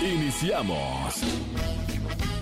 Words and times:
Iniciamos. 0.00 1.22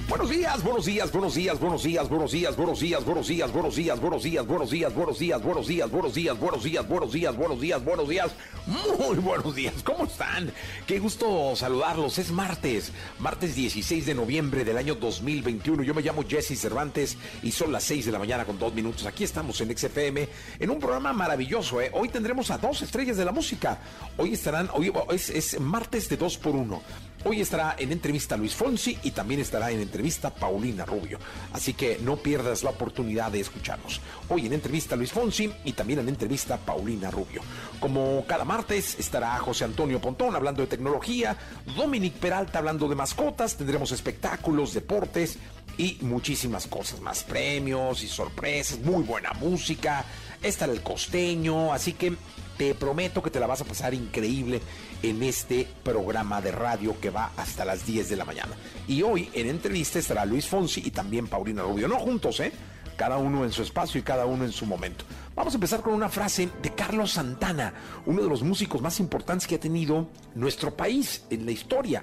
Buenos 0.09 0.31
días, 0.31 0.63
buenos 0.63 0.87
días, 0.87 1.13
buenos 1.13 1.35
días, 1.35 1.61
buenos 1.61 1.83
días, 1.83 2.09
buenos 2.09 2.31
días, 2.33 2.57
buenos 2.57 2.81
días, 2.81 3.05
buenos 3.05 3.27
días, 3.27 3.53
buenos 3.53 3.75
días, 3.75 4.01
buenos 4.01 4.23
días, 4.23 4.47
buenos 4.47 4.71
días, 4.71 4.95
buenos 4.95 5.19
días, 5.19 5.43
buenos 5.43 5.67
días, 5.67 5.91
buenos 5.91 6.15
días, 6.15 6.39
buenos 6.39 6.63
días, 6.63 6.89
buenos 6.89 7.13
días, 7.13 7.37
buenos 7.37 7.61
días, 7.61 7.85
buenos 7.85 8.09
días, 8.09 8.31
muy 8.67 9.17
buenos 9.19 9.55
días. 9.55 9.75
¿Cómo 9.83 10.05
están? 10.05 10.51
Qué 10.87 10.99
gusto 10.99 11.55
saludarlos. 11.57 12.17
Es 12.19 12.31
martes, 12.31 12.93
martes 13.19 13.55
16 13.55 14.07
de 14.07 14.15
noviembre 14.15 14.65
del 14.65 14.79
año 14.79 14.95
2021. 14.95 15.83
Yo 15.83 15.95
me 15.95 16.03
llamo 16.03 16.25
Jesse 16.27 16.59
Cervantes 16.59 17.19
y 17.43 17.51
son 17.51 17.71
las 17.71 17.85
6 17.85 18.07
de 18.07 18.13
la 18.13 18.19
mañana 18.19 18.45
con 18.45 18.59
dos 18.59 18.73
minutos. 18.73 19.05
Aquí 19.05 19.25
estamos 19.25 19.61
en 19.61 19.77
XFM 19.77 20.29
en 20.59 20.71
un 20.71 20.79
programa 20.79 21.13
maravilloso. 21.13 21.83
¿eh? 21.83 21.91
Hoy 21.93 22.09
tendremos 22.09 22.51
a 22.51 22.59
dos 22.59 22.81
estrellas 22.81 23.17
de 23.17 23.25
la 23.25 23.33
música. 23.33 23.79
Hoy 24.17 24.33
estarán, 24.33 24.71
hoy 24.73 24.91
es, 25.11 25.29
es 25.29 25.61
martes 25.61 26.09
de 26.09 26.17
dos 26.17 26.39
por 26.39 26.55
uno. 26.55 26.83
Hoy 27.31 27.43
estará 27.43 27.77
en 27.79 27.93
entrevista 27.93 28.39
Luis 28.39 28.55
Fonsi 28.55 28.97
y 29.03 29.11
también 29.11 29.41
estará 29.41 29.71
en 29.71 29.83
entrevista 29.83 30.35
Paulina 30.35 30.87
Rubio. 30.87 31.19
Así 31.53 31.75
que 31.75 31.99
no 32.01 32.17
pierdas 32.17 32.63
la 32.63 32.71
oportunidad 32.71 33.31
de 33.31 33.41
escucharnos. 33.41 34.01
Hoy 34.31 34.47
en 34.47 34.55
entrevista 34.55 34.97
Luis 34.97 35.13
Fonsi 35.13 35.53
y 35.67 35.75
también 35.75 35.99
en 35.99 36.09
entrevista 36.09 36.57
Paulina 36.57 37.11
Rubio. 37.11 37.43
Como 37.81 38.25
cada 38.27 38.47
martes 38.47 38.99
estará 38.99 39.37
José 39.41 39.67
Antonio 39.67 40.01
Pontón 40.01 40.37
hablando 40.37 40.63
de 40.63 40.69
tecnología, 40.69 41.37
Dominic 41.77 42.15
Peralta 42.15 42.61
hablando 42.61 42.89
de 42.89 42.95
mascotas, 42.95 43.57
tendremos 43.57 43.93
espectáculos, 43.93 44.73
deportes 44.73 45.37
y 45.77 45.99
muchísimas 46.01 46.67
cosas 46.67 46.99
más, 47.03 47.25
premios 47.25 48.03
y 48.03 48.09
sorpresas, 48.09 48.79
muy 48.81 49.03
buena 49.03 49.35
música, 49.35 50.03
estará 50.43 50.73
el 50.73 50.83
costeño, 50.83 51.73
así 51.73 51.93
que 51.95 52.15
te 52.57 52.75
prometo 52.75 53.23
que 53.23 53.31
te 53.31 53.41
la 53.41 53.47
vas 53.47 53.61
a 53.61 53.65
pasar 53.65 53.95
increíble 53.95 54.61
en 55.03 55.23
este 55.23 55.69
programa 55.85 56.41
de 56.41 56.51
radio 56.51 57.01
que 57.01 57.11
va 57.11 57.31
hasta 57.37 57.65
las 57.65 57.87
10 57.87 58.09
de 58.09 58.17
la 58.17 58.25
mañana. 58.25 58.57
Y 58.89 59.03
hoy 59.03 59.31
en 59.33 59.49
entrevista 59.49 59.99
estará 59.99 60.25
Luis 60.27 60.47
Fonsi 60.47 60.83
y 60.85 60.91
también 60.91 61.29
Paulina 61.29 61.63
Rubio. 61.63 61.87
No 61.87 61.99
juntos, 62.01 62.41
¿eh? 62.41 62.53
Cada 62.97 63.17
uno 63.19 63.45
en 63.45 63.53
su 63.53 63.63
espacio 63.63 64.01
y 64.01 64.03
cada 64.03 64.27
uno 64.27 64.45
en 64.45 64.51
su 64.51 64.67
momento. 64.67 65.05
Vamos 65.37 65.55
a 65.55 65.57
empezar 65.57 65.83
con 65.83 65.95
una 65.95 66.09
frase 66.09 66.49
de 66.61 66.75
Carlos 66.75 67.13
Santana, 67.13 67.73
uno 68.07 68.23
de 68.23 68.29
los 68.29 68.43
músicos 68.43 68.83
más 68.83 68.99
importantes 68.99 69.47
que 69.47 69.55
ha 69.55 69.61
tenido 69.61 70.09
nuestro 70.35 70.77
país 70.77 71.23
en 71.31 71.47
la 71.47 71.53
historia. 71.53 72.03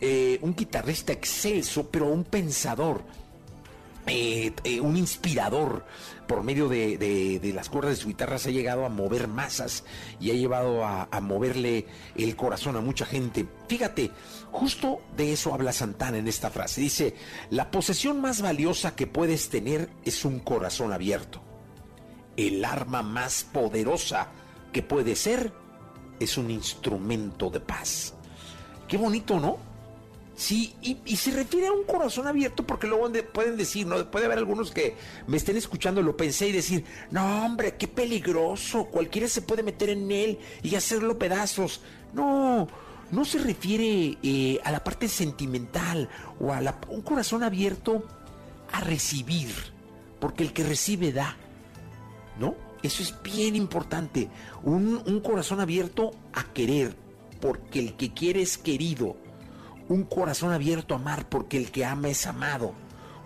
Eh, 0.00 0.38
un 0.40 0.54
guitarrista 0.54 1.12
excelso, 1.12 1.90
pero 1.90 2.06
un 2.06 2.24
pensador, 2.24 3.02
eh, 4.06 4.52
eh, 4.64 4.80
un 4.80 4.96
inspirador 4.96 5.84
por 6.26 6.42
medio 6.42 6.68
de, 6.68 7.52
las 7.54 7.68
cuerdas 7.68 7.96
de 7.96 8.02
su 8.02 8.08
guitarra 8.08 8.38
se 8.38 8.50
ha 8.50 8.52
llegado 8.52 8.84
a 8.84 8.88
mover 8.88 9.28
masas 9.28 9.84
y 10.20 10.30
ha 10.30 10.34
llevado 10.34 10.84
a, 10.84 11.08
a, 11.10 11.20
moverle 11.20 11.86
el 12.16 12.36
corazón 12.36 12.76
a 12.76 12.80
mucha 12.80 13.04
gente. 13.04 13.46
Fíjate, 13.68 14.10
justo 14.52 15.00
de 15.16 15.32
eso 15.32 15.52
habla 15.52 15.72
Santana 15.72 16.18
en 16.18 16.28
esta 16.28 16.50
frase. 16.50 16.80
Dice, 16.80 17.14
la 17.50 17.70
posesión 17.70 18.20
más 18.20 18.42
valiosa 18.42 18.94
que 18.94 19.06
puedes 19.06 19.48
tener 19.48 19.90
es 20.04 20.24
un 20.24 20.38
corazón 20.38 20.92
abierto. 20.92 21.42
El 22.36 22.64
arma 22.64 23.02
más 23.02 23.44
poderosa 23.44 24.28
que 24.72 24.82
puede 24.82 25.16
ser 25.16 25.52
es 26.20 26.38
un 26.38 26.50
instrumento 26.50 27.50
de 27.50 27.60
paz. 27.60 28.14
Qué 28.86 28.96
bonito, 28.96 29.40
¿no? 29.40 29.69
Sí, 30.40 30.74
y, 30.80 31.16
se 31.16 31.32
refiere 31.32 31.66
a 31.66 31.72
un 31.72 31.84
corazón 31.84 32.26
abierto 32.26 32.64
porque 32.64 32.86
luego 32.86 33.12
pueden 33.30 33.58
decir, 33.58 33.86
¿no? 33.86 34.10
Puede 34.10 34.24
haber 34.24 34.38
algunos 34.38 34.70
que 34.70 34.96
me 35.26 35.36
estén 35.36 35.58
escuchando, 35.58 36.00
lo 36.00 36.16
pensé 36.16 36.48
y 36.48 36.52
decir, 36.52 36.82
no 37.10 37.44
hombre, 37.44 37.76
qué 37.76 37.86
peligroso, 37.86 38.86
cualquiera 38.86 39.28
se 39.28 39.42
puede 39.42 39.62
meter 39.62 39.90
en 39.90 40.10
él 40.10 40.38
y 40.62 40.76
hacerlo 40.76 41.18
pedazos. 41.18 41.82
No, 42.14 42.68
no 43.10 43.24
se 43.26 43.38
refiere 43.38 44.16
eh, 44.22 44.58
a 44.64 44.72
la 44.72 44.82
parte 44.82 45.08
sentimental 45.08 46.08
o 46.40 46.54
a 46.54 46.74
un 46.88 47.02
corazón 47.02 47.42
abierto 47.42 48.02
a 48.72 48.80
recibir, 48.80 49.50
porque 50.20 50.42
el 50.42 50.54
que 50.54 50.64
recibe 50.64 51.12
da, 51.12 51.36
¿no? 52.38 52.54
Eso 52.82 53.02
es 53.02 53.14
bien 53.22 53.56
importante, 53.56 54.30
un 54.62 55.20
corazón 55.20 55.60
abierto 55.60 56.12
a 56.32 56.44
querer, 56.44 56.96
porque 57.42 57.78
el 57.78 57.94
que 57.98 58.14
quiere 58.14 58.40
es 58.40 58.56
querido 58.56 59.16
un 59.90 60.04
corazón 60.04 60.52
abierto 60.52 60.94
a 60.94 60.98
amar 60.98 61.28
porque 61.28 61.56
el 61.56 61.72
que 61.72 61.84
ama 61.84 62.08
es 62.08 62.24
amado. 62.24 62.74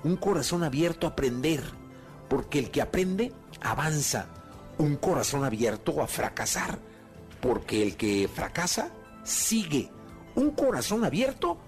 Un 0.02 0.16
corazón 0.16 0.64
abierto 0.64 1.06
a 1.06 1.10
aprender 1.10 1.62
porque 2.30 2.58
el 2.58 2.70
que 2.70 2.80
aprende 2.80 3.32
avanza. 3.60 4.28
Un 4.78 4.96
corazón 4.96 5.44
abierto 5.44 6.02
a 6.02 6.06
fracasar 6.06 6.78
porque 7.42 7.82
el 7.82 7.96
que 7.96 8.30
fracasa 8.34 8.90
sigue. 9.24 9.90
Un 10.36 10.52
corazón 10.52 11.04
abierto 11.04 11.58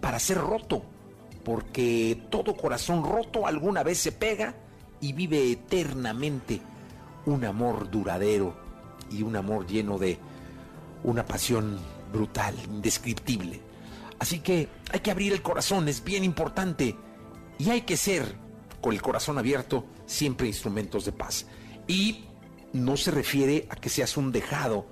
para 0.00 0.20
ser 0.20 0.38
roto 0.38 0.84
porque 1.44 2.22
todo 2.30 2.56
corazón 2.56 3.02
roto 3.02 3.44
alguna 3.44 3.82
vez 3.82 3.98
se 3.98 4.12
pega 4.12 4.54
y 5.00 5.14
vive 5.14 5.50
eternamente 5.50 6.60
un 7.26 7.44
amor 7.44 7.90
duradero 7.90 8.54
y 9.10 9.22
un 9.22 9.34
amor 9.34 9.66
lleno 9.66 9.98
de 9.98 10.16
una 11.02 11.26
pasión 11.26 11.76
brutal, 12.12 12.54
indescriptible. 12.68 13.67
Así 14.18 14.40
que 14.40 14.68
hay 14.92 15.00
que 15.00 15.10
abrir 15.10 15.32
el 15.32 15.42
corazón, 15.42 15.88
es 15.88 16.02
bien 16.02 16.24
importante. 16.24 16.96
Y 17.58 17.70
hay 17.70 17.82
que 17.82 17.96
ser, 17.96 18.36
con 18.80 18.92
el 18.92 19.02
corazón 19.02 19.38
abierto, 19.38 19.86
siempre 20.06 20.46
instrumentos 20.46 21.04
de 21.04 21.12
paz. 21.12 21.46
Y 21.86 22.24
no 22.72 22.96
se 22.96 23.10
refiere 23.10 23.66
a 23.70 23.76
que 23.76 23.88
seas 23.88 24.16
un 24.16 24.32
dejado 24.32 24.86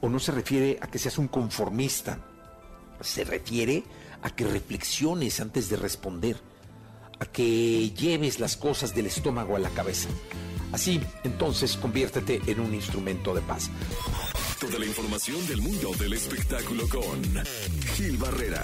o 0.00 0.08
no 0.08 0.18
se 0.18 0.32
refiere 0.32 0.78
a 0.80 0.88
que 0.88 0.98
seas 0.98 1.18
un 1.18 1.28
conformista. 1.28 2.18
Se 3.00 3.24
refiere 3.24 3.84
a 4.22 4.30
que 4.30 4.44
reflexiones 4.44 5.40
antes 5.40 5.68
de 5.68 5.76
responder, 5.76 6.36
a 7.18 7.26
que 7.26 7.90
lleves 7.90 8.40
las 8.40 8.56
cosas 8.56 8.94
del 8.94 9.06
estómago 9.06 9.56
a 9.56 9.60
la 9.60 9.70
cabeza. 9.70 10.08
Así, 10.72 11.00
entonces, 11.24 11.76
conviértete 11.76 12.40
en 12.46 12.60
un 12.60 12.74
instrumento 12.74 13.34
de 13.34 13.42
paz. 13.42 13.70
Toda 14.62 14.78
la 14.78 14.86
información 14.86 15.44
del 15.48 15.60
mundo 15.60 15.90
del 15.98 16.12
espectáculo 16.12 16.88
con 16.88 17.20
Gil 17.96 18.16
Barrera, 18.16 18.62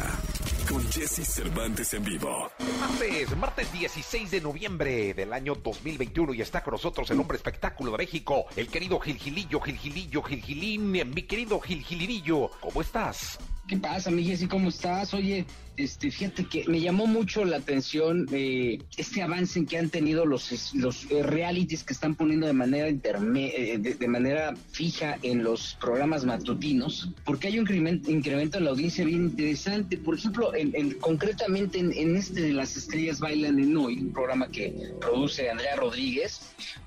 con 0.69 0.81
Jesse 0.93 1.27
Cervantes 1.27 1.93
en 1.93 2.05
vivo. 2.05 2.53
Martes, 2.79 3.37
martes 3.37 3.73
16 3.73 4.31
de 4.31 4.41
noviembre 4.41 5.13
del 5.13 5.33
año 5.33 5.57
2021 5.57 6.35
y 6.35 6.41
está 6.41 6.63
con 6.63 6.71
nosotros 6.71 7.11
el 7.11 7.19
hombre 7.19 7.37
espectáculo 7.37 7.91
de 7.91 7.99
México, 7.99 8.45
el 8.55 8.69
querido 8.69 9.01
Gil 9.01 9.17
Gilillo, 9.17 9.61
Gil 9.61 9.77
Gilillo, 9.77 10.23
Gil 10.23 10.41
Gilín, 10.41 10.93
mi 10.93 11.23
querido 11.23 11.59
Gil 11.59 11.83
Gilinillo. 11.83 12.49
¿Cómo 12.61 12.81
estás? 12.81 13.37
¿Qué 13.67 13.77
pasa, 13.77 14.13
mi 14.13 14.23
Jesse? 14.23 14.47
¿Cómo 14.49 14.69
estás? 14.69 15.13
Oye, 15.15 15.47
este, 15.79 16.11
fíjate 16.11 16.45
que 16.45 16.65
me 16.67 16.81
llamó 16.81 17.07
mucho 17.07 17.45
la 17.45 17.59
atención 17.59 18.27
eh, 18.33 18.81
este 18.97 19.23
avance 19.23 19.61
en 19.61 19.67
que 19.67 19.79
han 19.79 19.89
tenido 19.91 20.27
los, 20.27 20.75
los 20.75 21.11
eh, 21.11 21.23
realities 21.23 21.85
que 21.85 21.93
están 21.93 22.17
poniendo 22.17 22.49
de 22.49 22.53
manera 22.53 22.89
interme 22.89 23.53
eh, 23.57 23.79
de, 23.79 24.09
manera 24.09 24.55
fija 24.73 25.19
en 25.23 25.45
los 25.45 25.77
programas 25.81 26.25
matutinos, 26.25 27.11
porque 27.25 27.49
hay 27.49 27.61
un 27.61 27.69
incremento, 28.09 28.59
en 28.59 28.65
la 28.65 28.71
audiencia 28.71 29.05
bien 29.05 29.27
interesante. 29.27 29.97
Por 29.97 30.17
ejemplo, 30.17 30.53
en, 30.55 30.95
concretamente 30.95 31.79
en, 31.79 32.17
este 32.17 32.41
de 32.41 32.53
Las 32.53 32.77
Estrellas 32.77 33.21
Bailan 33.21 33.59
en 33.59 33.77
Hoy, 33.77 33.99
un 33.99 34.13
programa 34.13 34.49
que 34.49 34.95
produce 35.01 35.49
Andrea 35.49 35.77
Rodríguez, 35.77 36.41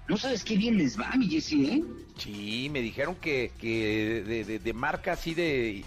no 0.09 0.17
sabes 0.17 0.43
qué 0.43 0.57
bien 0.57 0.77
les 0.77 0.99
va, 0.99 1.15
mi 1.15 1.29
Jesse, 1.29 1.53
¿eh? 1.53 1.83
Sí, 2.17 2.69
me 2.69 2.81
dijeron 2.81 3.15
que, 3.15 3.51
que 3.59 4.59
de, 4.63 4.73
marca 4.73 5.13
así 5.13 5.33
de, 5.33 5.83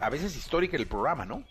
a 0.00 0.10
veces 0.10 0.36
histórica 0.36 0.76
el 0.76 0.86
programa, 0.86 1.24
¿no? 1.24 1.44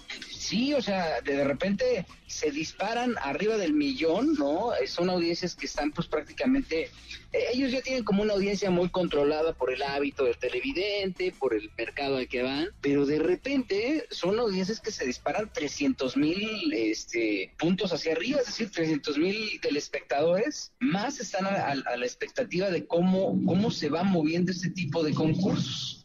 Sí, 0.50 0.74
o 0.74 0.82
sea, 0.82 1.22
de, 1.22 1.44
repente 1.44 2.08
se 2.26 2.50
disparan 2.50 3.14
arriba 3.22 3.56
del 3.56 3.74
millón, 3.74 4.34
¿no? 4.34 4.72
Son 4.88 5.08
audiencias 5.12 5.54
que 5.54 5.68
están 5.68 5.92
pues 5.92 6.08
prácticamente, 6.08 6.90
eh, 7.32 7.44
ellos 7.54 7.72
ya 7.72 7.84
tienen 7.84 8.04
como 8.04 8.24
una 8.24 8.34
audiencia 8.34 8.72
muy 8.72 8.90
controlada 8.90 9.54
por 9.54 9.72
el 9.72 9.84
hábito 9.84 10.24
del 10.24 10.40
televidente, 10.40 11.32
por 11.38 11.54
el 11.54 11.70
mercado 11.78 12.18
al 12.18 12.28
que 12.28 12.42
van, 12.42 12.70
pero 12.82 13.06
de 13.06 13.20
repente 13.20 14.08
son 14.10 14.40
audiencias 14.40 14.80
que 14.80 14.90
se 14.90 15.06
disparan 15.06 15.54
300 15.54 16.18
mil 16.18 16.74
este, 16.74 17.54
puntos 17.60 17.94
hacia 17.94 18.14
arriba, 18.14 18.40
es 18.40 18.48
decir, 18.48 18.72
300 18.72 19.20
mil 19.20 19.62
telespectadores, 19.62 20.72
más 20.80 21.20
están 21.20 21.46
a, 21.46 21.68
a, 21.68 21.96
la 21.96 22.06
expectativa 22.08 22.72
de 22.72 22.88
cómo, 22.88 23.40
cómo 23.46 23.70
se 23.70 23.90
va 23.90 24.02
moviendo 24.02 24.52
este 24.52 24.72
tipo 24.72 25.04
de 25.04 25.14
concursos. 25.14 25.99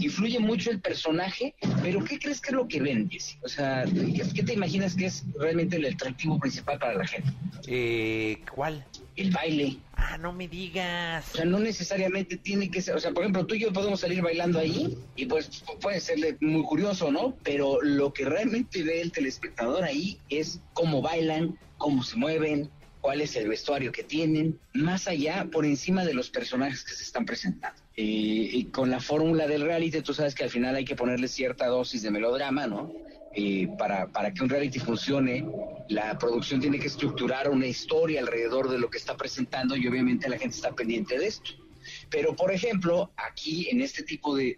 Influye 0.00 0.38
mucho 0.38 0.70
el 0.70 0.80
personaje, 0.80 1.54
pero 1.82 2.04
¿qué 2.04 2.18
crees 2.18 2.40
que 2.40 2.50
es 2.50 2.54
lo 2.54 2.68
que 2.68 2.80
ven, 2.80 3.10
O 3.42 3.48
sea, 3.48 3.84
¿qué, 3.84 4.42
te 4.42 4.54
imaginas 4.54 4.94
que 4.94 5.06
es 5.06 5.24
realmente 5.38 5.76
el 5.76 5.86
atractivo 5.86 6.38
principal 6.38 6.78
para 6.78 6.94
la 6.94 7.06
gente? 7.06 7.30
Eh, 7.66 8.40
¿Cuál? 8.54 8.84
El 9.16 9.30
baile. 9.30 9.78
Ah, 9.94 10.16
no 10.16 10.32
me 10.32 10.46
digas. 10.46 11.26
O 11.32 11.36
sea, 11.36 11.44
no 11.44 11.58
necesariamente 11.58 12.36
tiene 12.36 12.70
que 12.70 12.80
ser, 12.80 12.94
o 12.94 13.00
sea, 13.00 13.10
por 13.10 13.24
ejemplo, 13.24 13.46
tú 13.46 13.54
y 13.54 13.60
yo 13.60 13.72
podemos 13.72 14.00
salir 14.00 14.22
bailando 14.22 14.58
ahí 14.58 14.96
y 15.16 15.26
pues 15.26 15.64
puede 15.80 16.00
ser 16.00 16.38
muy 16.40 16.62
curioso, 16.62 17.10
¿no? 17.10 17.34
Pero 17.42 17.82
lo 17.82 18.12
que 18.12 18.24
realmente 18.24 18.82
ve 18.82 19.00
el 19.00 19.12
telespectador 19.12 19.84
ahí 19.84 20.18
es 20.28 20.60
cómo 20.72 21.02
bailan, 21.02 21.58
cómo 21.78 22.02
se 22.02 22.16
mueven, 22.16 22.70
cuál 23.08 23.22
es 23.22 23.36
el 23.36 23.48
vestuario 23.48 23.90
que 23.90 24.02
tienen, 24.02 24.60
más 24.74 25.08
allá, 25.08 25.48
por 25.50 25.64
encima 25.64 26.04
de 26.04 26.12
los 26.12 26.28
personajes 26.28 26.84
que 26.84 26.92
se 26.92 27.04
están 27.04 27.24
presentando. 27.24 27.80
y 27.96 28.66
con 28.66 28.90
la 28.90 29.00
fórmula 29.00 29.46
del 29.46 29.62
reality, 29.62 30.02
tú 30.02 30.12
sabes 30.12 30.34
que 30.34 30.44
al 30.44 30.50
final 30.50 30.74
hay 30.74 30.84
que 30.84 30.94
ponerle 30.94 31.26
cierta 31.26 31.68
dosis 31.68 32.02
de 32.02 32.10
melodrama, 32.10 32.66
¿no? 32.66 32.92
para, 33.78 34.08
para 34.08 34.34
que 34.34 34.42
un 34.42 34.50
reality 34.50 34.78
funcione, 34.78 35.46
la 35.88 36.18
producción 36.18 36.60
tiene 36.60 36.78
que 36.78 36.88
estructurar 36.88 37.48
una 37.48 37.66
historia 37.66 38.20
alrededor 38.20 38.68
de 38.68 38.78
lo 38.78 38.90
que 38.90 38.98
está 38.98 39.16
presentando 39.16 39.74
y 39.74 39.88
obviamente 39.88 40.28
la 40.28 40.36
gente 40.36 40.56
está 40.56 40.72
pendiente 40.74 41.18
de 41.18 41.28
esto. 41.28 41.52
Pero, 42.10 42.34
por 42.34 42.52
ejemplo, 42.52 43.10
aquí 43.16 43.68
en 43.70 43.80
este 43.80 44.02
tipo 44.02 44.36
de, 44.36 44.56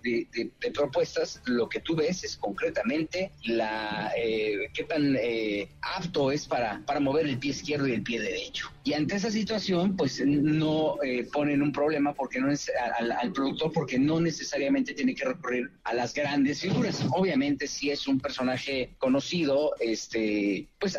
propuestas, 0.74 1.42
lo 1.46 1.68
que 1.68 1.80
tú 1.80 1.96
ves 1.96 2.24
es 2.24 2.36
concretamente 2.36 3.32
la 3.44 4.12
eh, 4.16 4.70
qué 4.72 4.84
tan 4.84 5.16
eh, 5.20 5.68
apto 5.82 6.30
es 6.30 6.46
para, 6.46 6.82
para 6.86 7.00
mover 7.00 7.26
el 7.26 7.38
pie 7.38 7.50
izquierdo 7.50 7.88
y 7.88 7.92
el 7.92 8.02
pie 8.02 8.20
derecho. 8.20 8.70
Y 8.84 8.94
ante 8.94 9.16
esa 9.16 9.30
situación, 9.30 9.96
pues 9.96 10.24
no 10.24 10.96
eh, 11.02 11.28
ponen 11.32 11.62
un 11.62 11.72
problema 11.72 12.14
porque 12.14 12.40
no 12.40 12.50
es 12.50 12.70
al, 12.98 13.32
productor 13.32 13.72
porque 13.72 13.98
no 13.98 14.20
necesariamente 14.20 14.94
tiene 14.94 15.14
que 15.14 15.24
recurrir 15.24 15.70
a 15.84 15.94
las 15.94 16.14
grandes 16.14 16.60
figuras. 16.60 17.04
Obviamente, 17.12 17.66
si 17.66 17.90
es 17.90 18.06
un 18.06 18.20
personaje 18.20 18.94
conocido, 18.98 19.74
este, 19.80 20.68
pues 20.78 20.96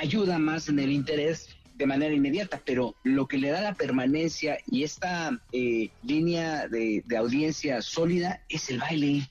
ayuda 0.00 0.38
más 0.38 0.68
en 0.68 0.78
el 0.78 0.92
interés 0.92 1.48
de 1.80 1.86
manera 1.86 2.14
inmediata, 2.14 2.60
pero 2.62 2.94
lo 3.04 3.26
que 3.26 3.38
le 3.38 3.48
da 3.48 3.62
la 3.62 3.72
permanencia 3.72 4.58
y 4.66 4.84
esta 4.84 5.40
eh, 5.50 5.88
línea 6.02 6.68
de, 6.68 7.02
de, 7.06 7.16
audiencia 7.16 7.80
sólida 7.80 8.42
es 8.50 8.68
el 8.68 8.80
baile. 8.80 9.26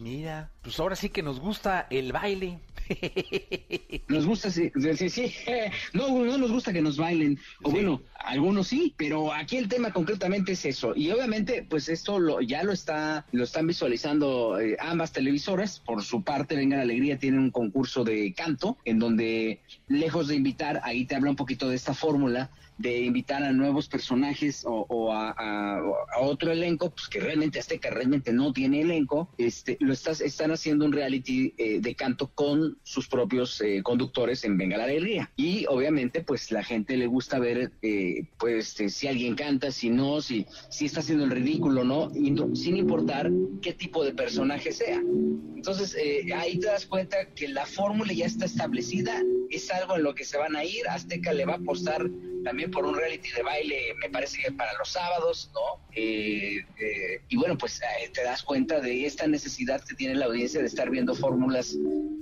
Mira, 0.00 0.50
pues 0.62 0.80
ahora 0.80 0.96
sí 0.96 1.10
que 1.10 1.22
nos 1.22 1.38
gusta 1.38 1.86
el 1.90 2.12
baile. 2.12 2.58
Nos 4.08 4.26
gusta, 4.26 4.50
sí, 4.50 4.70
sí, 4.96 5.08
sí. 5.08 5.34
No, 5.92 6.24
no 6.24 6.38
nos 6.38 6.50
gusta 6.50 6.72
que 6.72 6.82
nos 6.82 6.96
bailen, 6.96 7.38
o 7.62 7.70
bueno, 7.70 8.02
algunos 8.18 8.68
sí, 8.68 8.94
pero 8.96 9.32
aquí 9.32 9.56
el 9.56 9.68
tema 9.68 9.92
concretamente 9.92 10.52
es 10.52 10.64
eso. 10.64 10.94
Y 10.94 11.10
obviamente, 11.10 11.66
pues 11.68 11.88
esto 11.88 12.18
lo, 12.18 12.40
ya 12.40 12.62
lo 12.62 12.72
está, 12.72 13.26
lo 13.32 13.44
están 13.44 13.66
visualizando 13.66 14.60
eh, 14.60 14.76
ambas 14.80 15.12
televisoras. 15.12 15.80
Por 15.80 16.02
su 16.02 16.22
parte, 16.22 16.56
Venga 16.56 16.76
la 16.76 16.82
Alegría 16.82 17.18
tiene 17.18 17.38
un 17.38 17.50
concurso 17.50 18.04
de 18.04 18.32
canto, 18.34 18.78
en 18.84 18.98
donde, 18.98 19.60
lejos 19.88 20.28
de 20.28 20.36
invitar, 20.36 20.80
ahí 20.84 21.04
te 21.04 21.14
habla 21.14 21.30
un 21.30 21.36
poquito 21.36 21.68
de 21.68 21.76
esta 21.76 21.94
fórmula, 21.94 22.50
de 22.82 23.00
invitar 23.00 23.42
a 23.44 23.52
nuevos 23.52 23.88
personajes 23.88 24.64
o, 24.66 25.12
a, 25.12 25.80
otro 26.20 26.50
elenco, 26.50 26.90
pues 26.90 27.08
que 27.08 27.20
realmente 27.20 27.58
Azteca 27.58 27.90
realmente 27.90 28.32
no 28.32 28.52
tiene 28.52 28.82
elenco, 28.82 29.28
este, 29.38 29.76
lo 29.80 29.92
estás, 29.92 30.20
están 30.20 30.50
haciendo 30.50 30.84
un 30.84 30.92
reality 30.92 31.54
eh, 31.56 31.80
de 31.80 31.94
canto 31.94 32.28
con 32.34 32.78
sus 32.82 33.08
propios 33.08 33.60
eh, 33.60 33.82
conductores 33.82 34.44
en 34.44 34.58
Venga 34.58 34.76
la 34.76 34.84
Alegría. 34.84 35.30
Y 35.36 35.64
obviamente, 35.68 36.22
pues 36.22 36.50
la 36.50 36.64
gente 36.64 36.96
le 36.96 37.06
gusta 37.06 37.38
ver, 37.38 37.72
eh, 37.82 38.24
pues 38.38 38.68
este, 38.68 38.88
si 38.88 39.06
alguien 39.06 39.36
canta, 39.36 39.70
si 39.70 39.90
no, 39.90 40.20
si, 40.20 40.46
si 40.68 40.86
está 40.86 41.00
haciendo 41.00 41.24
el 41.24 41.30
ridículo, 41.30 41.84
¿no? 41.84 42.10
sin 42.54 42.76
importar 42.76 43.30
qué 43.60 43.72
tipo 43.72 44.04
de 44.04 44.12
personaje 44.12 44.72
sea. 44.72 45.00
Entonces, 45.54 45.96
ahí 46.34 46.58
te 46.58 46.66
das 46.66 46.86
cuenta 46.86 47.16
que 47.36 47.46
la 47.48 47.66
fórmula 47.66 48.12
ya 48.12 48.26
está 48.26 48.46
establecida, 48.46 49.22
es 49.50 49.70
algo 49.70 49.96
en 49.96 50.02
lo 50.02 50.14
que 50.14 50.24
se 50.24 50.36
van 50.38 50.56
a 50.56 50.64
ir, 50.64 50.88
Azteca 50.88 51.32
le 51.32 51.44
va 51.44 51.54
a 51.54 51.56
apostar 51.56 52.10
también 52.42 52.70
por 52.72 52.84
un 52.86 52.96
reality 52.96 53.30
de 53.30 53.42
baile, 53.42 53.94
me 54.00 54.10
parece 54.10 54.42
que 54.42 54.50
para 54.50 54.72
los 54.74 54.88
sábados, 54.88 55.50
¿no? 55.54 55.80
Eh, 55.94 56.64
eh, 56.80 57.20
y 57.28 57.36
bueno, 57.36 57.56
pues 57.56 57.80
eh, 57.80 58.10
te 58.12 58.24
das 58.24 58.42
cuenta 58.42 58.80
de 58.80 59.06
esta 59.06 59.26
necesidad 59.26 59.84
que 59.84 59.94
tiene 59.94 60.16
la 60.16 60.26
audiencia 60.26 60.60
de 60.60 60.66
estar 60.66 60.90
viendo 60.90 61.14
fórmulas 61.14 61.76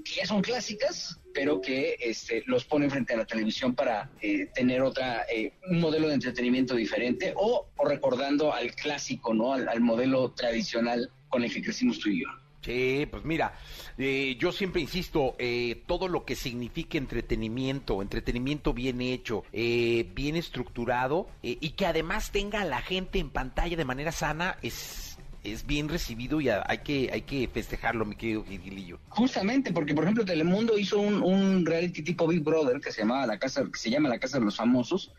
que 0.05 0.13
ya 0.17 0.27
son 0.27 0.43
clásicas, 0.43 1.19
pero 1.33 1.61
que 1.61 1.97
este, 2.01 2.43
los 2.47 2.65
ponen 2.65 2.91
frente 2.91 3.15
a 3.15 3.19
la 3.19 3.25
televisión 3.25 3.75
para 3.75 4.11
tener 4.55 4.83
otra, 4.83 5.25
un 5.71 5.81
modelo 5.81 6.09
de 6.09 6.15
entretenimiento 6.15 6.75
diferente 6.75 7.33
o, 7.37 7.69
recordando 7.85 8.53
al 8.53 8.75
clásico, 8.75 9.33
¿no? 9.33 9.53
al 9.55 9.81
modelo 9.81 10.33
tradicional 10.33 11.11
con 11.29 11.45
el 11.45 11.53
que 11.53 11.63
crecimos 11.63 12.01
tú 12.01 12.09
y 12.09 12.23
yo. 12.23 12.40
Sí, 12.63 13.09
pues 13.11 13.25
mira, 13.25 13.55
eh, 13.97 14.37
yo 14.39 14.53
siempre 14.53 14.83
insisto, 14.83 15.35
eh, 15.39 15.83
todo 15.87 16.09
lo 16.09 16.27
que 16.27 16.35
signifique 16.35 16.99
entretenimiento, 16.99 18.03
entretenimiento 18.03 18.75
bien 18.75 19.01
hecho, 19.01 19.45
eh, 19.53 20.07
bien 20.15 20.37
estructurado 20.37 21.27
y 21.43 21.71
que 21.71 21.87
además 21.87 22.33
tenga 22.33 22.61
a 22.61 22.65
la 22.67 22.83
gente 22.83 23.19
en 23.19 23.31
pantalla 23.31 23.77
de 23.77 23.85
manera 23.85 24.13
sana 24.13 24.59
es 24.63 25.07
es 25.43 25.67
bien 25.67 25.89
recibido 25.89 26.41
y 26.41 26.49
hay 26.51 26.79
que 26.79 27.11
hay 27.13 27.23
que 27.23 27.49
festejarlo, 27.49 28.05
mi 28.05 28.15
querido 28.15 28.45
Gilillo. 28.45 28.99
Justamente, 29.09 29.73
porque 29.73 29.95
por 29.95 30.05
ejemplo 30.05 30.25
Telemundo 30.25 30.79
hizo 30.79 30.99
un, 30.99 31.23
un 31.23 31.65
reality 31.65 32.03
tipo 32.03 32.27
Big 32.27 32.43
Brother 32.43 32.81
que 32.81 32.93
se 32.93 33.01
llamaba 33.01 33.27
la 33.27 33.39
casa, 33.39 33.65
que 33.65 33.79
se 33.79 33.91
llama 33.91 34.09
la 34.09 34.19
casa 34.19 34.39
de 34.39 34.45
los 34.45 34.57
famosos, 34.57 35.13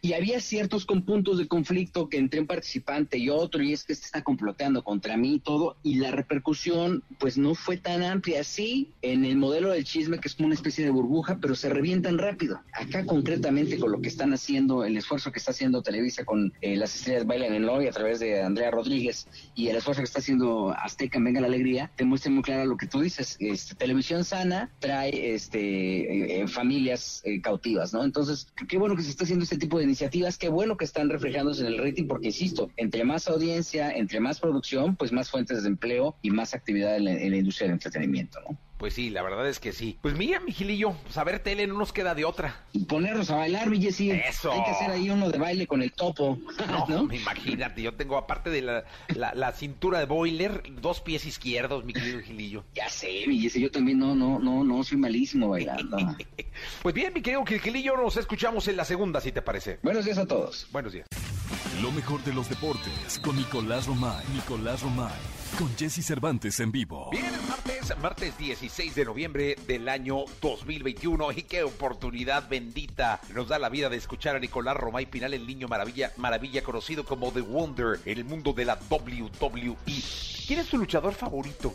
y 0.00 0.12
había 0.12 0.40
ciertos 0.40 0.86
puntos 0.86 1.38
de 1.38 1.48
conflicto 1.48 2.08
que 2.08 2.18
entre 2.18 2.40
un 2.40 2.46
participante 2.46 3.18
y 3.18 3.30
otro, 3.30 3.62
y 3.62 3.72
es 3.72 3.84
que 3.84 3.92
este 3.92 4.06
está 4.06 4.22
comploteando 4.22 4.82
contra 4.82 5.16
mí 5.16 5.34
y 5.34 5.40
todo, 5.40 5.76
y 5.82 5.96
la 5.96 6.10
repercusión 6.10 7.02
pues 7.18 7.38
no 7.38 7.54
fue 7.54 7.76
tan 7.76 8.02
amplia 8.02 8.40
así 8.40 8.92
en 9.02 9.24
el 9.24 9.36
modelo 9.36 9.70
del 9.70 9.84
chisme, 9.84 10.18
que 10.18 10.28
es 10.28 10.34
como 10.34 10.46
una 10.46 10.54
especie 10.54 10.84
de 10.84 10.90
burbuja, 10.90 11.38
pero 11.40 11.54
se 11.54 11.68
revientan 11.68 12.18
rápido. 12.18 12.60
Acá 12.72 13.04
concretamente 13.06 13.78
con 13.78 13.92
lo 13.92 14.00
que 14.00 14.08
están 14.08 14.32
haciendo, 14.32 14.84
el 14.84 14.96
esfuerzo 14.96 15.32
que 15.32 15.38
está 15.38 15.50
haciendo 15.50 15.82
Televisa 15.82 16.24
con 16.24 16.52
eh, 16.60 16.76
las 16.76 16.94
estrellas 16.94 17.26
bailan 17.26 17.54
en 17.54 17.68
hoy 17.68 17.86
a 17.86 17.92
través 17.92 18.20
de 18.20 18.42
Andrea 18.42 18.70
Rodríguez 18.70 19.26
y 19.54 19.68
el 19.68 19.76
esfuerzo 19.76 20.00
que 20.00 20.06
está 20.06 20.20
haciendo 20.20 20.70
Azteca 20.70 21.18
en 21.18 21.24
Venga 21.24 21.40
la 21.40 21.46
Alegría, 21.46 21.90
te 21.96 22.04
muestra 22.04 22.30
muy 22.30 22.42
claro 22.42 22.64
lo 22.64 22.76
que 22.76 22.86
tú 22.86 23.00
dices. 23.00 23.36
Este, 23.40 23.74
televisión 23.74 24.24
sana 24.24 24.70
trae 24.78 25.34
este, 25.34 26.40
eh, 26.42 26.48
familias 26.48 27.22
eh, 27.24 27.40
cautivas, 27.40 27.92
¿no? 27.92 28.04
Entonces, 28.04 28.48
qué 28.68 28.78
bueno 28.78 28.96
que 28.96 29.02
se 29.02 29.10
está 29.10 29.24
haciendo 29.24 29.44
este 29.44 29.58
tipo 29.58 29.78
de 29.78 29.86
iniciativas, 29.88 30.38
qué 30.38 30.48
bueno 30.48 30.76
que 30.76 30.84
están 30.84 31.08
reflejándose 31.08 31.62
en 31.62 31.68
el 31.68 31.78
rating, 31.78 32.06
porque 32.06 32.28
insisto, 32.28 32.70
entre 32.76 33.04
más 33.04 33.28
audiencia, 33.28 33.90
entre 33.90 34.20
más 34.20 34.40
producción, 34.40 34.96
pues 34.96 35.12
más 35.12 35.30
fuentes 35.30 35.62
de 35.62 35.68
empleo 35.68 36.16
y 36.22 36.30
más 36.30 36.54
actividad 36.54 36.96
en 36.96 37.04
la, 37.04 37.12
en 37.12 37.30
la 37.30 37.36
industria 37.38 37.66
del 37.66 37.74
entretenimiento, 37.74 38.40
¿no? 38.40 38.58
Pues 38.78 38.94
sí, 38.94 39.10
la 39.10 39.22
verdad 39.22 39.48
es 39.48 39.58
que 39.58 39.72
sí. 39.72 39.98
Pues 40.00 40.16
mira, 40.16 40.38
mi 40.38 40.52
Gilillo, 40.52 40.92
pues 41.02 41.18
a 41.18 41.24
ver 41.24 41.40
tele 41.40 41.66
no 41.66 41.74
nos 41.74 41.92
queda 41.92 42.14
de 42.14 42.24
otra. 42.24 42.62
Ponernos 42.86 43.28
a 43.30 43.36
bailar, 43.36 43.68
Jessy. 43.72 44.12
Eso. 44.12 44.52
Hay 44.52 44.62
que 44.62 44.70
hacer 44.70 44.90
ahí 44.92 45.10
uno 45.10 45.28
de 45.30 45.38
baile 45.38 45.66
con 45.66 45.82
el 45.82 45.92
topo. 45.92 46.38
No, 46.88 47.12
imagínate, 47.12 47.82
yo 47.82 47.94
tengo 47.94 48.16
aparte 48.16 48.50
de 48.50 48.62
la, 48.62 48.84
la, 49.08 49.52
cintura 49.52 49.98
de 49.98 50.06
boiler, 50.06 50.62
dos 50.80 51.00
pies 51.00 51.26
izquierdos, 51.26 51.84
mi 51.84 51.92
querido 51.92 52.20
Gilillo. 52.20 52.64
Ya 52.74 52.88
sé, 52.88 53.24
Jessy, 53.26 53.60
yo 53.60 53.70
también 53.70 53.98
no, 53.98 54.14
no, 54.14 54.38
no, 54.38 54.62
no, 54.64 54.84
soy 54.84 54.96
malísimo 54.96 55.48
bailando. 55.48 55.96
pues 56.82 56.94
bien, 56.94 57.12
mi 57.12 57.20
querido 57.20 57.44
Gilillo, 57.44 57.96
nos 57.96 58.16
escuchamos 58.16 58.68
en 58.68 58.76
la 58.76 58.84
segunda, 58.84 59.20
si 59.20 59.32
te 59.32 59.42
parece. 59.42 59.80
Buenos 59.82 60.04
días 60.04 60.18
a 60.18 60.26
todos. 60.26 60.68
Buenos 60.70 60.92
días. 60.92 61.06
Lo 61.82 61.90
mejor 61.92 62.22
de 62.24 62.32
los 62.32 62.48
deportes 62.48 63.18
con 63.22 63.36
Nicolás 63.36 63.86
Romay. 63.86 64.24
Nicolás 64.34 64.82
Romay. 64.82 65.37
Con 65.56 65.74
Jesse 65.76 66.04
Cervantes 66.04 66.60
en 66.60 66.70
vivo. 66.70 67.08
Bien, 67.10 67.24
el 67.24 67.40
martes, 67.42 67.98
martes 68.00 68.38
16 68.38 68.94
de 68.94 69.04
noviembre 69.04 69.56
del 69.66 69.88
año 69.88 70.24
2021. 70.40 71.32
Y 71.32 71.42
qué 71.42 71.62
oportunidad 71.62 72.48
bendita 72.48 73.20
nos 73.34 73.48
da 73.48 73.58
la 73.58 73.68
vida 73.68 73.88
de 73.88 73.96
escuchar 73.96 74.36
a 74.36 74.38
Nicolás 74.38 74.76
Romay 74.76 75.06
Pinal, 75.06 75.34
el 75.34 75.46
niño 75.46 75.68
maravilla, 75.68 76.12
maravilla 76.16 76.62
conocido 76.62 77.04
como 77.04 77.32
The 77.32 77.40
Wonder 77.40 78.00
en 78.04 78.18
el 78.18 78.24
mundo 78.24 78.52
de 78.52 78.64
la 78.64 78.78
WWE. 78.90 79.76
¿Quién 80.46 80.60
es 80.60 80.68
tu 80.68 80.78
luchador 80.78 81.14
favorito? 81.14 81.74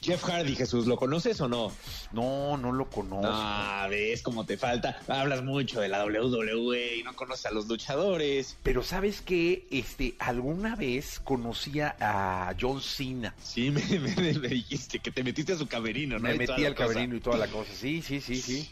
Jeff 0.00 0.24
Hardy, 0.24 0.54
Jesús, 0.54 0.86
¿lo 0.86 0.96
conoces 0.96 1.40
o 1.40 1.48
no? 1.48 1.72
No, 2.12 2.56
no 2.56 2.72
lo 2.72 2.88
conozco. 2.88 3.28
Ah, 3.30 3.86
ves 3.90 4.22
cómo 4.22 4.46
te 4.46 4.56
falta. 4.56 5.00
Hablas 5.08 5.42
mucho 5.42 5.80
de 5.80 5.88
la 5.88 6.04
WWE 6.04 6.96
y 6.96 7.02
no 7.02 7.14
conoces 7.14 7.46
a 7.46 7.50
los 7.50 7.66
luchadores. 7.68 8.56
Pero 8.62 8.82
sabes 8.82 9.20
que 9.20 9.66
este 9.70 10.14
alguna 10.18 10.76
vez 10.76 11.20
conocía 11.20 11.96
a 12.00 12.54
John 12.58 12.67
Cena. 12.80 13.34
Sí, 13.42 13.70
me, 14.40 14.48
dijiste 14.48 14.98
que 14.98 15.10
te 15.10 15.22
metiste 15.22 15.52
a 15.52 15.56
su 15.56 15.66
camerino, 15.66 16.18
¿no? 16.18 16.28
Me 16.28 16.34
metí 16.34 16.64
al 16.64 16.74
camerino 16.74 17.16
y 17.16 17.20
toda 17.20 17.38
la 17.38 17.48
cosa. 17.48 17.70
Sí, 17.72 18.02
sí, 18.02 18.20
sí, 18.20 18.36
sí. 18.36 18.68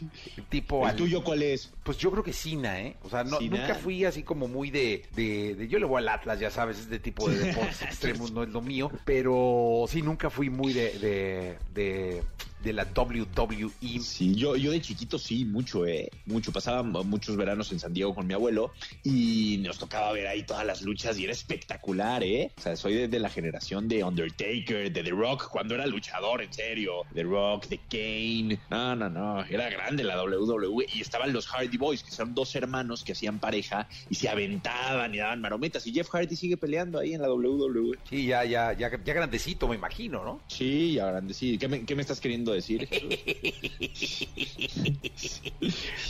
tipo 0.49 0.87
¿El 0.87 0.95
tuyo 0.95 1.23
cuál 1.23 1.43
es? 1.43 1.71
Pues 1.83 1.97
yo 1.97 2.11
creo 2.11 2.23
que 2.23 2.33
Cena, 2.33 2.79
¿eh? 2.81 2.95
O 3.03 3.09
sea, 3.09 3.23
no, 3.23 3.39
nunca 3.39 3.75
fui 3.75 4.05
así 4.05 4.23
como 4.23 4.47
muy 4.47 4.69
de, 4.69 5.05
de, 5.15 5.67
Yo 5.69 5.79
le 5.79 5.85
voy 5.85 6.01
al 6.01 6.09
Atlas, 6.09 6.39
ya 6.39 6.51
sabes, 6.51 6.79
es 6.79 6.89
de 6.89 6.99
tipo 6.99 7.29
de 7.29 7.37
deportes 7.45 7.81
extremos, 7.81 8.31
no 8.31 8.43
es 8.43 8.49
lo 8.49 8.61
mío. 8.61 8.91
Pero 9.05 9.85
sí, 9.87 10.01
nunca 10.01 10.29
fui 10.29 10.49
muy 10.49 10.73
de, 10.73 10.99
de 10.99 11.57
de 11.73 12.23
la 12.63 12.87
WWE. 12.95 13.99
Sí, 14.01 14.35
yo, 14.35 14.55
yo 14.55 14.71
de 14.71 14.81
chiquito 14.81 15.17
sí, 15.17 15.45
mucho, 15.45 15.85
¿eh? 15.85 16.09
Mucho. 16.25 16.51
Pasaba 16.51 16.83
muchos 16.83 17.37
veranos 17.37 17.71
en 17.71 17.79
San 17.79 17.93
Diego 17.93 18.15
con 18.15 18.27
mi 18.27 18.33
abuelo 18.33 18.71
y 19.03 19.57
nos 19.59 19.77
tocaba 19.77 20.11
ver 20.11 20.27
ahí 20.27 20.43
todas 20.43 20.65
las 20.65 20.81
luchas 20.81 21.17
y 21.19 21.23
era 21.23 21.33
espectacular, 21.33 22.23
¿eh? 22.23 22.51
O 22.57 22.61
sea, 22.61 22.75
soy 22.75 23.07
de, 23.07 23.19
la 23.19 23.29
generación 23.29 23.87
de 23.87 24.03
Undertaker, 24.03 24.91
de 24.91 25.03
The 25.03 25.11
Rock, 25.11 25.49
cuando 25.49 25.75
era 25.75 25.85
luchador, 25.85 26.41
en 26.41 26.53
serio. 26.53 27.03
The 27.13 27.23
Rock, 27.23 27.67
The 27.67 27.79
Kane. 27.89 28.59
No, 28.69 28.95
no, 28.95 29.09
no. 29.09 29.43
Era 29.45 29.69
grande 29.69 30.03
la 30.03 30.21
WWE 30.23 30.85
y 30.93 31.01
estaban 31.01 31.33
los 31.33 31.47
Hardy 31.47 31.77
Boys, 31.77 32.03
que 32.03 32.11
son 32.11 32.33
dos 32.33 32.55
hermanos 32.55 33.03
que 33.03 33.13
hacían 33.13 33.39
pareja 33.39 33.87
y 34.09 34.15
se 34.15 34.29
aventaban 34.29 35.13
y 35.13 35.17
daban 35.17 35.41
marometas. 35.41 35.85
Y 35.87 35.93
Jeff 35.93 36.09
Hardy 36.09 36.35
sigue 36.35 36.57
peleando 36.57 36.99
ahí 36.99 37.13
en 37.13 37.21
la 37.21 37.31
WWE. 37.31 37.97
Sí, 38.09 38.27
ya, 38.27 38.43
ya, 38.45 38.73
ya, 38.73 38.89
ya 39.03 39.13
grandecito, 39.13 39.67
me 39.67 39.75
imagino, 39.75 40.23
¿no? 40.23 40.41
Sí, 40.47 40.93
ya 40.93 41.07
grandecito. 41.07 41.59
¿Qué 41.59 41.67
me, 41.67 41.85
qué 41.85 41.95
me 41.95 42.01
estás 42.01 42.19
queriendo 42.19 42.46
decir? 42.53 42.87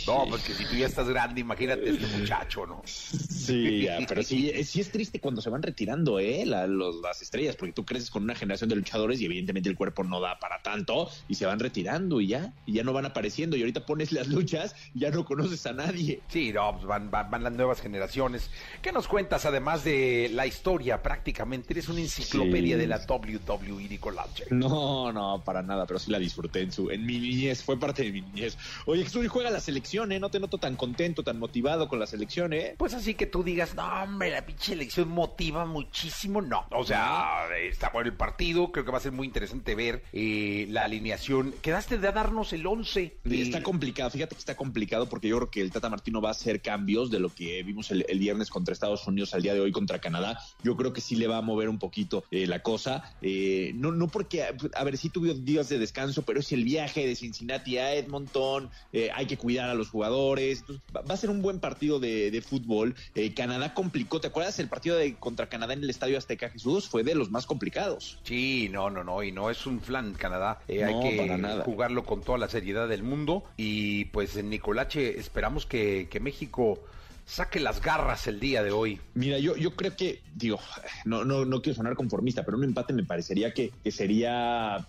no, 0.06 0.26
pues 0.28 0.42
que 0.42 0.54
si 0.54 0.64
tú 0.66 0.76
ya 0.76 0.86
estás 0.86 1.08
grande, 1.08 1.40
imagínate 1.40 1.88
este 1.88 2.06
muchacho, 2.18 2.66
¿no? 2.66 2.82
Sí, 2.84 3.88
pero 4.08 4.22
sí, 4.22 4.52
sí 4.64 4.80
es 4.80 4.90
triste 4.90 5.20
cuando 5.20 5.40
se 5.40 5.50
van 5.50 5.62
retirando, 5.62 6.18
¿eh? 6.18 6.44
las 6.46 7.22
estrellas, 7.22 7.56
porque 7.56 7.72
tú 7.72 7.84
creces 7.84 8.10
con 8.10 8.22
una 8.24 8.34
generación 8.34 8.68
de 8.68 8.76
luchadores 8.76 9.20
y 9.20 9.24
evidentemente 9.24 9.68
el 9.68 9.76
cuerpo 9.76 10.04
no 10.04 10.20
da 10.20 10.38
para 10.38 10.62
tanto 10.62 11.10
y 11.28 11.34
se 11.34 11.46
van 11.46 11.58
retirando 11.58 12.20
y 12.20 12.28
ya, 12.28 12.52
y 12.66 12.74
ya 12.74 12.84
no 12.84 12.92
van 12.92 13.06
apareciendo 13.06 13.56
y 13.56 13.60
ahorita 13.60 13.86
pones 13.86 14.12
las 14.12 14.28
luchas 14.28 14.74
y 14.94 15.00
ya 15.00 15.10
no 15.10 15.24
conoces 15.24 15.64
a 15.66 15.72
nadie. 15.72 16.20
Sí, 16.28 16.52
no, 16.52 16.72
pues 16.72 16.86
van, 16.86 17.10
van, 17.10 17.42
las 17.42 17.52
nuevas 17.52 17.80
generaciones. 17.80 18.50
¿Qué 18.82 18.92
nos 18.92 19.08
cuentas 19.08 19.46
además 19.46 19.84
de 19.84 20.30
la 20.32 20.46
historia 20.46 21.02
prácticamente? 21.02 21.72
Eres 21.72 21.88
una 21.88 22.00
enciclopedia 22.00 22.76
de 22.76 22.86
la 22.86 23.00
WWE, 23.08 23.88
Nicolache. 23.88 24.44
No, 24.50 25.12
no, 25.12 25.42
para 25.44 25.62
nada, 25.62 25.86
pero 25.86 25.98
sí 25.98 26.10
la 26.10 26.18
disfruté 26.28 26.60
en 26.60 26.72
su, 26.72 26.90
en 26.90 27.04
mi 27.06 27.18
niñez, 27.18 27.62
fue 27.62 27.78
parte 27.78 28.04
de 28.04 28.12
mi 28.12 28.20
niñez. 28.20 28.56
Oye, 28.86 29.02
Jesús, 29.04 29.26
juega 29.28 29.50
la 29.50 29.60
selección, 29.60 30.12
¿eh? 30.12 30.20
No 30.20 30.30
te 30.30 30.38
noto 30.38 30.58
tan 30.58 30.76
contento, 30.76 31.22
tan 31.24 31.38
motivado 31.38 31.88
con 31.88 31.98
la 31.98 32.06
selección, 32.06 32.52
¿eh? 32.52 32.74
Pues 32.76 32.94
así 32.94 33.14
que 33.14 33.26
tú 33.26 33.42
digas, 33.42 33.74
no, 33.74 33.84
hombre, 34.02 34.30
la 34.30 34.44
pinche 34.44 34.74
elección 34.74 35.08
motiva 35.08 35.64
muchísimo, 35.64 36.42
no. 36.42 36.66
O 36.70 36.84
sea, 36.84 37.46
está 37.62 37.90
bueno 37.90 38.10
el 38.10 38.16
partido, 38.16 38.70
creo 38.70 38.84
que 38.84 38.90
va 38.90 38.98
a 38.98 39.00
ser 39.00 39.12
muy 39.12 39.26
interesante 39.26 39.74
ver 39.74 40.04
eh, 40.12 40.66
la 40.68 40.84
alineación. 40.84 41.54
Quedaste 41.62 41.98
de 41.98 42.12
darnos 42.12 42.52
el 42.52 42.66
11. 42.66 43.18
Está 43.24 43.62
complicado, 43.62 44.10
fíjate 44.10 44.34
que 44.34 44.40
está 44.40 44.56
complicado 44.56 45.08
porque 45.08 45.28
yo 45.28 45.36
creo 45.36 45.50
que 45.50 45.60
el 45.62 45.72
Tata 45.72 45.88
Martino 45.88 46.20
va 46.20 46.28
a 46.28 46.32
hacer 46.32 46.60
cambios 46.60 47.10
de 47.10 47.20
lo 47.20 47.34
que 47.34 47.62
vimos 47.62 47.90
el, 47.90 48.04
viernes 48.18 48.50
contra 48.50 48.72
Estados 48.72 49.06
Unidos 49.06 49.32
al 49.32 49.42
día 49.42 49.54
de 49.54 49.60
hoy 49.60 49.72
contra 49.72 50.00
Canadá. 50.00 50.38
Yo 50.62 50.76
creo 50.76 50.92
que 50.92 51.00
sí 51.00 51.16
le 51.16 51.26
va 51.26 51.38
a 51.38 51.42
mover 51.42 51.68
un 51.68 51.78
poquito 51.78 52.24
eh, 52.30 52.46
la 52.46 52.62
cosa. 52.62 53.14
Eh, 53.22 53.72
no, 53.74 53.92
no 53.92 54.08
porque, 54.08 54.42
a 54.42 54.84
ver, 54.84 54.98
sí 54.98 55.08
tuvo 55.08 55.32
días 55.32 55.68
de 55.68 55.78
descanso, 55.78 56.17
pero 56.22 56.40
es 56.40 56.52
el 56.52 56.64
viaje 56.64 57.06
de 57.06 57.14
Cincinnati 57.14 57.78
a 57.78 57.94
Edmonton, 57.94 58.70
hay 59.14 59.26
que 59.26 59.36
cuidar 59.36 59.70
a 59.70 59.74
los 59.74 59.90
jugadores. 59.90 60.64
va 60.94 61.14
a 61.14 61.16
ser 61.16 61.30
un 61.30 61.42
buen 61.42 61.60
partido 61.60 62.00
de, 62.00 62.42
fútbol. 62.46 62.94
Canadá 63.34 63.74
complicó, 63.74 64.20
¿te 64.20 64.28
acuerdas 64.28 64.58
el 64.58 64.68
partido 64.68 64.96
de 64.96 65.14
contra 65.14 65.48
Canadá 65.48 65.74
en 65.74 65.82
el 65.82 65.90
Estadio 65.90 66.18
Azteca 66.18 66.50
Jesús? 66.50 66.88
Fue 66.88 67.02
de 67.02 67.14
los 67.14 67.30
más 67.30 67.46
complicados. 67.46 68.18
Sí, 68.22 68.68
no, 68.70 68.90
no, 68.90 69.04
no, 69.04 69.22
y 69.22 69.32
no 69.32 69.50
es 69.50 69.66
un 69.66 69.80
flan 69.80 70.14
Canadá. 70.14 70.60
Eh, 70.68 70.84
hay 70.84 71.00
que 71.00 71.62
jugarlo 71.64 72.04
con 72.04 72.22
toda 72.22 72.38
la 72.38 72.48
seriedad 72.48 72.88
del 72.88 73.02
mundo. 73.02 73.44
Y 73.56 74.06
pues 74.06 74.36
en 74.36 74.50
Nicolache 74.50 75.18
esperamos 75.18 75.66
que, 75.66 76.08
que 76.10 76.20
México 76.20 76.80
saque 77.28 77.60
las 77.60 77.82
garras 77.82 78.26
el 78.26 78.40
día 78.40 78.62
de 78.62 78.72
hoy. 78.72 79.00
Mira, 79.14 79.38
yo, 79.38 79.54
yo 79.56 79.76
creo 79.76 79.94
que, 79.94 80.22
digo, 80.34 80.58
no, 81.04 81.24
no, 81.24 81.44
no 81.44 81.60
quiero 81.60 81.76
sonar 81.76 81.94
conformista, 81.94 82.42
pero 82.42 82.56
un 82.56 82.64
empate 82.64 82.94
me 82.94 83.04
parecería 83.04 83.52
que, 83.52 83.70
sería 83.90 84.88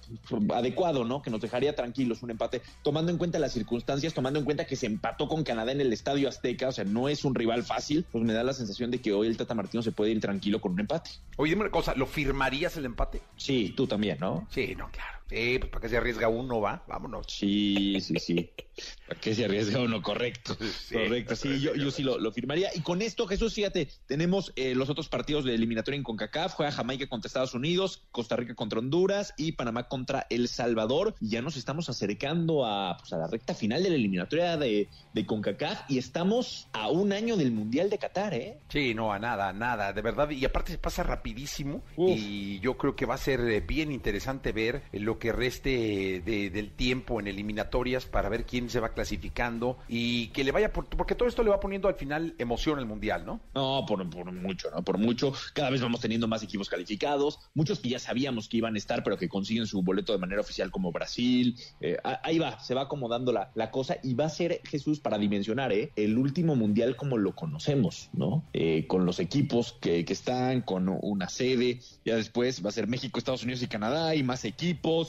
adecuado, 0.56 1.04
¿no? 1.04 1.22
Que 1.22 1.30
nos 1.30 1.42
dejaría 1.42 1.76
tranquilos 1.76 2.24
un 2.24 2.32
empate, 2.32 2.62
tomando 2.82 3.12
en 3.12 3.18
cuenta 3.18 3.40
las 3.40 3.52
circunstancias, 3.52 4.14
tomando 4.14 4.40
en 4.40 4.46
cuenta 4.46 4.66
que 4.66 4.78
se 4.78 4.86
empató 4.86 5.28
con 5.28 5.44
Canadá 5.44 5.74
en 5.74 5.82
el 5.82 5.92
Estadio 5.92 6.30
Azteca, 6.30 6.70
o 6.70 6.72
sea, 6.72 6.86
no 6.86 7.10
es 7.10 7.26
un 7.26 7.36
rival 7.36 7.64
fácil, 7.64 8.06
pues 8.10 8.24
me 8.24 8.34
da 8.34 8.44
la 8.44 8.54
sensación 8.54 8.90
de 8.90 9.02
que 9.02 9.12
hoy 9.12 9.28
el 9.28 9.38
Tata 9.38 9.54
Martino 9.54 9.84
se 9.84 9.92
puede 9.92 10.12
ir 10.12 10.22
tranquilo 10.22 10.62
con 10.62 10.72
un 10.74 10.80
empate. 10.80 11.12
Oye, 11.36 11.52
dime 11.52 11.64
una 11.64 11.72
cosa, 11.72 11.94
¿lo 11.96 12.06
firmarías 12.06 12.78
el 12.78 12.86
empate? 12.86 13.22
Sí, 13.36 13.74
tú 13.76 13.86
también, 13.86 14.18
¿no? 14.20 14.48
Sí, 14.50 14.76
no, 14.78 14.90
claro. 14.92 15.19
Sí, 15.30 15.60
pues 15.60 15.70
para 15.72 15.82
que 15.82 15.90
se 15.90 15.98
arriesga 15.98 16.28
uno, 16.28 16.60
va, 16.60 16.84
vámonos. 16.88 17.28
Sí, 17.30 18.00
sí, 18.02 18.16
sí. 18.20 18.50
¿Para 19.08 19.20
qué 19.20 19.36
se 19.36 19.46
arriesga 19.46 19.80
uno? 19.80 20.02
Correcto. 20.02 20.58
correcto, 20.92 21.36
sí, 21.36 21.60
yo, 21.60 21.76
yo 21.76 21.92
sí 21.92 22.04
lo, 22.04 22.32
firmaría. 22.32 22.70
Y 22.74 22.82
con 22.82 23.02
esto, 23.02 23.28
Jesús, 23.28 23.54
fíjate, 23.54 23.90
tenemos 24.08 24.52
eh, 24.56 24.74
los 24.74 24.90
otros 24.90 25.08
partidos 25.08 25.46
de 25.46 25.54
eliminatoria 25.54 25.98
en 25.98 26.04
CONCACAF. 26.04 26.54
Juega 26.54 26.72
Jamaica 26.72 27.08
contra 27.08 27.28
Estados 27.28 27.54
Unidos, 27.54 28.04
Costa 28.12 28.36
Rica 28.36 28.56
contra 28.56 28.80
Honduras 28.80 29.34
y 29.38 29.52
Panamá 29.52 29.88
contra 29.88 30.26
El 30.32 30.48
Salvador. 30.48 31.14
Y 31.20 31.30
ya 31.30 31.42
nos 31.44 31.58
estamos 31.58 31.90
acercando 31.90 32.66
a, 32.66 32.98
pues, 32.98 33.14
a 33.14 33.18
la 33.18 33.28
recta 33.28 33.54
final 33.54 33.84
de 33.84 33.90
la 33.90 33.96
eliminatoria 33.96 34.58
de, 34.58 34.90
de 35.14 35.26
CONCACAF 35.26 35.82
y 35.90 36.00
estamos 36.00 36.68
a 36.74 36.90
un 36.90 37.14
año 37.14 37.38
del 37.38 37.52
Mundial 37.52 37.92
de 37.92 38.00
Qatar, 38.00 38.34
¿eh? 38.34 38.58
Sí, 38.70 38.96
no, 38.96 39.14
a 39.14 39.20
nada, 39.20 39.54
nada, 39.54 39.94
de 39.94 40.02
verdad. 40.02 40.30
Y 40.32 40.44
aparte 40.46 40.72
se 40.72 40.80
pasa 40.80 41.04
rapidísimo 41.04 41.84
y 41.98 42.60
yo 42.62 42.78
creo 42.78 42.96
que 42.96 43.06
va 43.06 43.16
a 43.16 43.20
ser 43.20 43.42
eh, 43.42 43.62
bien 43.62 43.92
interesante 43.92 44.52
ver 44.52 44.84
lo 44.94 45.19
que 45.20 45.32
reste 45.32 46.22
del 46.22 46.72
tiempo 46.72 47.20
en 47.20 47.28
eliminatorias 47.28 48.06
para 48.06 48.30
ver 48.30 48.46
quién 48.46 48.70
se 48.70 48.80
va 48.80 48.94
clasificando 48.94 49.78
y 49.88 50.28
que 50.28 50.44
le 50.44 50.52
vaya, 50.52 50.74
por, 50.74 50.86
porque 50.86 51.16
todo 51.16 51.28
esto 51.28 51.44
le 51.44 51.50
va 51.50 51.60
poniendo 51.60 51.88
al 51.88 51.96
final 51.96 52.36
emoción 52.38 52.80
al 52.80 52.86
Mundial, 52.86 53.26
¿no? 53.26 53.40
No, 53.54 53.86
por, 53.88 54.04
mucho, 54.32 54.72
¿no? 54.72 54.84
Por 54.84 54.98
mucho. 54.98 55.34
Cada 55.54 55.70
vez 55.70 55.82
vamos 55.82 56.00
teniendo 56.00 56.28
más 56.28 56.44
equipos 56.44 56.70
calificados, 56.70 57.40
muchos 57.54 57.80
que 57.80 57.90
ya 57.90 58.00
sabíamos 58.00 58.50
que 58.50 58.58
iban 58.58 58.76
a 58.76 58.78
estar, 58.78 59.04
pero 59.04 59.18
que 59.18 59.30
consiguen 59.30 59.68
su 59.68 59.82
boleto 59.82 60.14
de 60.14 60.20
manera 60.20 60.42
oficial 60.42 60.72
como 60.72 60.92
Brasil. 60.92 61.56
Eh, 61.82 61.98
ahí 62.24 62.40
va, 62.40 62.60
se 62.60 62.74
va 62.74 62.84
acomodando 62.84 63.32
la, 63.32 63.52
la 63.56 63.72
cosa 63.72 63.98
y 64.04 64.14
va 64.14 64.26
a 64.26 64.30
ser, 64.30 64.62
Jesús, 64.66 65.00
para 65.00 65.18
dimensionar, 65.18 65.72
¿eh? 65.72 65.92
El 65.96 66.18
último 66.18 66.56
Mundial 66.56 66.96
como 66.96 67.18
lo 67.18 67.36
conocemos, 67.36 68.10
¿no? 68.14 68.44
Eh, 68.54 68.86
con 68.88 69.06
los 69.06 69.20
equipos 69.20 69.78
que, 69.80 70.06
que 70.06 70.14
están, 70.14 70.62
con 70.62 70.90
una 71.02 71.30
sede, 71.30 71.80
ya 72.06 72.16
después 72.16 72.64
va 72.64 72.70
a 72.70 72.74
ser 72.74 72.88
México, 72.88 73.20
Estados 73.20 73.44
Unidos 73.44 73.62
y 73.62 73.68
Canadá 73.68 74.16
y 74.16 74.24
más 74.24 74.46
equipos 74.46 75.09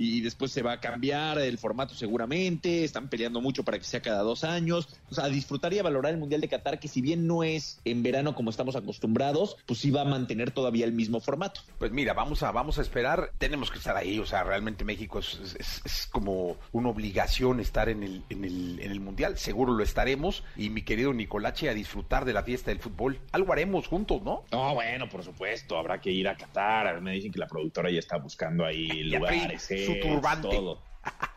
y 0.00 0.22
después 0.22 0.50
se 0.50 0.62
va 0.62 0.72
a 0.72 0.80
cambiar 0.80 1.38
el 1.38 1.58
formato 1.58 1.94
seguramente, 1.94 2.84
están 2.84 3.10
peleando 3.10 3.42
mucho 3.42 3.64
para 3.64 3.78
que 3.78 3.84
sea 3.84 4.00
cada 4.00 4.22
dos 4.22 4.44
años, 4.44 4.88
o 5.10 5.14
sea, 5.14 5.28
disfrutar 5.28 5.74
y 5.74 5.78
a 5.78 5.82
valorar 5.82 6.14
el 6.14 6.18
Mundial 6.18 6.40
de 6.40 6.48
Qatar, 6.48 6.80
que 6.80 6.88
si 6.88 7.02
bien 7.02 7.26
no 7.26 7.44
es 7.44 7.82
en 7.84 8.02
verano 8.02 8.34
como 8.34 8.48
estamos 8.48 8.76
acostumbrados, 8.76 9.58
pues 9.66 9.78
sí 9.78 9.90
va 9.90 10.00
a 10.00 10.06
mantener 10.06 10.52
todavía 10.52 10.86
el 10.86 10.94
mismo 10.94 11.20
formato. 11.20 11.60
Pues 11.78 11.92
mira, 11.92 12.14
vamos 12.14 12.42
a, 12.42 12.50
vamos 12.50 12.78
a 12.78 12.82
esperar, 12.82 13.32
tenemos 13.36 13.70
que 13.70 13.76
estar 13.76 13.94
ahí, 13.94 14.18
o 14.18 14.24
sea, 14.24 14.42
realmente 14.42 14.86
México 14.86 15.18
es, 15.18 15.54
es, 15.58 16.08
como 16.10 16.56
una 16.72 16.88
obligación 16.88 17.60
estar 17.60 17.90
en 17.90 18.02
el, 18.02 18.24
en, 18.30 18.44
el, 18.46 18.80
en 18.80 18.92
el 18.92 19.00
Mundial, 19.00 19.36
seguro 19.36 19.74
lo 19.74 19.84
estaremos, 19.84 20.44
y 20.56 20.70
mi 20.70 20.80
querido 20.80 21.12
Nicolache 21.12 21.68
a 21.68 21.74
disfrutar 21.74 22.24
de 22.24 22.32
la 22.32 22.42
fiesta 22.42 22.70
del 22.70 22.80
fútbol, 22.80 23.18
algo 23.32 23.52
haremos 23.52 23.86
juntos, 23.86 24.22
¿no? 24.22 24.44
No, 24.50 24.74
bueno, 24.74 25.10
por 25.10 25.22
supuesto, 25.22 25.76
habrá 25.76 26.00
que 26.00 26.10
ir 26.10 26.26
a 26.26 26.38
Qatar, 26.38 27.02
me 27.02 27.12
dicen 27.12 27.30
que 27.30 27.38
la 27.38 27.46
productora 27.46 27.90
ya 27.90 27.98
está 27.98 28.16
buscando 28.16 28.64
ahí 28.64 28.88
lugares, 29.04 29.70
¿eh? 29.70 29.89
Su 29.94 30.00
turbante. 30.00 30.48
Todo. 30.48 30.82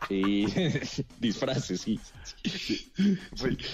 Sí, 0.08 0.46
disfraces, 1.20 1.82
sí. 1.82 2.00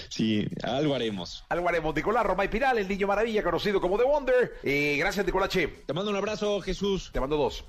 Sí, 0.08 0.46
algo 0.62 0.94
haremos. 0.94 1.44
Algo 1.48 1.68
haremos. 1.68 1.94
Nicolás 1.94 2.24
Roma 2.24 2.44
y 2.44 2.48
Piral, 2.48 2.78
el 2.78 2.88
niño 2.88 3.06
maravilla 3.06 3.42
conocido 3.42 3.80
como 3.80 3.98
The 3.98 4.04
Wonder. 4.04 4.58
Eh, 4.62 4.96
gracias, 4.98 5.26
Nicolache. 5.26 5.66
Te 5.86 5.92
mando 5.92 6.10
un 6.10 6.16
abrazo, 6.16 6.60
Jesús. 6.60 7.10
Te 7.12 7.20
mando 7.20 7.36
dos. 7.36 7.64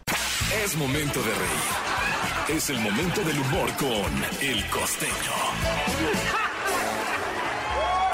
Es 0.63 0.75
momento 0.75 1.19
de 1.21 1.33
reír. 1.33 2.57
Es 2.57 2.69
el 2.69 2.79
momento 2.79 3.21
del 3.23 3.39
humor 3.39 3.69
con 3.77 4.23
El 4.41 4.65
Costeño. 4.69 6.50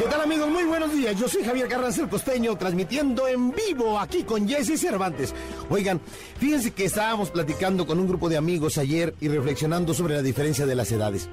¿Qué 0.08 0.14
tal 0.14 0.22
amigos? 0.22 0.50
Muy 0.50 0.64
buenos 0.64 0.94
días. 0.94 1.20
Yo 1.20 1.28
soy 1.28 1.44
Javier 1.44 1.68
Carranza 1.68 2.02
el 2.02 2.08
Costeño, 2.08 2.56
transmitiendo 2.58 3.28
en 3.28 3.52
vivo 3.52 4.00
aquí 4.00 4.24
con 4.24 4.48
Jesse 4.48 4.80
Cervantes. 4.80 5.36
Oigan, 5.70 6.00
fíjense 6.40 6.72
que 6.72 6.86
estábamos 6.86 7.30
platicando 7.30 7.86
con 7.86 8.00
un 8.00 8.08
grupo 8.08 8.30
de 8.30 8.38
amigos 8.38 8.78
ayer 8.78 9.14
y 9.20 9.28
reflexionando 9.28 9.94
sobre 9.94 10.16
la 10.16 10.22
diferencia 10.22 10.66
de 10.66 10.76
las 10.76 10.94
edades. 10.94 11.28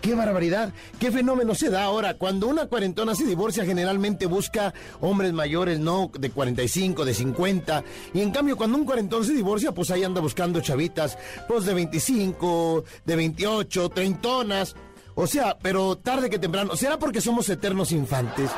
¡Qué 0.00 0.14
barbaridad! 0.14 0.72
¿Qué 1.00 1.10
fenómeno 1.10 1.56
se 1.56 1.70
da 1.70 1.82
ahora? 1.82 2.14
Cuando 2.14 2.46
una 2.46 2.66
cuarentona 2.66 3.16
se 3.16 3.24
divorcia, 3.24 3.64
generalmente 3.64 4.26
busca 4.26 4.72
hombres 5.00 5.32
mayores, 5.32 5.80
no 5.80 6.08
de 6.16 6.30
45, 6.30 7.04
de 7.04 7.14
50. 7.14 7.82
Y 8.12 8.20
en 8.20 8.30
cambio, 8.30 8.56
cuando 8.56 8.78
un 8.78 8.84
cuarentón 8.84 9.24
se 9.24 9.32
divorcia, 9.32 9.72
pues 9.72 9.90
ahí 9.90 10.04
anda 10.04 10.20
buscando 10.20 10.60
chavitas, 10.60 11.18
pues 11.48 11.64
de 11.64 11.74
25, 11.74 12.84
de 13.04 13.16
28, 13.16 13.88
treintonas. 13.88 14.76
O 15.14 15.26
sea, 15.26 15.56
pero 15.60 15.96
tarde 15.96 16.28
que 16.28 16.38
temprano. 16.38 16.76
¿Será 16.76 16.98
porque 16.98 17.20
somos 17.20 17.48
eternos 17.48 17.92
infantes? 17.92 18.50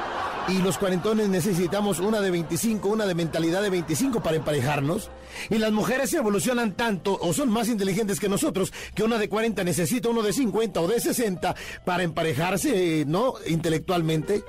Y 0.48 0.58
los 0.58 0.78
cuarentones 0.78 1.28
necesitamos 1.28 1.98
una 1.98 2.20
de 2.20 2.30
25, 2.30 2.88
una 2.88 3.04
de 3.04 3.14
mentalidad 3.14 3.62
de 3.62 3.70
25 3.70 4.22
para 4.22 4.36
emparejarnos. 4.36 5.10
Y 5.50 5.58
las 5.58 5.72
mujeres 5.72 6.12
evolucionan 6.14 6.76
tanto 6.76 7.18
o 7.20 7.32
son 7.32 7.50
más 7.50 7.68
inteligentes 7.68 8.20
que 8.20 8.28
nosotros 8.28 8.72
que 8.94 9.02
una 9.02 9.18
de 9.18 9.28
40 9.28 9.64
necesita 9.64 10.08
uno 10.08 10.22
de 10.22 10.32
50 10.32 10.80
o 10.80 10.86
de 10.86 11.00
60 11.00 11.54
para 11.84 12.04
emparejarse, 12.04 13.04
¿no? 13.06 13.34
Intelectualmente. 13.46 14.44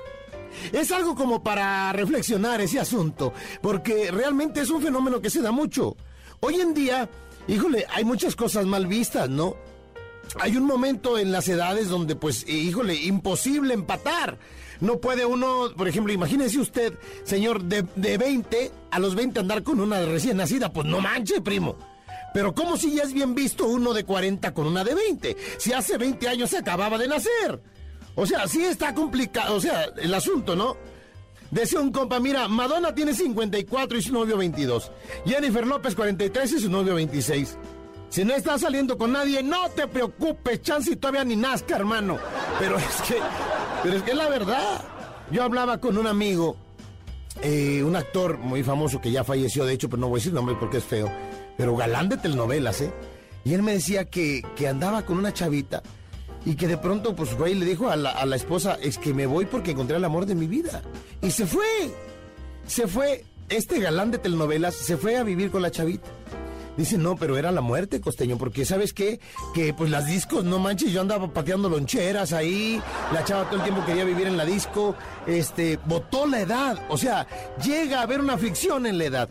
Es 0.72 0.92
algo 0.92 1.14
como 1.14 1.42
para 1.42 1.92
reflexionar 1.92 2.60
ese 2.60 2.80
asunto, 2.80 3.32
porque 3.60 4.10
realmente 4.10 4.60
es 4.60 4.70
un 4.70 4.80
fenómeno 4.80 5.20
que 5.20 5.30
se 5.30 5.42
da 5.42 5.50
mucho. 5.50 5.96
Hoy 6.40 6.60
en 6.60 6.72
día, 6.74 7.08
híjole, 7.48 7.86
hay 7.92 8.04
muchas 8.04 8.34
cosas 8.34 8.64
mal 8.66 8.86
vistas, 8.86 9.28
¿no? 9.28 9.56
Hay 10.40 10.56
un 10.56 10.64
momento 10.64 11.18
en 11.18 11.32
las 11.32 11.48
edades 11.48 11.88
donde, 11.88 12.16
pues, 12.16 12.48
híjole, 12.48 12.94
imposible 12.94 13.74
empatar. 13.74 14.38
No 14.80 15.00
puede 15.00 15.24
uno, 15.26 15.72
por 15.76 15.88
ejemplo, 15.88 16.12
imagínese 16.12 16.60
usted, 16.60 16.94
señor, 17.24 17.64
de, 17.64 17.84
de 17.96 18.16
20 18.16 18.70
a 18.90 18.98
los 18.98 19.14
20 19.14 19.40
andar 19.40 19.62
con 19.62 19.80
una 19.80 20.04
recién 20.04 20.36
nacida, 20.36 20.72
pues 20.72 20.86
no 20.86 21.00
manche, 21.00 21.40
primo. 21.40 21.76
Pero 22.32 22.54
¿cómo 22.54 22.76
si 22.76 22.94
ya 22.94 23.02
es 23.02 23.12
bien 23.12 23.34
visto 23.34 23.66
uno 23.66 23.92
de 23.92 24.04
40 24.04 24.54
con 24.54 24.66
una 24.66 24.84
de 24.84 24.94
20? 24.94 25.36
Si 25.58 25.72
hace 25.72 25.98
20 25.98 26.28
años 26.28 26.50
se 26.50 26.58
acababa 26.58 26.98
de 26.98 27.08
nacer. 27.08 27.60
O 28.14 28.26
sea, 28.26 28.46
sí 28.46 28.64
está 28.64 28.94
complicado, 28.94 29.56
o 29.56 29.60
sea, 29.60 29.86
el 29.96 30.12
asunto, 30.12 30.54
¿no? 30.54 30.76
Decía 31.50 31.80
un 31.80 31.90
compa, 31.90 32.20
mira, 32.20 32.46
Madonna 32.46 32.94
tiene 32.94 33.14
54 33.14 33.96
y 33.96 34.02
su 34.02 34.12
novio 34.12 34.36
22. 34.36 34.92
Jennifer 35.24 35.66
López 35.66 35.94
43 35.94 36.52
y 36.52 36.60
su 36.60 36.70
novio 36.70 36.94
26. 36.94 37.56
Si 38.08 38.24
no 38.24 38.34
estás 38.34 38.62
saliendo 38.62 38.96
con 38.96 39.12
nadie, 39.12 39.42
no 39.42 39.68
te 39.70 39.86
preocupes, 39.86 40.62
chance 40.62 40.92
y 40.92 40.96
todavía 40.96 41.24
ni 41.24 41.36
nazca, 41.36 41.76
hermano. 41.76 42.18
Pero 42.58 42.78
es 42.78 43.02
que, 43.06 43.16
pero 43.82 43.96
es 43.96 44.02
que 44.02 44.14
la 44.14 44.28
verdad. 44.28 44.84
Yo 45.30 45.42
hablaba 45.42 45.78
con 45.78 45.98
un 45.98 46.06
amigo, 46.06 46.56
eh, 47.42 47.82
un 47.82 47.96
actor 47.96 48.38
muy 48.38 48.62
famoso 48.62 48.98
que 48.98 49.10
ya 49.10 49.24
falleció, 49.24 49.66
de 49.66 49.74
hecho, 49.74 49.90
pero 49.90 50.00
no 50.00 50.08
voy 50.08 50.16
a 50.16 50.20
decir 50.20 50.32
nombre 50.32 50.56
porque 50.58 50.78
es 50.78 50.84
feo, 50.84 51.12
pero 51.58 51.76
galán 51.76 52.08
de 52.08 52.16
telenovelas, 52.16 52.80
¿eh? 52.80 52.90
Y 53.44 53.52
él 53.52 53.62
me 53.62 53.72
decía 53.72 54.06
que, 54.06 54.42
que 54.56 54.68
andaba 54.68 55.04
con 55.04 55.18
una 55.18 55.34
chavita 55.34 55.82
y 56.46 56.54
que 56.54 56.66
de 56.66 56.78
pronto, 56.78 57.14
pues, 57.14 57.36
güey, 57.36 57.54
le 57.54 57.66
dijo 57.66 57.90
a 57.90 57.96
la, 57.96 58.10
a 58.10 58.24
la 58.24 58.36
esposa, 58.36 58.78
es 58.80 58.96
que 58.96 59.12
me 59.12 59.26
voy 59.26 59.44
porque 59.44 59.72
encontré 59.72 59.98
el 59.98 60.04
amor 60.04 60.24
de 60.24 60.34
mi 60.34 60.46
vida. 60.46 60.82
Y 61.20 61.30
se 61.30 61.46
fue. 61.46 61.66
Se 62.66 62.86
fue, 62.86 63.24
este 63.50 63.80
galán 63.80 64.10
de 64.10 64.18
telenovelas, 64.18 64.74
se 64.74 64.96
fue 64.96 65.16
a 65.16 65.24
vivir 65.24 65.50
con 65.50 65.60
la 65.60 65.70
chavita. 65.70 66.08
Dice, 66.78 66.96
no, 66.96 67.16
pero 67.16 67.36
era 67.36 67.50
la 67.50 67.60
muerte, 67.60 68.00
costeño, 68.00 68.38
porque 68.38 68.64
¿sabes 68.64 68.92
qué? 68.92 69.18
Que 69.52 69.74
pues 69.74 69.90
las 69.90 70.06
discos, 70.06 70.44
no 70.44 70.60
manches, 70.60 70.92
yo 70.92 71.00
andaba 71.00 71.32
pateando 71.32 71.68
loncheras 71.68 72.32
ahí, 72.32 72.80
la 73.12 73.24
chava 73.24 73.46
todo 73.46 73.56
el 73.56 73.64
tiempo 73.64 73.84
quería 73.84 74.04
vivir 74.04 74.28
en 74.28 74.36
la 74.36 74.44
disco, 74.44 74.94
este, 75.26 75.80
votó 75.86 76.24
la 76.24 76.38
edad, 76.38 76.80
o 76.88 76.96
sea, 76.96 77.26
llega 77.64 77.98
a 77.98 78.02
haber 78.02 78.20
una 78.20 78.38
fricción 78.38 78.86
en 78.86 78.96
la 78.96 79.04
edad. 79.06 79.28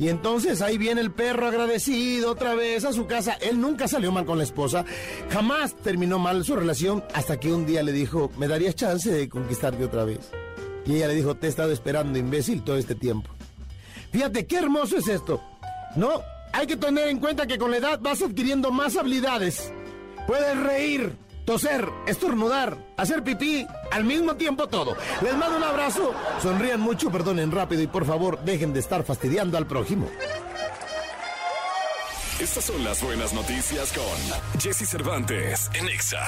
Y 0.00 0.08
entonces 0.08 0.62
ahí 0.62 0.76
viene 0.76 1.00
el 1.00 1.12
perro 1.12 1.46
agradecido 1.46 2.32
otra 2.32 2.56
vez 2.56 2.84
a 2.84 2.92
su 2.92 3.06
casa. 3.06 3.34
Él 3.34 3.60
nunca 3.60 3.86
salió 3.86 4.10
mal 4.10 4.26
con 4.26 4.38
la 4.38 4.42
esposa, 4.42 4.84
jamás 5.30 5.76
terminó 5.76 6.18
mal 6.18 6.44
su 6.44 6.56
relación 6.56 7.04
hasta 7.14 7.38
que 7.38 7.52
un 7.52 7.66
día 7.66 7.84
le 7.84 7.92
dijo, 7.92 8.32
¿me 8.36 8.48
darías 8.48 8.74
chance 8.74 9.08
de 9.12 9.28
conquistarte 9.28 9.84
otra 9.84 10.04
vez? 10.04 10.28
Y 10.86 10.96
ella 10.96 11.06
le 11.06 11.14
dijo, 11.14 11.36
te 11.36 11.46
he 11.46 11.50
estado 11.50 11.70
esperando, 11.70 12.18
imbécil, 12.18 12.64
todo 12.64 12.78
este 12.78 12.96
tiempo. 12.96 13.30
Fíjate, 14.10 14.44
qué 14.46 14.58
hermoso 14.58 14.96
es 14.96 15.06
esto. 15.06 15.40
No, 15.94 16.20
hay 16.54 16.68
que 16.68 16.76
tener 16.76 17.08
en 17.08 17.18
cuenta 17.18 17.48
que 17.48 17.58
con 17.58 17.72
la 17.72 17.78
edad 17.78 17.98
vas 18.00 18.22
adquiriendo 18.22 18.70
más 18.70 18.96
habilidades. 18.96 19.72
Puedes 20.28 20.56
reír, 20.56 21.12
toser, 21.44 21.88
estornudar, 22.06 22.78
hacer 22.96 23.24
pipí, 23.24 23.66
al 23.90 24.04
mismo 24.04 24.36
tiempo 24.36 24.68
todo. 24.68 24.96
Les 25.20 25.36
mando 25.36 25.56
un 25.56 25.64
abrazo, 25.64 26.14
sonrían 26.40 26.80
mucho, 26.80 27.10
perdonen 27.10 27.50
rápido 27.50 27.82
y 27.82 27.88
por 27.88 28.06
favor 28.06 28.38
dejen 28.44 28.72
de 28.72 28.80
estar 28.80 29.02
fastidiando 29.02 29.58
al 29.58 29.66
prójimo. 29.66 30.08
Estas 32.40 32.64
son 32.64 32.82
las 32.82 33.00
buenas 33.00 33.32
noticias 33.32 33.92
con 33.92 34.60
Jesse 34.60 34.88
Cervantes 34.88 35.70
en 35.72 35.88
Exa. 35.88 36.18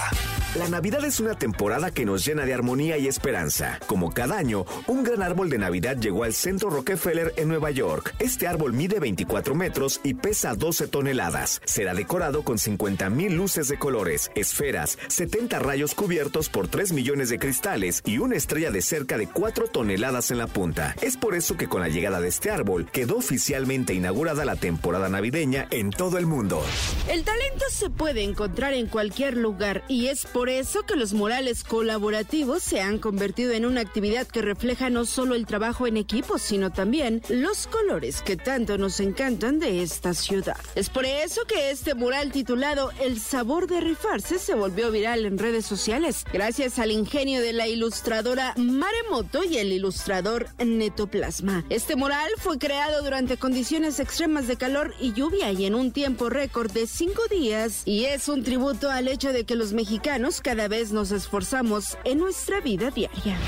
La 0.55 0.69
Navidad 0.69 1.05
es 1.05 1.19
una 1.19 1.35
temporada 1.35 1.91
que 1.91 2.05
nos 2.05 2.25
llena 2.25 2.47
de 2.47 2.55
armonía 2.55 2.97
y 2.97 3.09
esperanza. 3.09 3.81
Como 3.89 4.15
cada 4.15 4.39
año, 4.39 4.65
un 4.87 5.03
gran 5.03 5.21
árbol 5.23 5.51
de 5.51 5.59
Navidad 5.59 5.97
llegó 5.97 6.23
al 6.23 6.33
centro 6.33 6.71
Rockefeller 6.71 7.35
en 7.37 7.49
Nueva 7.49 7.73
York. 7.73 8.15
Este 8.21 8.47
árbol 8.47 8.73
mide 8.73 9.01
24 9.01 9.57
metros 9.57 10.01
y 10.05 10.15
pesa 10.15 10.55
12 10.55 10.87
toneladas. 10.87 11.61
Será 11.65 11.93
decorado 11.93 12.45
con 12.45 12.59
50 12.59 13.11
mil 13.11 13.35
luces 13.35 13.67
de 13.67 13.77
colores, 13.77 14.31
esferas, 14.37 14.99
70 15.09 15.59
rayos 15.59 15.97
cubiertos 15.97 16.49
por 16.49 16.69
3 16.69 16.93
millones 16.93 17.31
de 17.31 17.41
cristales 17.41 18.03
y 18.07 18.19
una 18.19 18.37
estrella 18.37 18.71
de 18.71 18.81
cerca 18.81 19.19
de 19.19 19.27
4 19.27 19.67
toneladas 19.67 20.31
en 20.31 20.39
la 20.39 20.47
punta. 20.47 20.95
Es 21.03 21.17
por 21.17 21.35
eso 21.35 21.57
que 21.57 21.67
con 21.67 21.81
la 21.81 21.89
llegada 21.89 22.21
de 22.21 22.29
este 22.29 22.51
árbol 22.51 22.89
quedó 22.93 23.17
oficialmente 23.17 23.93
inaugurada 23.93 24.45
la 24.45 24.55
temporada 24.55 25.09
navideña 25.09 25.67
en 25.73 25.91
todo 25.97 26.06
el 26.15 26.27
mundo. 26.27 26.63
El 27.09 27.25
talento 27.25 27.65
se 27.71 27.91
puede 27.91 28.23
encontrar 28.23 28.73
en 28.73 28.87
cualquier 28.87 29.37
lugar 29.37 29.85
y 29.89 30.07
es 30.07 30.25
por 30.25 30.49
eso 30.49 30.85
que 30.85 30.97
los 30.97 31.13
murales 31.13 31.65
colaborativos 31.65 32.63
se 32.63 32.81
han 32.81 32.99
convertido 32.99 33.53
en 33.53 33.67
una 33.67 33.81
actividad 33.81 34.27
que 34.27 34.43
refleja 34.43 34.89
no 34.89 35.05
solo 35.05 35.35
el 35.35 35.47
trabajo 35.47 35.87
en 35.87 35.97
equipo, 35.97 36.39
sino 36.39 36.71
también 36.71 37.23
los 37.29 37.67
colores 37.67 38.23
que 38.23 38.37
tanto 38.37 38.79
nos 38.79 39.01
encantan 39.01 39.59
de 39.59 39.83
esta 39.83 40.15
ciudad. 40.15 40.57
Es 40.75 40.89
por 40.89 41.05
eso 41.05 41.43
que 41.47 41.71
este 41.71 41.95
mural 41.95 42.31
titulado 42.31 42.91
El 43.01 43.21
sabor 43.21 43.67
de 43.67 43.81
rifarse 43.81 44.39
se 44.39 44.55
volvió 44.55 44.91
viral 44.91 45.27
en 45.27 45.39
redes 45.39 45.67
sociales, 45.67 46.25
gracias 46.33 46.79
al 46.79 46.91
ingenio 46.91 47.41
de 47.41 47.53
la 47.53 47.67
ilustradora 47.67 48.55
Maremoto 48.57 49.45
y 49.45 49.59
el 49.59 49.73
ilustrador 49.73 50.49
Netoplasma. 50.65 51.65
Este 51.69 51.97
mural 51.97 52.31
fue 52.39 52.59
creado 52.59 53.03
durante 53.03 53.37
condiciones 53.37 54.01
extremas 54.01 54.47
de 54.47 54.57
calor 54.57 54.95
y 55.01 55.13
lluvia 55.13 55.51
y 55.53 55.67
en 55.67 55.75
un 55.75 55.86
tiempo 55.93 56.29
récord 56.29 56.71
de 56.71 56.87
cinco 56.87 57.23
días 57.31 57.83
y 57.85 58.05
es 58.05 58.29
un 58.29 58.43
tributo 58.43 58.91
al 58.91 59.09
hecho 59.09 59.33
de 59.33 59.45
que 59.45 59.55
los 59.55 59.73
mexicanos 59.73 60.41
cada 60.41 60.69
vez 60.69 60.93
nos 60.93 61.13
esforzamos 61.13 61.97
en 62.05 62.19
nuestra 62.19 62.61
vida 62.61 62.91
diaria. 62.91 63.39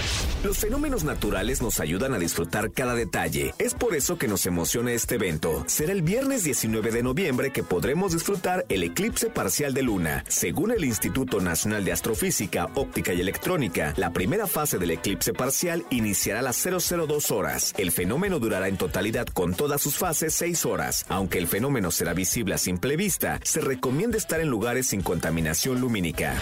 Los 0.44 0.58
fenómenos 0.58 1.02
naturales 1.02 1.60
nos 1.60 1.80
ayudan 1.80 2.14
a 2.14 2.18
disfrutar 2.18 2.70
cada 2.70 2.94
detalle. 2.94 3.54
Es 3.58 3.74
por 3.74 3.96
eso 3.96 4.18
que 4.18 4.28
nos 4.28 4.46
emociona 4.46 4.92
este 4.92 5.16
evento. 5.16 5.64
Será 5.66 5.92
el 5.92 6.02
viernes 6.02 6.44
19 6.44 6.92
de 6.92 7.02
noviembre 7.02 7.50
que 7.50 7.64
podremos 7.64 8.12
disfrutar 8.12 8.64
el 8.68 8.84
eclipse 8.84 9.30
parcial 9.30 9.74
de 9.74 9.82
luna. 9.82 10.24
Según 10.28 10.70
el 10.70 10.84
Instituto 10.84 11.40
Nacional 11.40 11.84
de 11.84 11.92
Astrofísica, 11.92 12.70
Óptica 12.74 13.12
y 13.12 13.20
Electrónica, 13.20 13.94
la 13.96 14.12
primera 14.12 14.46
fase 14.46 14.78
del 14.78 14.92
eclipse 14.92 15.32
parcial 15.32 15.84
iniciará 15.90 16.38
a 16.38 16.42
las 16.42 16.62
002 16.62 17.30
horas. 17.32 17.74
El 17.76 17.90
fenómeno 17.90 18.38
durará 18.38 18.68
en 18.68 18.76
totalidad 18.76 19.26
con 19.26 19.54
todas 19.54 19.82
sus 19.82 19.96
fases 19.96 20.34
6 20.34 20.66
horas. 20.66 21.04
Aunque 21.08 21.38
el 21.38 21.48
fenómeno 21.48 21.90
será 21.90 22.14
visible 22.14 22.27
a 22.28 22.58
simple 22.58 22.96
vista, 22.96 23.40
se 23.42 23.60
recomienda 23.60 24.18
estar 24.18 24.40
en 24.40 24.48
lugares 24.48 24.88
sin 24.88 25.00
contaminación 25.00 25.80
lumínica. 25.80 26.34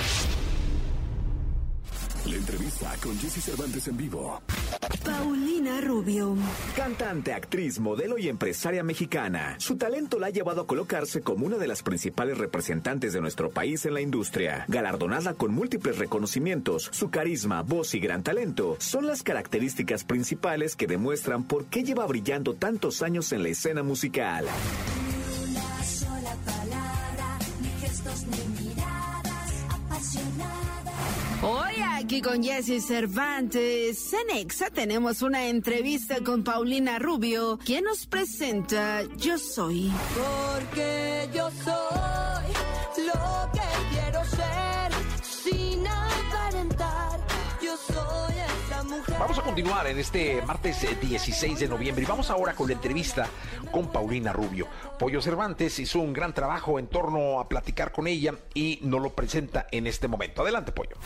La 2.26 2.34
entrevista 2.34 2.92
con 3.00 3.16
Jesse 3.20 3.40
Cervantes 3.40 3.86
en 3.86 3.96
vivo. 3.96 4.42
Paulina 5.04 5.80
Rubio. 5.80 6.34
Cantante, 6.74 7.32
actriz, 7.32 7.78
modelo 7.78 8.18
y 8.18 8.28
empresaria 8.28 8.82
mexicana. 8.82 9.54
Su 9.58 9.76
talento 9.76 10.18
la 10.18 10.26
ha 10.26 10.30
llevado 10.30 10.62
a 10.62 10.66
colocarse 10.66 11.20
como 11.20 11.46
una 11.46 11.56
de 11.56 11.68
las 11.68 11.84
principales 11.84 12.36
representantes 12.36 13.12
de 13.12 13.20
nuestro 13.20 13.50
país 13.50 13.86
en 13.86 13.94
la 13.94 14.00
industria. 14.00 14.64
Galardonada 14.66 15.34
con 15.34 15.52
múltiples 15.52 15.98
reconocimientos, 15.98 16.88
su 16.92 17.10
carisma, 17.10 17.62
voz 17.62 17.94
y 17.94 18.00
gran 18.00 18.24
talento 18.24 18.76
son 18.80 19.06
las 19.06 19.22
características 19.22 20.02
principales 20.02 20.74
que 20.74 20.88
demuestran 20.88 21.44
por 21.44 21.66
qué 21.66 21.84
lleva 21.84 22.06
brillando 22.06 22.54
tantos 22.54 23.02
años 23.02 23.30
en 23.30 23.44
la 23.44 23.50
escena 23.50 23.84
musical. 23.84 24.46
Sola 25.86 26.36
palabra, 26.44 27.38
ni 27.60 27.68
gestos 27.80 28.26
ni 28.26 28.64
miradas 28.64 29.52
apasionadas. 29.70 30.94
Hoy 31.42 31.74
aquí 31.94 32.20
con 32.20 32.42
Jesse 32.42 32.84
Cervantes 32.84 34.12
en 34.12 34.36
Exa 34.36 34.70
tenemos 34.70 35.22
una 35.22 35.46
entrevista 35.46 36.16
con 36.24 36.42
Paulina 36.42 36.98
Rubio, 36.98 37.58
quien 37.64 37.84
nos 37.84 38.06
presenta 38.06 39.02
Yo 39.16 39.38
Soy. 39.38 39.92
Porque 40.16 41.28
yo 41.32 41.48
soy 41.64 42.25
Vamos 49.18 49.38
a 49.38 49.42
continuar 49.42 49.86
en 49.86 49.98
este 49.98 50.42
martes 50.42 50.84
eh, 50.84 50.94
16 51.00 51.58
de 51.58 51.68
noviembre 51.68 52.04
y 52.04 52.06
vamos 52.06 52.28
ahora 52.28 52.52
con 52.52 52.68
la 52.68 52.74
entrevista 52.74 53.26
con 53.72 53.90
Paulina 53.90 54.30
Rubio. 54.30 54.66
Pollo 54.98 55.22
Cervantes 55.22 55.78
hizo 55.78 56.00
un 56.00 56.12
gran 56.12 56.34
trabajo 56.34 56.78
en 56.78 56.86
torno 56.86 57.40
a 57.40 57.48
platicar 57.48 57.92
con 57.92 58.06
ella 58.06 58.34
y 58.52 58.78
nos 58.82 59.00
lo 59.00 59.14
presenta 59.14 59.66
en 59.72 59.86
este 59.86 60.06
momento. 60.06 60.42
Adelante, 60.42 60.70
Pollo. 60.70 60.96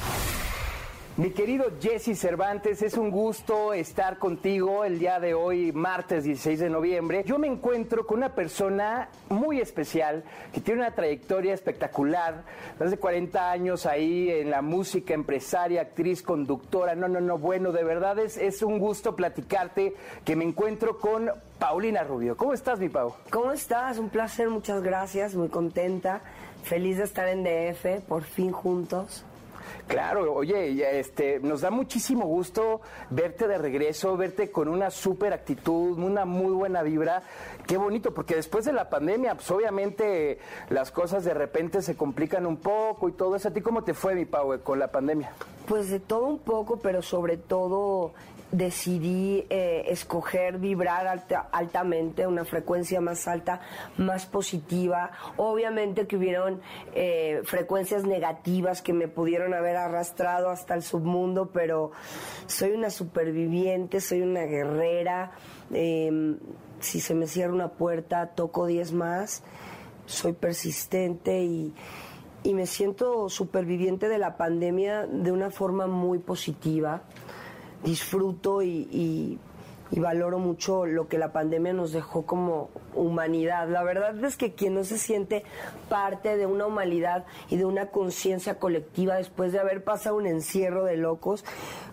Mi 1.17 1.33
querido 1.33 1.73
Jesse 1.81 2.17
Cervantes, 2.17 2.83
es 2.83 2.95
un 2.95 3.11
gusto 3.11 3.75
estar 3.75 4.19
contigo 4.19 4.85
el 4.85 5.01
día 5.01 5.19
de 5.19 5.35
hoy, 5.35 5.73
martes 5.73 6.23
16 6.23 6.61
de 6.61 6.71
noviembre. 6.71 7.25
Yo 7.27 7.37
me 7.39 7.49
encuentro 7.49 8.07
con 8.07 8.19
una 8.19 8.35
persona 8.35 9.09
muy 9.29 9.61
especial 9.61 10.23
que 10.53 10.61
tiene 10.61 10.81
una 10.81 10.95
trayectoria 10.95 11.53
espectacular, 11.53 12.45
de 12.79 12.97
40 12.97 13.51
años 13.51 13.87
ahí 13.87 14.31
en 14.31 14.51
la 14.51 14.63
música, 14.63 15.13
empresaria, 15.13 15.83
actriz, 15.83 16.23
conductora. 16.23 16.95
No, 16.95 17.09
no, 17.09 17.21
no, 17.21 17.39
bueno, 17.39 17.73
de 17.73 17.83
verdad 17.85 18.19
es, 18.21 18.39
es 18.39 18.63
un 18.63 18.79
gusto 18.79 19.17
platicarte 19.17 19.95
que 20.25 20.37
me 20.37 20.45
encuentro 20.45 20.99
con 20.99 21.29
Paulina 21.59 22.05
Rubio. 22.05 22.37
¿Cómo 22.37 22.55
estás, 22.55 22.79
mi 22.79 22.89
Pau? 22.89 23.15
¿Cómo 23.31 23.51
estás? 23.51 23.99
Un 23.99 24.11
placer, 24.11 24.49
muchas 24.49 24.81
gracias, 24.81 25.35
muy 25.35 25.49
contenta, 25.49 26.23
feliz 26.63 26.99
de 26.99 27.05
estar 27.05 27.29
en 27.29 27.43
DF, 27.43 28.01
por 28.07 28.23
fin 28.23 28.53
juntos. 28.53 29.25
Claro, 29.87 30.33
oye, 30.35 30.99
este, 30.99 31.41
nos 31.41 31.63
da 31.63 31.71
muchísimo 31.71 32.27
gusto 32.27 32.81
verte 33.11 33.49
de 33.49 33.59
regreso, 33.59 34.17
verte 34.17 34.51
con 34.51 34.69
una 34.69 34.91
súper 34.91 35.33
actitud, 35.33 35.99
una 35.99 36.25
muy 36.25 36.53
buena 36.53 36.83
vibra. 36.83 37.23
Qué 37.67 37.77
bonito, 37.77 38.15
porque 38.15 38.37
después 38.37 38.65
de 38.65 38.73
la 38.73 38.89
pandemia, 38.89 39.35
pues 39.35 39.51
obviamente 39.51 40.39
las 40.69 40.91
cosas 40.91 41.25
de 41.25 41.35
repente 41.35 41.83
se 41.83 41.97
complican 41.97 42.47
un 42.47 42.57
poco 42.57 43.09
y 43.09 43.13
todo 43.13 43.37
eso. 43.37 43.49
¿A 43.49 43.53
ti 43.53 43.61
cómo 43.61 43.85
te 43.85 43.95
fue, 43.95 44.15
mi 44.15 44.25
Pau, 44.25 44.61
con 44.63 44.79
la 44.79 44.89
pandemia? 44.89 45.33
Pues 45.67 45.91
de 45.91 46.01
todo 46.01 46.27
un 46.27 46.39
poco, 46.39 46.79
pero 46.79 47.03
sobre 47.03 47.37
todo 47.37 48.13
decidí 48.53 49.47
eh, 49.49 49.85
escoger 49.89 50.59
vibrar 50.59 51.07
alta- 51.07 51.49
altamente, 51.53 52.27
una 52.27 52.45
frecuencia 52.45 53.01
más 53.01 53.29
alta, 53.29 53.61
más 53.97 54.27
positiva. 54.27 55.11
Obviamente 55.37 56.07
que 56.07 56.17
hubieron 56.17 56.61
eh, 56.95 57.41
frecuencias 57.45 58.05
negativas 58.05 58.83
que 58.83 58.93
me 58.93 59.09
pudieron 59.09 59.55
haber 59.55 59.77
arrastrado 59.77 60.51
hasta 60.51 60.75
el 60.75 60.83
submundo, 60.83 61.51
pero 61.53 61.93
soy 62.47 62.73
una 62.73 62.91
superviviente, 62.91 64.01
soy 64.01 64.23
una 64.23 64.43
guerrera. 64.43 65.33
Eh, 65.73 66.37
si 66.81 67.01
se 67.01 67.15
me 67.15 67.27
cierra 67.27 67.53
una 67.53 67.69
puerta, 67.69 68.29
toco 68.35 68.67
10 68.67 68.93
más. 68.93 69.43
Soy 70.07 70.33
persistente 70.33 71.43
y 71.43 71.75
me 72.55 72.67
siento 72.67 73.29
superviviente 73.29 74.09
de 74.09 74.19
la 74.19 74.37
pandemia 74.37 75.07
de 75.07 75.31
una 75.31 75.51
forma 75.51 75.87
muy 75.87 76.19
positiva 76.19 77.03
disfruto 77.85 78.63
y, 78.63 78.89
y- 78.91 79.39
valoro 79.99 80.39
mucho 80.39 80.87
lo 80.87 81.09
que 81.09 81.19
la 81.19 81.33
pandemia 81.33 81.73
nos 81.73 81.93
dejó 81.93 82.25
como 82.25 82.71
humanidad. 82.95 83.69
La 83.69 83.83
verdad 83.83 84.25
es 84.25 84.37
que 84.37 84.55
quien 84.55 84.75
no 84.75 84.85
se 84.85 84.97
siente 84.99 85.43
parte 85.89 86.37
de 86.37 86.47
una 86.47 86.67
humanidad 86.67 87.25
y 87.49 87.57
de 87.57 87.65
una 87.65 87.87
conciencia 87.87 88.61
colectiva 88.61 89.17
después 89.17 89.51
de 89.53 89.59
haber 89.59 89.83
pasado 89.83 90.15
un 90.17 90.29
encierro 90.29 90.85
de 90.85 90.97
locos, 90.97 91.45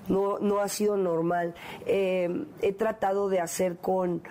no, 0.09 0.37
no 0.37 0.59
ha 0.59 0.67
sido 0.69 0.95
normal. 0.95 1.55
Eh, 1.87 2.45
he 2.61 2.71
tratado 2.71 3.29
de 3.29 3.39
hacer 3.39 3.77
con 3.77 4.21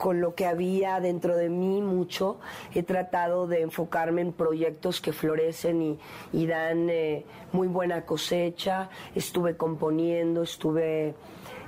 con 0.00 0.22
lo 0.22 0.34
que 0.34 0.46
había 0.46 0.98
dentro 0.98 1.36
de 1.36 1.50
mí 1.50 1.82
mucho. 1.82 2.40
He 2.74 2.82
tratado 2.82 3.46
de 3.46 3.60
enfocarme 3.60 4.22
en 4.22 4.32
proyectos 4.32 4.98
que 5.02 5.12
florecen 5.12 5.98
y, 6.32 6.46
dan 6.46 6.88
eh, 6.88 7.26
muy 7.52 7.68
buena 7.68 8.06
cosecha. 8.06 8.88
Estuve 9.14 9.58
componiendo, 9.58 10.42
estuve 10.42 11.14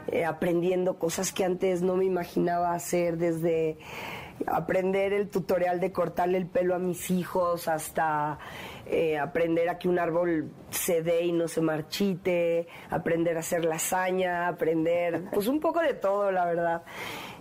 eh, 0.09 0.25
aprendiendo 0.25 0.99
cosas 0.99 1.31
que 1.31 1.45
antes 1.45 1.83
no 1.83 1.95
me 1.97 2.07
imaginaba 2.07 2.73
hacer, 2.73 3.18
desde 3.18 3.77
aprender 4.47 5.12
el 5.12 5.29
tutorial 5.29 5.79
de 5.79 5.92
cortarle 5.92 6.38
el 6.38 6.47
pelo 6.47 6.75
a 6.75 6.79
mis 6.79 7.11
hijos 7.11 7.68
hasta 7.68 8.38
eh, 8.87 9.18
aprender 9.18 9.68
a 9.68 9.79
que 9.79 9.88
un 9.88 9.99
árbol 9.99 10.51
se 10.71 11.03
dé 11.03 11.25
y 11.27 11.33
no 11.33 11.49
se 11.49 11.61
marchite, 11.61 12.66
aprender 12.90 13.37
a 13.37 13.40
hacer 13.40 13.64
lasaña, 13.64 14.49
aprender, 14.49 15.25
pues 15.33 15.47
un 15.47 15.61
poco 15.61 15.81
de 15.81 15.95
todo, 15.95 16.31
la 16.33 16.45
verdad. 16.45 16.83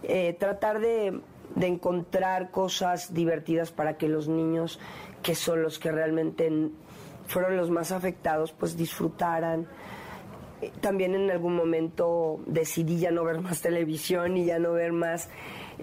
Eh, 0.03 0.35
tratar 0.39 0.79
de, 0.79 1.19
de 1.55 1.67
encontrar 1.67 2.51
cosas 2.51 3.13
divertidas 3.13 3.71
para 3.71 3.97
que 3.97 4.07
los 4.07 4.27
niños, 4.27 4.79
que 5.21 5.35
son 5.35 5.61
los 5.61 5.79
que 5.79 5.91
realmente 5.91 6.51
fueron 7.27 7.57
los 7.57 7.69
más 7.69 7.91
afectados, 7.91 8.51
pues 8.51 8.75
disfrutaran. 8.77 9.67
Eh, 10.61 10.71
También 10.81 11.15
en 11.15 11.29
algún 11.31 11.55
momento 11.55 12.39
decidí 12.45 12.99
ya 12.99 13.11
no 13.11 13.23
ver 13.23 13.39
más 13.41 13.61
televisión 13.61 14.37
y 14.37 14.45
ya 14.45 14.59
no 14.59 14.73
ver 14.73 14.91
más 14.91 15.29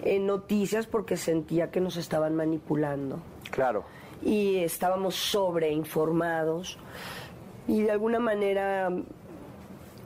eh, 0.03 0.19
noticias 0.19 0.87
porque 0.87 1.17
sentía 1.17 1.69
que 1.71 1.81
nos 1.81 1.97
estaban 1.97 2.35
manipulando 2.35 3.19
Claro. 3.51 3.83
Y 4.23 4.57
estábamos 4.57 5.15
sobreinformados 5.15 6.77
y 7.67 7.81
de 7.81 7.91
alguna 7.91 8.19
manera 8.19 8.89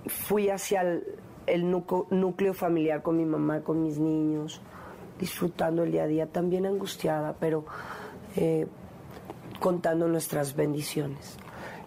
fui 0.08 0.50
hacia 0.50 0.82
el, 1.46 1.72
núcleo 1.72 2.54
familiar 2.54 3.02
con 3.02 3.18
mi 3.18 3.26
mamá, 3.26 3.62
con 3.62 3.84
mis 3.84 3.98
niños, 3.98 4.62
disfrutando 5.20 5.84
el 5.84 5.92
día 5.92 6.04
a 6.04 6.08
día, 6.08 6.28
también 6.28 6.66
angustiada, 6.66 7.36
pero 7.40 7.66
eh, 8.36 8.68
contando 9.60 10.08
nuestras 10.08 10.56
bendiciones. 10.56 11.38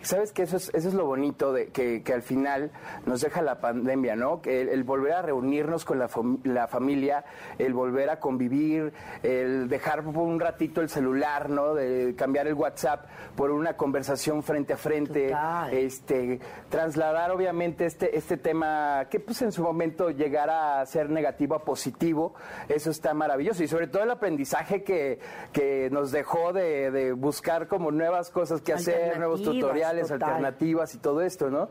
Sabes 0.06 0.32
que 0.32 0.42
eso 0.42 0.56
es, 0.56 0.70
eso 0.72 0.86
es 0.88 0.94
lo 0.94 1.04
bonito 1.04 1.52
de 1.52 1.66
que, 1.70 2.04
que 2.04 2.12
al 2.12 2.22
final 2.22 2.70
nos 3.06 3.22
deja 3.22 3.42
la 3.42 3.60
pandemia, 3.60 4.14
¿no? 4.14 4.40
Que 4.40 4.60
el, 4.60 4.68
el 4.68 4.84
volver 4.84 5.14
a 5.14 5.22
reunirnos 5.22 5.84
con 5.84 5.98
la, 5.98 6.08
la 6.44 6.68
familia, 6.68 7.24
el 7.58 7.74
volver 7.74 8.10
a 8.10 8.20
convivir, 8.20 8.92
el 9.24 9.68
dejar 9.68 10.04
por 10.04 10.18
un 10.18 10.38
ratito 10.38 10.80
el 10.80 10.88
celular, 10.88 11.50
¿no? 11.50 11.74
De 11.74 12.14
cambiar 12.16 12.46
el 12.46 12.54
WhatsApp 12.54 13.06
por 13.34 13.50
una 13.50 13.76
conversación 13.76 14.44
frente 14.44 14.74
a 14.74 14.76
frente, 14.76 15.26
Total. 15.30 15.74
este, 15.74 16.38
trasladar 16.68 17.32
obviamente 17.32 17.86
este, 17.86 18.16
este 18.16 18.36
tema 18.36 19.06
que 19.10 19.18
pues 19.18 19.42
en 19.42 19.50
su 19.50 19.64
momento 19.64 20.10
llegara 20.10 20.80
a 20.80 20.86
ser 20.86 21.10
negativo 21.10 21.56
a 21.56 21.64
positivo, 21.64 22.34
eso 22.68 22.92
está 22.92 23.12
maravilloso 23.12 23.64
y 23.64 23.66
sobre 23.66 23.88
todo 23.88 24.04
el 24.04 24.10
aprendizaje 24.12 24.84
que, 24.84 25.18
que 25.52 25.90
nos 25.90 26.12
dejó 26.12 26.52
de, 26.52 26.92
de 26.92 27.12
buscar 27.12 27.66
como 27.66 27.90
nuevas 27.90 28.30
cosas 28.30 28.60
que 28.60 28.72
hacer, 28.72 29.18
nuevos 29.18 29.42
Alternativas, 29.56 29.95
total. 30.02 30.22
alternativas 30.22 30.94
y 30.94 30.98
todo 30.98 31.20
esto, 31.20 31.50
¿no? 31.50 31.70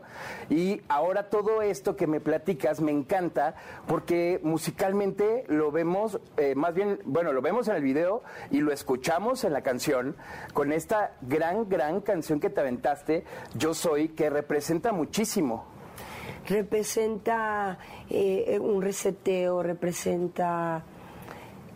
Y 0.50 0.82
ahora 0.88 1.28
todo 1.30 1.62
esto 1.62 1.96
que 1.96 2.06
me 2.06 2.20
platicas 2.20 2.80
me 2.80 2.92
encanta 2.92 3.54
porque 3.86 4.40
musicalmente 4.42 5.44
lo 5.48 5.70
vemos, 5.70 6.20
eh, 6.36 6.54
más 6.54 6.74
bien, 6.74 7.00
bueno, 7.04 7.32
lo 7.32 7.42
vemos 7.42 7.68
en 7.68 7.76
el 7.76 7.82
video 7.82 8.22
y 8.50 8.60
lo 8.60 8.72
escuchamos 8.72 9.44
en 9.44 9.52
la 9.52 9.62
canción 9.62 10.16
con 10.52 10.72
esta 10.72 11.12
gran, 11.22 11.68
gran 11.68 12.00
canción 12.00 12.40
que 12.40 12.50
te 12.50 12.60
aventaste, 12.60 13.24
Yo 13.54 13.74
Soy, 13.74 14.10
que 14.10 14.30
representa 14.30 14.92
muchísimo. 14.92 15.64
representa 16.48 17.78
eh, 18.08 18.58
un 18.60 18.80
reseteo, 18.80 19.62
representa 19.62 20.84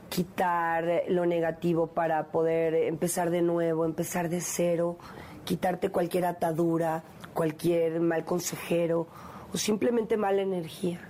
quitar 0.09 1.05
lo 1.09 1.25
negativo 1.25 1.87
para 1.89 2.25
poder 2.31 2.75
empezar 2.75 3.31
de 3.31 3.43
nuevo, 3.43 3.85
empezar 3.85 4.29
de 4.29 4.41
cero, 4.41 4.97
quitarte 5.51 5.89
cualquier 5.89 6.27
atadura, 6.27 7.03
cualquier 7.35 7.99
mal 7.99 8.25
consejero 8.25 9.09
o 9.53 9.59
simplemente 9.59 10.17
mala 10.17 10.43
energía. 10.43 11.01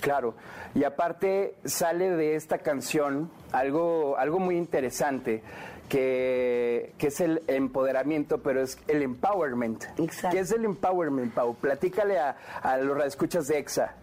Claro, 0.00 0.36
y 0.72 0.84
aparte 0.84 1.56
sale 1.64 2.10
de 2.10 2.36
esta 2.36 2.58
canción 2.58 3.28
algo, 3.50 4.16
algo 4.16 4.38
muy 4.38 4.56
interesante, 4.56 5.42
que, 5.88 6.92
que 6.96 7.08
es 7.08 7.20
el 7.20 7.42
empoderamiento, 7.48 8.38
pero 8.40 8.62
es 8.62 8.78
el 8.86 9.02
empowerment. 9.02 9.82
Exacto. 9.98 10.28
¿Qué 10.30 10.38
es 10.42 10.52
el 10.52 10.64
empowerment, 10.64 11.34
Pau? 11.34 11.56
Platícale 11.56 12.20
a, 12.20 12.36
a 12.62 12.76
los 12.76 13.04
escuchas 13.04 13.48
de 13.48 13.58
EXA. 13.58 13.96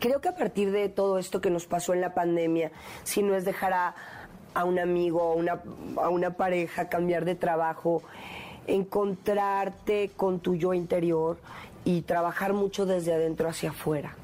Creo 0.00 0.20
que 0.20 0.30
a 0.30 0.34
partir 0.34 0.72
de 0.72 0.88
todo 0.88 1.16
esto 1.16 1.40
que 1.40 1.50
nos 1.50 1.66
pasó 1.66 1.94
en 1.94 2.00
la 2.00 2.12
pandemia, 2.12 2.72
si 3.04 3.22
no 3.22 3.36
es 3.36 3.44
dejar 3.44 3.72
a, 3.72 3.94
a 4.52 4.64
un 4.64 4.80
amigo, 4.80 5.22
a 5.22 5.34
una, 5.34 5.62
a 6.02 6.08
una 6.08 6.30
pareja, 6.30 6.88
cambiar 6.88 7.24
de 7.24 7.36
trabajo, 7.36 8.02
encontrarte 8.68 10.10
con 10.16 10.38
tu 10.40 10.54
yo 10.54 10.74
interior 10.74 11.38
y 11.84 12.02
trabajar 12.02 12.52
mucho 12.52 12.86
desde 12.86 13.14
adentro 13.14 13.48
hacia 13.48 13.70
afuera. 13.70 14.14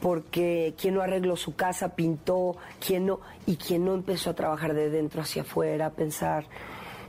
Porque 0.00 0.74
quien 0.78 0.94
no 0.94 1.00
arregló 1.00 1.34
su 1.36 1.56
casa, 1.56 1.96
pintó, 1.96 2.56
quien 2.78 3.06
no, 3.06 3.20
y 3.46 3.56
quien 3.56 3.84
no 3.86 3.94
empezó 3.94 4.30
a 4.30 4.34
trabajar 4.34 4.74
de 4.74 4.90
dentro 4.90 5.22
hacia 5.22 5.42
afuera, 5.42 5.86
a 5.86 5.90
pensar 5.90 6.44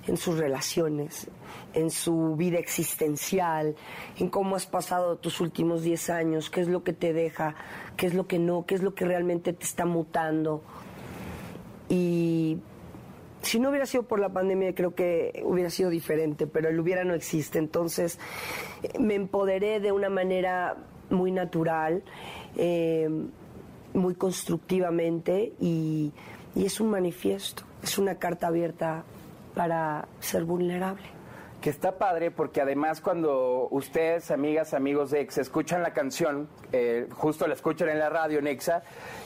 en 0.08 0.15
sus 0.15 0.38
relaciones, 0.38 1.28
en 1.74 1.91
su 1.91 2.36
vida 2.38 2.58
existencial, 2.58 3.76
en 4.18 4.30
cómo 4.30 4.56
has 4.56 4.65
pasado 4.65 5.18
tus 5.18 5.41
últimos 5.41 5.82
10 5.84 6.10
años, 6.10 6.50
qué 6.50 6.62
es 6.62 6.70
lo 6.70 6.84
que 6.84 6.94
te 6.94 7.12
deja, 7.12 7.56
qué 7.98 8.08
es 8.08 8.13
lo 8.13 8.28
que 8.28 8.39
no, 8.39 8.65
qué 8.65 8.76
es 8.76 8.82
lo 8.82 8.96
que 8.96 9.04
realmente 9.04 9.52
te 9.52 9.65
está 9.65 9.86
mutando. 9.86 10.63
Y 11.89 12.60
si 13.45 13.60
no 13.60 13.69
hubiera 13.69 13.86
sido 13.86 14.03
por 14.03 14.19
la 14.19 14.29
pandemia, 14.29 14.73
creo 14.73 14.95
que 14.95 15.41
hubiera 15.45 15.69
sido 15.69 15.89
diferente, 15.89 16.47
pero 16.47 16.69
el 16.69 16.79
hubiera 16.79 17.03
no 17.03 17.13
existe. 17.13 17.60
Entonces, 17.60 18.19
me 18.99 19.15
empoderé 19.15 19.79
de 19.79 19.91
una 19.91 20.10
manera 20.10 20.77
muy 21.10 21.31
natural, 21.31 22.03
eh, 22.58 23.08
muy 23.93 24.15
constructivamente, 24.15 25.53
y, 25.60 26.12
y 26.55 26.65
es 26.65 26.79
un 26.79 26.89
manifiesto, 26.89 27.63
es 27.84 27.97
una 27.97 28.15
carta 28.15 28.47
abierta 28.47 29.03
para 29.53 30.08
ser 30.19 30.43
vulnerable. 30.43 31.03
Que 31.62 31.69
está 31.69 31.97
padre 31.97 32.29
porque 32.31 32.62
además 32.62 33.01
cuando 33.01 33.67
ustedes, 33.71 34.29
amigas, 34.29 34.73
amigos 34.73 35.12
de 35.12 35.21
EXA, 35.21 35.41
escuchan 35.41 35.81
la 35.81 35.93
canción, 35.93 36.47
eh, 36.71 37.08
justo 37.12 37.47
la 37.47 37.53
escuchan 37.53 37.89
en 37.89 37.99
la 37.99 38.10
radio 38.10 38.39
en 38.39 38.47
EXA, 38.47 38.84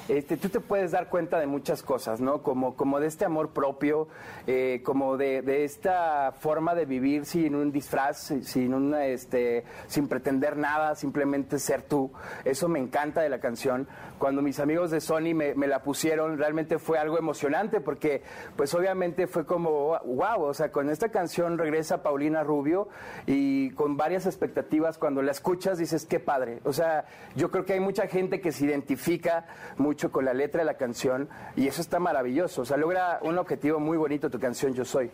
este, 0.10 0.38
tú 0.38 0.50
te 0.50 0.60
puedes 0.60 0.92
dar 0.92 1.08
cuenta 1.08 1.40
de 1.40 1.46
muchas 1.46 1.84
cosas, 1.84 2.20
¿no? 2.20 2.42
Como, 2.42 2.76
como 2.76 3.00
de 3.00 3.08
este 3.08 3.26
amor 3.26 3.52
propio, 3.52 4.08
eh, 4.48 4.82
como 4.84 5.18
de, 5.18 5.44
de 5.44 5.64
esta 5.64 6.32
forma 6.32 6.74
de 6.74 6.86
vivir 6.86 7.26
sin 7.26 7.54
un 7.54 7.72
disfraz, 7.72 8.34
sin, 8.42 8.74
una, 8.74 9.06
este, 9.06 9.64
sin 9.86 10.08
pretender 10.08 10.58
nada, 10.58 10.96
simplemente 10.96 11.60
ser 11.60 11.84
tú. 11.84 12.12
Eso 12.44 12.68
me 12.68 12.80
encanta 12.80 13.22
de 13.22 13.30
la 13.30 13.40
canción. 13.40 13.88
Cuando 14.18 14.42
mis 14.42 14.60
amigos 14.60 14.90
de 14.90 15.00
Sony 15.00 15.36
me, 15.36 15.54
me 15.54 15.68
la 15.68 15.84
pusieron, 15.84 16.40
realmente 16.40 16.80
fue 16.80 16.98
algo 16.98 17.20
emocionante 17.20 17.80
porque, 17.80 18.24
pues 18.56 18.74
obviamente 18.74 19.28
fue 19.28 19.46
como, 19.46 20.00
wow, 20.06 20.42
o 20.42 20.54
sea, 20.54 20.72
con 20.72 20.90
esta 20.90 21.10
canción 21.10 21.58
regresa 21.58 22.02
Paulina 22.02 22.44
Rubio 22.44 22.90
y 23.28 23.70
con 23.72 23.96
varias 23.96 24.26
expectativas. 24.26 24.98
Cuando 24.98 25.22
la 25.22 25.32
escuchas 25.32 25.78
dices, 25.78 26.06
qué 26.06 26.20
padre. 26.20 26.62
O 26.64 26.74
sea, 26.74 27.06
yo 27.36 27.52
creo 27.52 27.64
que 27.64 27.74
hay 27.74 27.80
mucha 27.80 28.08
gente 28.08 28.42
que 28.42 28.52
se 28.52 28.66
identifica 28.66 29.46
mucho 29.78 29.99
con 30.08 30.24
la 30.24 30.34
letra 30.34 30.62
de 30.62 30.66
la 30.66 30.76
canción 30.76 31.28
y 31.58 31.68
eso 31.68 31.82
está 31.82 32.00
maravilloso. 32.00 32.62
O 32.62 32.66
sea, 32.66 32.78
logra 32.78 33.20
un 33.22 33.38
objetivo 33.38 33.80
muy 33.80 33.98
bonito 33.98 34.30
tu 34.30 34.40
canción 34.40 34.74
Yo 34.74 34.86
Soy. 34.86 35.12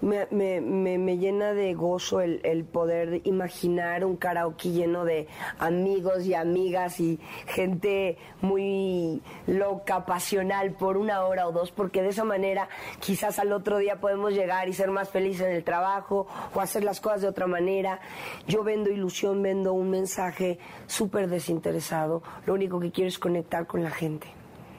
Me, 0.00 0.28
me, 0.30 0.60
me, 0.60 0.96
me 0.96 1.18
llena 1.18 1.52
de 1.54 1.74
gozo 1.74 2.20
el, 2.20 2.40
el 2.44 2.64
poder 2.64 3.20
imaginar 3.24 4.04
un 4.04 4.16
karaoke 4.16 4.70
lleno 4.70 5.04
de 5.04 5.26
amigos 5.58 6.24
y 6.24 6.34
amigas 6.34 7.00
y 7.00 7.18
gente 7.46 8.16
muy 8.40 9.20
loca, 9.46 10.06
pasional 10.06 10.72
por 10.72 10.96
una 10.96 11.24
hora 11.24 11.48
o 11.48 11.52
dos, 11.52 11.72
porque 11.72 12.02
de 12.02 12.10
esa 12.10 12.24
manera 12.24 12.68
quizás 13.00 13.38
al 13.38 13.52
otro 13.52 13.78
día 13.78 14.00
podemos 14.00 14.32
llegar 14.32 14.68
y 14.68 14.72
ser 14.72 14.90
más 14.90 15.08
felices 15.08 15.46
en 15.46 15.52
el 15.52 15.64
trabajo 15.64 16.28
o 16.54 16.60
hacer 16.60 16.84
las 16.84 17.00
cosas 17.00 17.22
de 17.22 17.28
otra 17.28 17.46
manera. 17.46 18.00
Yo 18.46 18.62
vendo 18.62 18.90
ilusión, 18.90 19.42
vendo 19.42 19.72
un 19.72 19.90
mensaje 19.90 20.58
súper 20.86 21.28
desinteresado. 21.28 22.22
Lo 22.46 22.54
único 22.54 22.78
que 22.78 22.92
quiero 22.92 23.08
es 23.08 23.18
conectar 23.18 23.66
con 23.66 23.82
la 23.82 23.90
gente. 23.90 24.37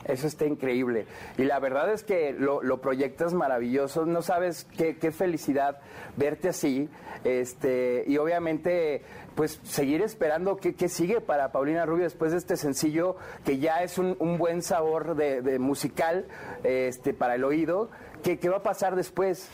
Eso 0.09 0.25
está 0.25 0.45
increíble. 0.45 1.05
Y 1.37 1.43
la 1.43 1.59
verdad 1.59 1.93
es 1.93 2.03
que 2.03 2.33
lo, 2.33 2.63
lo 2.63 2.81
proyectas 2.81 3.35
maravilloso. 3.35 4.07
No 4.07 4.23
sabes 4.23 4.65
qué, 4.75 4.97
qué 4.97 5.11
felicidad 5.11 5.79
verte 6.17 6.49
así. 6.49 6.89
Este, 7.23 8.05
y 8.07 8.17
obviamente, 8.17 9.03
pues 9.35 9.59
seguir 9.63 10.01
esperando 10.01 10.57
qué, 10.57 10.73
qué 10.73 10.89
sigue 10.89 11.21
para 11.21 11.51
Paulina 11.51 11.85
Rubio 11.85 12.05
después 12.05 12.31
de 12.31 12.39
este 12.39 12.57
sencillo 12.57 13.17
que 13.45 13.59
ya 13.59 13.83
es 13.83 13.99
un, 13.99 14.15
un 14.19 14.39
buen 14.39 14.63
sabor 14.63 15.15
de, 15.15 15.43
de 15.43 15.59
musical 15.59 16.25
este, 16.63 17.13
para 17.13 17.35
el 17.35 17.43
oído. 17.43 17.91
¿Qué, 18.23 18.39
¿Qué 18.39 18.49
va 18.49 18.57
a 18.57 18.63
pasar 18.63 18.95
después? 18.95 19.47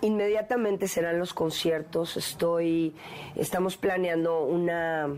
Inmediatamente 0.00 0.86
serán 0.86 1.18
los 1.18 1.34
conciertos. 1.34 2.16
Estoy, 2.16 2.94
estamos 3.34 3.76
planeando 3.76 4.44
una 4.44 5.08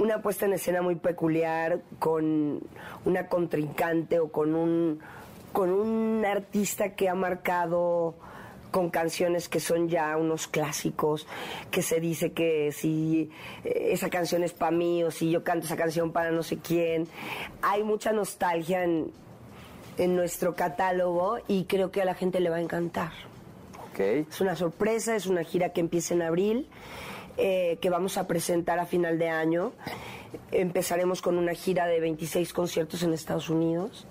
una 0.00 0.22
puesta 0.22 0.46
en 0.46 0.54
escena 0.54 0.80
muy 0.80 0.96
peculiar 0.96 1.80
con 1.98 2.60
una 3.04 3.26
contrincante 3.28 4.18
o 4.18 4.32
con 4.32 4.54
un 4.54 5.00
con 5.52 5.70
un 5.70 6.24
artista 6.24 6.94
que 6.94 7.08
ha 7.08 7.14
marcado 7.14 8.14
con 8.70 8.88
canciones 8.88 9.48
que 9.48 9.58
son 9.58 9.88
ya 9.88 10.16
unos 10.16 10.46
clásicos, 10.46 11.26
que 11.72 11.82
se 11.82 11.98
dice 11.98 12.32
que 12.32 12.70
si 12.72 13.30
eh, 13.64 13.88
esa 13.90 14.08
canción 14.10 14.44
es 14.44 14.52
para 14.52 14.70
mí 14.70 15.02
o 15.02 15.10
si 15.10 15.30
yo 15.30 15.42
canto 15.42 15.66
esa 15.66 15.76
canción 15.76 16.12
para 16.12 16.30
no 16.30 16.42
sé 16.44 16.58
quién. 16.58 17.08
Hay 17.62 17.82
mucha 17.82 18.12
nostalgia 18.12 18.84
en, 18.84 19.10
en 19.98 20.14
nuestro 20.14 20.54
catálogo 20.54 21.38
y 21.48 21.64
creo 21.64 21.90
que 21.90 22.00
a 22.00 22.04
la 22.04 22.14
gente 22.14 22.38
le 22.38 22.48
va 22.48 22.56
a 22.56 22.60
encantar. 22.60 23.10
Okay. 23.92 24.24
Es 24.30 24.40
una 24.40 24.54
sorpresa, 24.54 25.16
es 25.16 25.26
una 25.26 25.42
gira 25.42 25.70
que 25.70 25.80
empieza 25.80 26.14
en 26.14 26.22
abril, 26.22 26.68
eh, 27.40 27.78
que 27.80 27.90
vamos 27.90 28.18
a 28.18 28.26
presentar 28.26 28.78
a 28.78 28.86
final 28.86 29.18
de 29.18 29.28
año. 29.30 29.72
Empezaremos 30.52 31.22
con 31.22 31.38
una 31.38 31.54
gira 31.54 31.86
de 31.86 31.98
26 32.00 32.52
conciertos 32.52 33.02
en 33.02 33.12
Estados 33.12 33.48
Unidos. 33.50 34.06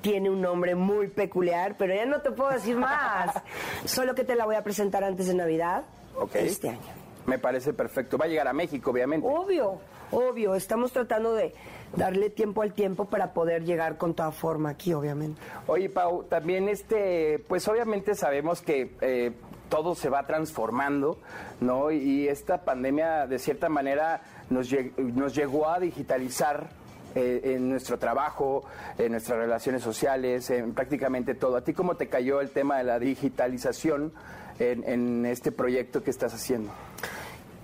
Tiene 0.00 0.30
un 0.30 0.40
nombre 0.40 0.74
muy 0.74 1.08
peculiar, 1.08 1.76
pero 1.78 1.94
ya 1.94 2.06
no 2.06 2.20
te 2.20 2.30
puedo 2.30 2.50
decir 2.50 2.76
más. 2.76 3.30
Solo 3.84 4.14
que 4.14 4.24
te 4.24 4.34
la 4.36 4.44
voy 4.44 4.56
a 4.56 4.62
presentar 4.62 5.02
antes 5.04 5.26
de 5.26 5.34
Navidad 5.34 5.84
Ok. 6.16 6.34
este 6.36 6.70
año. 6.70 6.80
Me 7.26 7.38
parece 7.38 7.72
perfecto. 7.72 8.16
Va 8.16 8.24
a 8.24 8.28
llegar 8.28 8.48
a 8.48 8.52
México, 8.52 8.90
obviamente. 8.90 9.26
Obvio, 9.28 9.78
obvio. 10.12 10.54
Estamos 10.54 10.92
tratando 10.92 11.34
de 11.34 11.52
darle 11.94 12.30
tiempo 12.30 12.62
al 12.62 12.72
tiempo 12.72 13.04
para 13.06 13.32
poder 13.34 13.64
llegar 13.64 13.98
con 13.98 14.14
toda 14.14 14.30
forma 14.32 14.70
aquí, 14.70 14.94
obviamente. 14.94 15.40
Oye, 15.66 15.90
Pau, 15.90 16.22
también 16.24 16.68
este, 16.68 17.38
pues 17.48 17.66
obviamente 17.68 18.14
sabemos 18.14 18.62
que 18.62 18.94
eh, 19.02 19.32
todo 19.68 19.94
se 19.94 20.08
va 20.08 20.26
transformando, 20.26 21.18
¿no? 21.60 21.90
Y 21.90 22.28
esta 22.28 22.64
pandemia, 22.64 23.26
de 23.26 23.38
cierta 23.38 23.68
manera, 23.68 24.22
nos, 24.50 24.70
lleg- 24.72 24.96
nos 24.96 25.34
llegó 25.34 25.68
a 25.68 25.78
digitalizar 25.80 26.68
eh, 27.14 27.40
en 27.56 27.68
nuestro 27.70 27.98
trabajo, 27.98 28.64
en 28.98 29.12
nuestras 29.12 29.38
relaciones 29.38 29.82
sociales, 29.82 30.50
en 30.50 30.74
prácticamente 30.74 31.34
todo. 31.34 31.56
¿A 31.56 31.62
ti 31.62 31.72
cómo 31.72 31.96
te 31.96 32.08
cayó 32.08 32.40
el 32.40 32.50
tema 32.50 32.78
de 32.78 32.84
la 32.84 32.98
digitalización 32.98 34.12
en, 34.58 35.24
este 35.26 35.52
proyecto 35.52 36.02
que 36.02 36.10
estás 36.10 36.34
haciendo? 36.34 36.70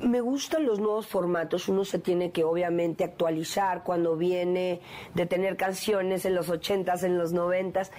Me 0.00 0.20
gustan 0.20 0.64
los 0.66 0.80
nuevos 0.80 1.06
formatos. 1.06 1.68
Uno 1.68 1.84
se 1.84 1.98
tiene 1.98 2.30
que 2.30 2.44
obviamente 2.44 3.04
actualizar 3.04 3.82
cuando 3.84 4.16
viene 4.16 4.80
de 5.14 5.26
tener 5.26 5.56
canciones 5.56 6.24
en 6.24 6.34
los 6.34 6.48
80s, 6.50 7.04
en 7.04 7.18
los 7.18 7.32
90s. 7.34 7.90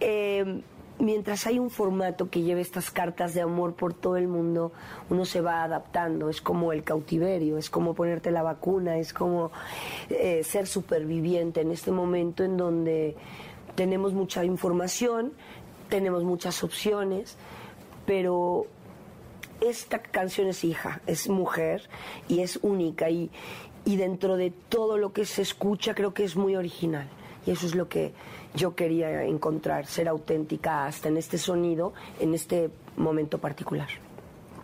Eh, 0.00 0.62
mientras 0.98 1.46
hay 1.46 1.58
un 1.58 1.70
formato 1.70 2.30
que 2.30 2.42
lleve 2.42 2.60
estas 2.60 2.90
cartas 2.90 3.34
de 3.34 3.40
amor 3.40 3.74
por 3.74 3.94
todo 3.94 4.16
el 4.16 4.28
mundo, 4.28 4.72
uno 5.10 5.24
se 5.24 5.40
va 5.40 5.62
adaptando. 5.62 6.28
Es 6.28 6.40
como 6.40 6.72
el 6.72 6.84
cautiverio, 6.84 7.58
es 7.58 7.70
como 7.70 7.94
ponerte 7.94 8.30
la 8.30 8.42
vacuna, 8.42 8.98
es 8.98 9.12
como 9.12 9.50
eh, 10.10 10.42
ser 10.44 10.66
superviviente 10.66 11.60
en 11.60 11.70
este 11.70 11.90
momento 11.90 12.44
en 12.44 12.56
donde 12.56 13.16
tenemos 13.74 14.12
mucha 14.12 14.44
información, 14.44 15.32
tenemos 15.88 16.24
muchas 16.24 16.62
opciones, 16.62 17.36
pero 18.06 18.66
esta 19.60 20.00
canción 20.00 20.48
es 20.48 20.64
hija, 20.64 21.00
es 21.06 21.28
mujer 21.28 21.88
y 22.28 22.40
es 22.40 22.58
única 22.62 23.10
y, 23.10 23.30
y 23.84 23.96
dentro 23.96 24.36
de 24.36 24.50
todo 24.50 24.98
lo 24.98 25.12
que 25.12 25.24
se 25.24 25.42
escucha 25.42 25.94
creo 25.94 26.14
que 26.14 26.24
es 26.24 26.36
muy 26.36 26.56
original. 26.56 27.08
Y 27.46 27.50
eso 27.50 27.66
es 27.66 27.74
lo 27.74 27.88
que 27.88 28.12
yo 28.54 28.74
quería 28.74 29.24
encontrar, 29.24 29.86
ser 29.86 30.08
auténtica 30.08 30.86
hasta 30.86 31.08
en 31.08 31.16
este 31.16 31.38
sonido, 31.38 31.92
en 32.20 32.34
este 32.34 32.70
momento 32.96 33.38
particular. 33.38 33.88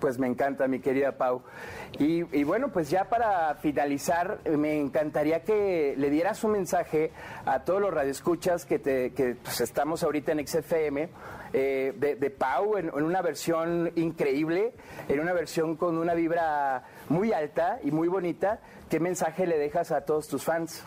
Pues 0.01 0.19
me 0.19 0.29
encanta, 0.29 0.69
mi 0.69 0.79
querida 0.79 1.13
Pau. 1.13 1.43
Y, 1.99 2.45
bueno, 2.45 2.69
pues 2.69 2.89
ya 2.91 3.09
para 3.09 3.55
finalizar, 3.57 4.39
me 4.49 4.79
encantaría 4.79 5.43
que 5.43 5.95
le 5.97 6.11
dieras 6.11 6.45
un 6.45 6.53
mensaje 6.53 7.11
a 7.45 7.65
todos 7.65 7.81
los 7.81 7.93
radioescuchas 7.93 8.65
que, 8.65 8.79
te, 8.79 9.13
que 9.13 9.35
pues, 9.43 9.61
estamos 9.61 10.05
ahorita 10.05 10.33
en 10.33 10.47
XFM, 10.47 11.09
eh, 11.53 11.93
de, 11.97 12.31
Pau 12.31 12.77
en 12.77 12.91
una 12.93 13.23
versión 13.23 13.91
increíble, 13.97 14.75
en 15.09 15.19
una 15.19 15.33
versión 15.33 15.77
con 15.77 15.99
una 15.99 16.15
vibra 16.15 16.85
muy 17.09 17.33
alta 17.33 17.81
y 17.83 17.91
muy 17.91 18.07
bonita. 18.07 18.61
¿Qué 18.89 19.01
mensaje 19.01 19.47
le 19.47 19.59
dejas 19.59 19.91
a 19.91 20.03
todos 20.03 20.29
tus 20.29 20.45
fans? 20.45 20.85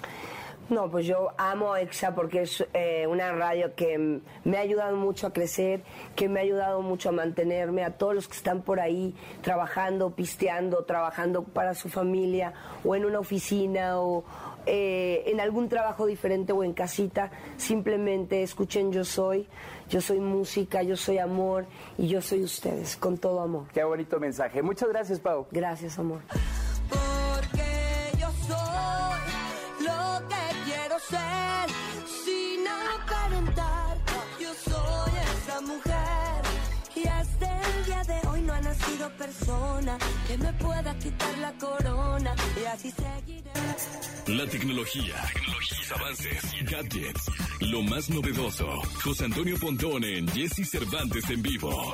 No, 0.69 0.89
pues 0.89 1.05
yo 1.05 1.29
amo 1.37 1.75
EXA 1.75 2.15
porque 2.15 2.43
es 2.43 2.65
eh, 2.73 3.05
una 3.07 3.33
radio 3.33 3.75
que 3.75 4.21
me 4.45 4.57
ha 4.57 4.61
ayudado 4.61 4.95
mucho 4.95 5.27
a 5.27 5.33
crecer, 5.33 5.83
que 6.15 6.29
me 6.29 6.39
ha 6.39 6.43
ayudado 6.43 6.81
mucho 6.81 7.09
a 7.09 7.11
mantenerme, 7.11 7.83
a 7.83 7.97
todos 7.97 8.15
los 8.15 8.27
que 8.27 8.37
están 8.37 8.61
por 8.61 8.79
ahí 8.79 9.13
trabajando, 9.41 10.11
pisteando, 10.11 10.85
trabajando 10.85 11.43
para 11.43 11.75
su 11.75 11.89
familia 11.89 12.53
o 12.85 12.95
en 12.95 13.03
una 13.05 13.19
oficina 13.19 13.99
o 13.99 14.23
eh, 14.65 15.23
en 15.25 15.39
algún 15.39 15.67
trabajo 15.67 16.05
diferente 16.05 16.53
o 16.53 16.63
en 16.63 16.73
casita. 16.73 17.31
Simplemente 17.57 18.43
escuchen 18.43 18.91
Yo 18.91 19.03
Soy, 19.03 19.47
yo 19.89 19.99
soy 19.99 20.19
música, 20.19 20.83
yo 20.83 20.95
soy 20.95 21.17
amor 21.17 21.65
y 21.97 22.07
yo 22.07 22.21
soy 22.21 22.43
ustedes, 22.43 22.95
con 22.95 23.17
todo 23.17 23.41
amor. 23.41 23.65
Qué 23.73 23.83
bonito 23.83 24.19
mensaje. 24.19 24.61
Muchas 24.61 24.89
gracias, 24.89 25.19
Pau. 25.19 25.47
Gracias, 25.51 25.97
amor. 25.99 26.21
Ser 31.09 31.67
sin 32.25 32.67
aparentar. 32.67 33.97
Yo 34.39 34.53
soy 34.53 35.11
esa 35.35 35.61
mujer 35.61 36.41
y 36.95 37.07
hasta 37.07 37.61
el 37.61 37.85
día 37.85 38.03
de 38.03 38.27
hoy 38.27 38.41
no 38.41 38.53
ha 38.53 38.61
nacido 38.61 39.09
persona 39.17 39.97
que 40.27 40.37
me 40.37 40.53
pueda 40.53 40.97
quitar 40.99 41.37
la 41.39 41.53
corona 41.53 42.35
y 42.61 42.65
así 42.65 42.91
seguiré. 42.91 43.51
La 44.27 44.47
tecnología, 44.47 45.15
tecnologías, 45.33 45.91
avances, 45.91 46.41
gadgets, 46.69 47.31
lo 47.61 47.81
más 47.81 48.09
novedoso. 48.09 48.67
José 49.03 49.25
Antonio 49.25 49.57
Pontón 49.59 50.03
en 50.03 50.27
Jesse 50.27 50.69
Cervantes 50.69 51.29
en 51.29 51.41
vivo. 51.41 51.93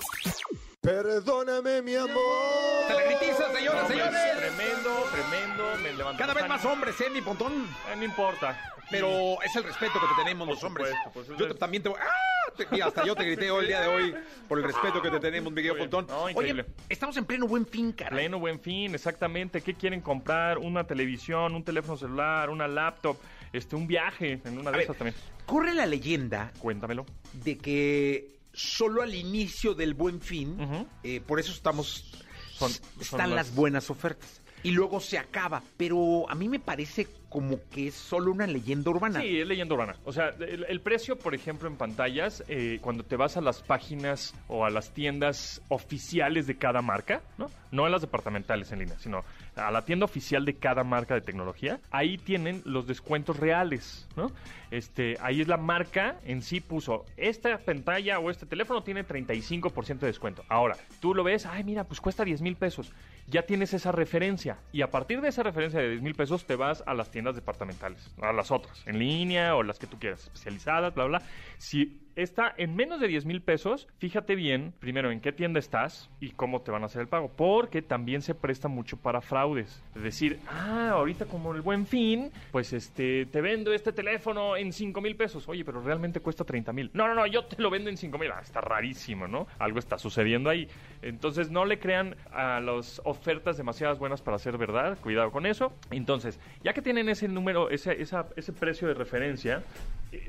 Perdóname, 0.82 1.82
mi 1.82 1.96
amor. 1.96 2.77
¡Se 2.88 2.94
la 2.94 3.04
gritiza, 3.04 3.52
señoras, 3.54 3.88
señores! 3.88 4.22
Tremendo, 4.38 5.04
tremendo. 5.12 5.64
Me 5.84 5.94
levantó 5.94 6.18
Cada 6.20 6.34
vez 6.34 6.48
más 6.48 6.66
hombres, 6.66 7.00
¿eh, 7.02 7.10
mi 7.10 7.22
pontón? 7.22 7.54
Eh, 7.92 7.96
no 7.98 8.04
importa. 8.04 8.74
Pero 8.90 9.42
es 9.44 9.54
el 9.56 9.64
respeto 9.66 9.94
que 9.94 10.08
te 10.16 10.24
tenemos 10.24 10.48
los 10.48 10.64
hombres. 10.64 10.94
supuesto, 11.06 11.36
Yo 11.36 11.54
también 11.56 11.84
te 11.84 11.90
voy... 11.90 12.00
¡Ah! 12.02 12.54
Te- 12.56 12.66
mira, 12.72 12.86
hasta 12.88 13.06
yo 13.06 13.14
te 13.14 13.26
grité 13.26 13.52
hoy 13.52 13.64
el 13.64 13.68
día 13.68 13.82
de 13.82 13.88
hoy 13.88 14.16
por 14.48 14.58
el 14.60 14.64
respeto 14.72 15.02
que 15.02 15.10
te 15.12 15.20
tenemos, 15.20 15.52
mi 15.52 15.58
querido. 15.58 15.78
Pontón. 15.78 16.08
No, 16.08 16.22
Oye, 16.24 16.32
increíble. 16.32 16.66
estamos 16.88 17.18
en 17.18 17.26
pleno 17.26 17.46
buen 17.48 17.66
fin, 17.68 17.92
cara. 17.92 18.12
Pleno 18.12 18.40
buen 18.40 18.60
fin, 18.62 18.96
exactamente. 18.96 19.62
¿Qué 19.62 19.74
quieren 19.76 20.00
comprar? 20.02 20.58
Una 20.58 20.86
televisión, 20.86 21.54
un 21.54 21.64
teléfono 21.66 21.98
celular, 21.98 22.50
una 22.50 22.68
laptop, 22.68 23.18
este, 23.52 23.76
un 23.76 23.86
viaje 23.88 24.40
en 24.46 24.58
una 24.58 24.70
A 24.70 24.72
de 24.72 24.78
ver, 24.78 24.84
esas 24.86 24.98
también. 24.98 25.16
corre 25.46 25.74
la 25.74 25.86
leyenda 25.86 26.52
Cuéntamelo. 26.60 27.06
de 27.34 27.58
que 27.58 28.38
solo 28.54 29.04
al 29.04 29.14
inicio 29.14 29.74
del 29.76 29.94
buen 29.94 30.22
fin, 30.22 30.88
eh, 31.04 31.20
por 31.20 31.40
eso 31.42 31.52
estamos, 31.52 32.12
Son- 32.58 32.72
son 32.72 32.82
están 33.02 33.30
las- 33.30 33.48
las 33.48 33.56
buenas 33.56 33.90
ofertas. 33.90 34.42
Y 34.64 34.72
luego 34.72 35.00
se 35.00 35.18
acaba. 35.18 35.62
Pero 35.78 36.26
a 36.30 36.36
mí 36.36 36.50
me 36.50 36.60
parece 36.60 37.08
como 37.38 37.60
que 37.70 37.90
es 37.90 37.94
solo 37.94 38.32
una 38.32 38.48
leyenda 38.48 38.90
urbana. 38.90 39.22
Sí, 39.22 39.40
es 39.40 39.48
leyenda 39.48 39.76
urbana. 39.76 39.96
O 40.06 40.12
sea, 40.12 40.30
el, 40.40 40.82
precio, 40.82 41.20
por 41.20 41.36
ejemplo, 41.36 41.70
en 41.70 41.76
pantallas, 41.76 42.44
eh, 42.48 42.80
cuando 42.82 43.04
te 43.04 43.16
vas 43.16 43.38
a 43.38 43.42
las 43.42 43.62
páginas 43.62 44.34
o 44.48 44.66
a 44.66 44.72
las 44.72 44.92
tiendas 44.92 45.62
oficiales 45.70 46.48
de 46.48 46.58
cada 46.58 46.82
marca, 46.82 47.22
¿no? 47.38 47.52
No 47.72 47.86
a 47.86 47.90
las 47.90 48.02
departamentales 48.02 48.72
en 48.72 48.80
línea, 48.80 48.98
sino 48.98 49.24
a 49.56 49.70
la 49.70 49.86
tienda 49.86 50.06
oficial 50.06 50.46
de 50.46 50.56
cada 50.56 50.84
marca 50.84 51.14
de 51.14 51.22
tecnología, 51.22 51.80
ahí 51.92 52.18
tienen 52.18 52.64
los 52.66 52.88
descuentos 52.88 53.38
reales, 53.38 54.08
¿no? 54.16 54.32
Este, 54.72 55.16
ahí 55.22 55.42
es 55.42 55.48
la 55.48 55.58
marca 55.58 56.20
en 56.26 56.42
sí 56.42 56.60
puso, 56.60 57.06
esta 57.18 57.60
pantalla 57.60 58.18
o 58.18 58.32
este 58.32 58.48
teléfono 58.48 58.82
tiene 58.82 59.06
35% 59.06 60.00
de 60.00 60.08
descuento. 60.08 60.44
Ahora, 60.50 60.76
tú 61.02 61.14
lo 61.14 61.24
ves, 61.24 61.46
ay, 61.46 61.64
mira, 61.64 61.84
pues 61.84 62.02
cuesta 62.02 62.24
10 62.24 62.42
mil 62.42 62.56
pesos. 62.56 62.92
Ya 63.28 63.44
tienes 63.44 63.74
esa 63.74 63.92
referencia. 63.92 64.60
Y 64.72 64.82
a 64.82 64.90
partir 64.90 65.22
de 65.22 65.28
esa 65.28 65.44
referencia 65.44 65.80
de 65.80 65.90
10 65.90 66.02
mil 66.02 66.16
pesos, 66.16 66.46
te 66.46 66.56
vas 66.56 66.84
a 66.88 66.94
las 66.94 67.12
tiendas 67.12 67.36
departamentales, 67.36 68.10
a 68.22 68.32
las 68.32 68.52
otras, 68.52 68.82
en 68.88 69.00
línea 69.00 69.56
o 69.56 69.64
las 69.64 69.80
que 69.80 69.88
tú 69.88 70.00
quieras, 70.00 70.24
especializadas, 70.24 70.96
bla, 70.96 71.06
bla. 71.06 71.22
Si 71.58 72.07
está 72.18 72.54
en 72.58 72.76
menos 72.76 73.00
de 73.00 73.08
10 73.08 73.26
mil 73.26 73.42
pesos, 73.42 73.88
fíjate 74.00 74.36
bien, 74.36 74.74
primero, 74.80 75.12
en 75.12 75.22
qué 75.22 75.32
tienda 75.32 75.60
estás 75.60 76.10
y 76.20 76.32
cómo 76.32 76.62
te 76.62 76.72
van 76.72 76.84
a 76.84 76.88
hacer 76.88 77.02
el 77.02 77.08
pago. 77.08 77.32
Porque 77.36 77.82
también 77.82 78.22
se 78.22 78.36
presta 78.36 78.68
mucho 78.68 78.98
para 78.98 79.22
fraudes. 79.22 79.82
Es 79.96 80.02
decir, 80.04 80.40
ah, 80.50 80.90
ahorita 80.94 81.26
como 81.26 81.54
el 81.54 81.62
buen 81.62 81.86
fin, 81.86 82.32
pues 82.52 82.74
este, 82.74 83.26
te 83.28 83.42
vendo 83.42 83.72
este 83.74 83.92
teléfono 83.94 84.58
en 84.58 84.74
5 84.74 85.00
mil 85.00 85.16
pesos. 85.16 85.48
Oye, 85.48 85.64
pero 85.64 85.82
realmente 85.82 86.20
cuesta 86.20 86.44
30 86.44 86.74
mil. 86.74 86.90
No, 86.94 87.08
no, 87.08 87.14
no, 87.14 87.26
yo 87.28 87.46
te 87.46 87.62
lo 87.62 87.70
vendo 87.70 87.90
en 87.90 87.98
5 87.98 88.18
mil. 88.18 88.32
Ah, 88.32 88.42
está 88.42 88.62
rarísimo, 88.62 89.28
¿no? 89.28 89.48
Algo 89.60 89.80
está 89.80 89.98
sucediendo 89.98 90.50
ahí. 90.50 90.68
Entonces, 91.02 91.52
no 91.52 91.66
le 91.66 91.78
crean 91.80 92.16
a 92.32 92.60
las 92.60 93.00
ofertas 93.06 93.58
demasiadas 93.58 94.00
buenas 94.00 94.22
para 94.22 94.40
ser 94.40 94.58
verdad. 94.58 94.98
Cuidado 95.02 95.32
con 95.32 95.46
eso. 95.46 95.74
Entonces, 95.92 96.40
ya 96.64 96.74
que 96.74 96.82
tienen 96.82 97.08
ese 97.10 97.28
número, 97.28 97.70
ese, 97.70 98.02
esa- 98.02 98.28
ese 98.36 98.54
precio 98.54 98.88
de 98.88 98.96
referencia, 98.96 99.64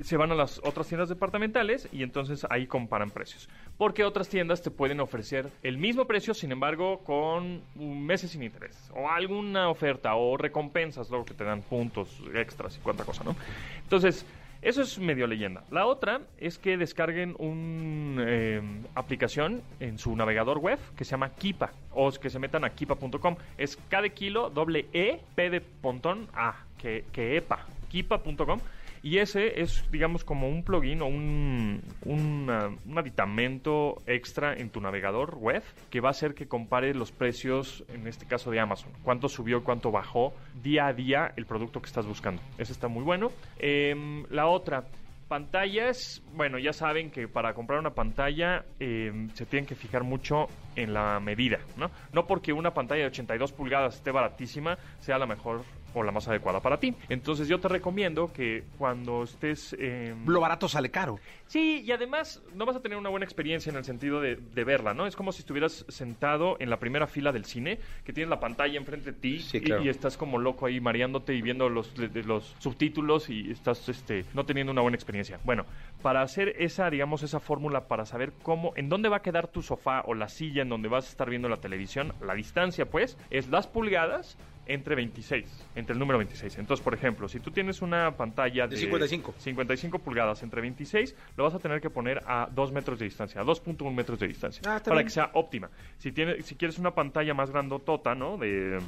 se 0.02 0.16
van 0.16 0.32
a 0.32 0.34
las 0.34 0.60
otras 0.64 0.88
tiendas 0.88 1.08
departamentales 1.08 1.88
y 1.92 2.02
entonces 2.02 2.46
ahí 2.50 2.66
comparan 2.66 3.10
precios. 3.10 3.48
Porque 3.76 4.04
otras 4.04 4.28
tiendas 4.28 4.62
te 4.62 4.70
pueden 4.70 5.00
ofrecer 5.00 5.48
el 5.62 5.78
mismo 5.78 6.06
precio, 6.06 6.34
sin 6.34 6.52
embargo, 6.52 7.00
con 7.04 7.62
meses 7.76 8.32
sin 8.32 8.42
interés. 8.42 8.90
O 8.94 9.08
alguna 9.08 9.68
oferta 9.68 10.14
o 10.14 10.36
recompensas, 10.36 11.10
luego 11.10 11.24
que 11.24 11.34
te 11.34 11.44
dan 11.44 11.62
puntos 11.62 12.20
extras 12.34 12.76
y 12.76 12.80
cuánta 12.80 13.04
cosa, 13.04 13.24
¿no? 13.24 13.36
Entonces, 13.82 14.26
eso 14.60 14.82
es 14.82 14.98
medio 14.98 15.28
leyenda. 15.28 15.62
La 15.70 15.86
otra 15.86 16.22
es 16.38 16.58
que 16.58 16.76
descarguen 16.76 17.36
una 17.38 18.60
aplicación 18.96 19.62
en 19.78 19.98
su 19.98 20.16
navegador 20.16 20.58
web 20.58 20.80
que 20.96 21.04
se 21.04 21.12
llama 21.12 21.30
Kipa 21.30 21.70
o 21.92 22.10
que 22.10 22.28
se 22.28 22.40
metan 22.40 22.64
a 22.64 22.70
kipa.com. 22.70 23.36
Es 23.56 23.78
de 23.88 24.10
kilo, 24.10 24.50
doble 24.50 24.86
E, 24.92 25.20
P 25.36 25.50
de 25.50 25.60
pontón, 25.60 26.26
A, 26.34 26.64
que, 26.76 27.04
que 27.12 27.36
EPA, 27.36 27.66
kipa.com. 27.88 28.58
Y 29.02 29.18
ese 29.18 29.61
es, 29.61 29.84
digamos, 29.90 30.24
como 30.24 30.48
un 30.48 30.62
plugin 30.64 31.02
o 31.02 31.06
un, 31.06 31.82
una- 32.04 32.68
un 32.87 32.98
aditamento 32.98 33.96
extra 34.06 34.54
en 34.54 34.70
tu 34.70 34.80
navegador 34.80 35.37
web 35.37 35.62
que 35.90 36.00
va 36.00 36.08
a 36.08 36.11
hacer 36.11 36.34
que 36.34 36.46
compare 36.48 36.94
los 36.94 37.12
precios, 37.12 37.84
en 37.92 38.06
este 38.06 38.26
caso 38.26 38.50
de 38.50 38.61
Amazon. 38.61 38.90
Cuánto 39.02 39.28
subió, 39.28 39.62
cuánto 39.64 39.90
bajó 39.90 40.32
día 40.62 40.87
a 40.87 40.92
día 40.92 41.32
el 41.37 41.46
producto 41.46 41.80
que 41.80 41.87
estás 41.87 42.06
buscando. 42.06 42.42
Ese 42.58 42.72
está 42.72 42.88
muy 42.88 43.02
bueno. 43.04 43.30
Em, 43.58 44.24
la 44.30 44.46
otra, 44.46 44.84
pantallas, 45.28 46.22
bueno, 46.34 46.58
ya 46.58 46.72
saben 46.72 47.11
que 47.11 47.28
para 47.28 47.52
comprar 47.54 47.78
una 47.78 47.90
pantalla 47.90 48.64
em, 48.80 49.28
se 49.34 49.44
tienen 49.46 49.66
que 49.66 49.74
fijar 49.74 50.02
mucho 50.02 50.46
en 50.74 50.94
la 50.94 51.20
medida, 51.20 51.58
¿no? 51.76 51.90
No 52.12 52.26
porque 52.26 52.52
una 52.52 52.72
pantalla 52.72 53.02
de 53.02 53.08
82 53.08 53.52
pulgadas 53.52 53.96
esté 53.96 54.11
baratísima, 54.11 54.78
sea 55.00 55.18
la 55.18 55.26
mejor 55.26 55.62
o 55.94 56.03
la 56.03 56.12
más 56.12 56.29
adecuada 56.29 56.61
para 56.61 56.79
ti. 56.79 56.94
Entonces 57.09 57.48
yo 57.48 57.59
te 57.61 57.68
recomiendo 57.68 58.33
que 58.33 58.64
cuando 58.79 59.22
estés... 59.24 59.74
em, 59.79 60.27
Lo 60.27 60.40
barato 60.40 60.68
sale 60.68 60.90
caro. 60.90 61.18
Sí, 61.46 61.83
y 61.85 61.92
además 61.92 62.42
no 62.55 62.66
vas 62.66 62.77
a 62.77 62.81
tener 62.81 62.98
una 62.98 63.09
buena 63.09 63.24
experiencia 63.24 63.70
en 63.70 63.77
el 63.77 63.85
sentido 63.85 64.20
de, 64.20 64.37
de 64.37 64.64
verla, 64.64 64.94
¿no? 64.94 65.07
Es 65.07 65.16
como 65.16 65.33
si 65.33 65.40
estuvieras 65.40 65.85
sentado 65.88 66.57
en 66.61 66.70
la 66.70 66.79
primera 66.79 67.07
fila 67.07 67.33
del 67.33 67.44
cine, 67.44 67.79
que 68.05 68.12
tienes 68.12 68.29
la 68.29 68.40
pantalla 68.40 68.79
enfrente 68.79 69.12
de 69.12 69.18
ti 69.18 69.40
y- 69.53 69.61
claro. 69.61 69.83
y, 69.85 69.88
estás 69.88 70.16
como 70.16 70.38
loco 70.38 70.66
ahí 70.66 70.81
mareándote 70.81 71.35
y 71.35 71.42
viendo 71.42 71.68
los, 71.68 71.94
de- 71.94 72.09
de 72.09 72.22
los 72.24 72.55
subtítulos 72.59 73.31
y 73.31 73.51
estás 73.51 73.88
este, 73.88 74.24
no 74.35 74.44
teniendo 74.44 74.72
una 74.72 74.83
buena 74.83 74.96
experiencia. 74.96 75.40
Bueno, 75.44 75.64
para 76.03 76.22
hacer 76.22 76.55
esa, 76.59 76.90
digamos, 76.90 77.22
esa 77.22 77.40
fórmula 77.40 77.88
para 77.88 78.05
saber 78.07 78.33
cómo, 78.42 78.72
en 78.77 78.88
dónde 78.88 79.09
va 79.09 79.16
a 79.16 79.22
quedar 79.22 79.48
tu 79.48 79.62
sofá 79.62 80.03
o 80.07 80.14
la 80.14 80.29
silla 80.29 80.62
en 80.62 80.68
donde 80.68 80.88
vas 80.88 81.07
a 81.07 81.11
estar 81.11 81.29
viendo 81.31 81.48
la 81.48 81.57
televisión, 81.59 82.12
la 82.20 82.35
distancia, 82.35 82.87
pues, 82.90 83.16
es 83.31 83.48
las 83.48 83.66
pulgadas 83.66 84.37
entre 84.68 84.94
26, 84.94 85.68
entre 85.74 85.94
el 85.94 85.98
número 85.98 86.18
26. 86.18 86.59
Entonces, 86.59 86.85
por 86.85 86.94
ejemplo, 86.94 87.26
si 87.26 87.40
tú 87.40 87.50
tienes 87.50 87.83
una 87.83 88.16
pantalla 88.16 88.66
de, 88.68 88.76
De 88.76 88.83
55. 88.83 89.35
55 89.38 89.98
pulgadas 89.98 90.42
entre 90.42 90.61
26, 90.61 91.16
lo 91.37 91.44
vas 91.44 91.54
a 91.54 91.59
tener 91.59 91.81
que 91.81 91.90
poner 91.90 92.20
a 92.26 92.48
2 92.52 92.72
metros 92.72 92.98
de 92.98 93.07
distancia, 93.07 93.40
a 93.40 93.44
2.1 93.44 93.92
metros 93.92 94.18
de 94.18 94.28
distancia, 94.28 94.62
Ah, 94.66 94.81
para 94.85 94.96
bien. 94.96 95.07
que 95.07 95.11
sea 95.11 95.31
óptima. 95.35 95.70
Si, 95.96 96.12
tiene, 96.12 96.42
si 96.42 96.54
quieres 96.54 96.78
una 96.78 96.94
pantalla 96.94 97.33
más 97.35 97.50
grandotota, 97.50 98.14
¿no? 98.14 98.37
De, 98.37 98.78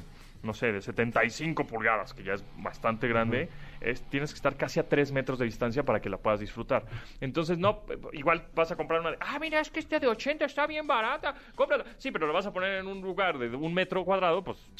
no 0.42 0.54
sé, 0.54 0.72
de 0.72 0.80
75 0.80 1.66
pulgadas, 1.66 2.14
que 2.14 2.22
ya 2.22 2.32
es 2.34 2.44
bastante 2.56 3.06
grande, 3.08 3.50
es- 3.80 4.02
tienes 4.08 4.30
que 4.32 4.36
estar 4.36 4.56
casi 4.56 4.80
a 4.80 4.88
3 4.88 5.12
metros 5.12 5.38
de 5.38 5.44
distancia 5.44 5.82
para 5.82 6.00
que 6.00 6.08
la 6.08 6.16
puedas 6.18 6.40
disfrutar. 6.40 6.86
Entonces, 7.20 7.58
no, 7.58 7.84
igual 8.12 8.48
vas 8.54 8.70
a 8.72 8.76
comprar 8.76 9.00
una 9.00 9.10
de, 9.10 9.18
ah, 9.20 9.38
mira, 9.38 9.60
es 9.60 9.70
que 9.70 9.80
esta 9.80 9.98
de 9.98 10.06
80 10.06 10.46
está 10.46 10.66
bien 10.66 10.86
barata, 10.86 11.34
cómprala. 11.54 11.84
Sí, 11.98 12.10
pero 12.10 12.26
la 12.26 12.32
vas 12.32 12.46
a 12.46 12.52
poner 12.52 12.78
en 12.78 12.86
un 12.86 13.00
lugar 13.00 13.38
de 13.38 13.54
un 13.54 13.74
metro 13.74 14.04
cuadrado, 14.04 14.42
pues 14.42 14.70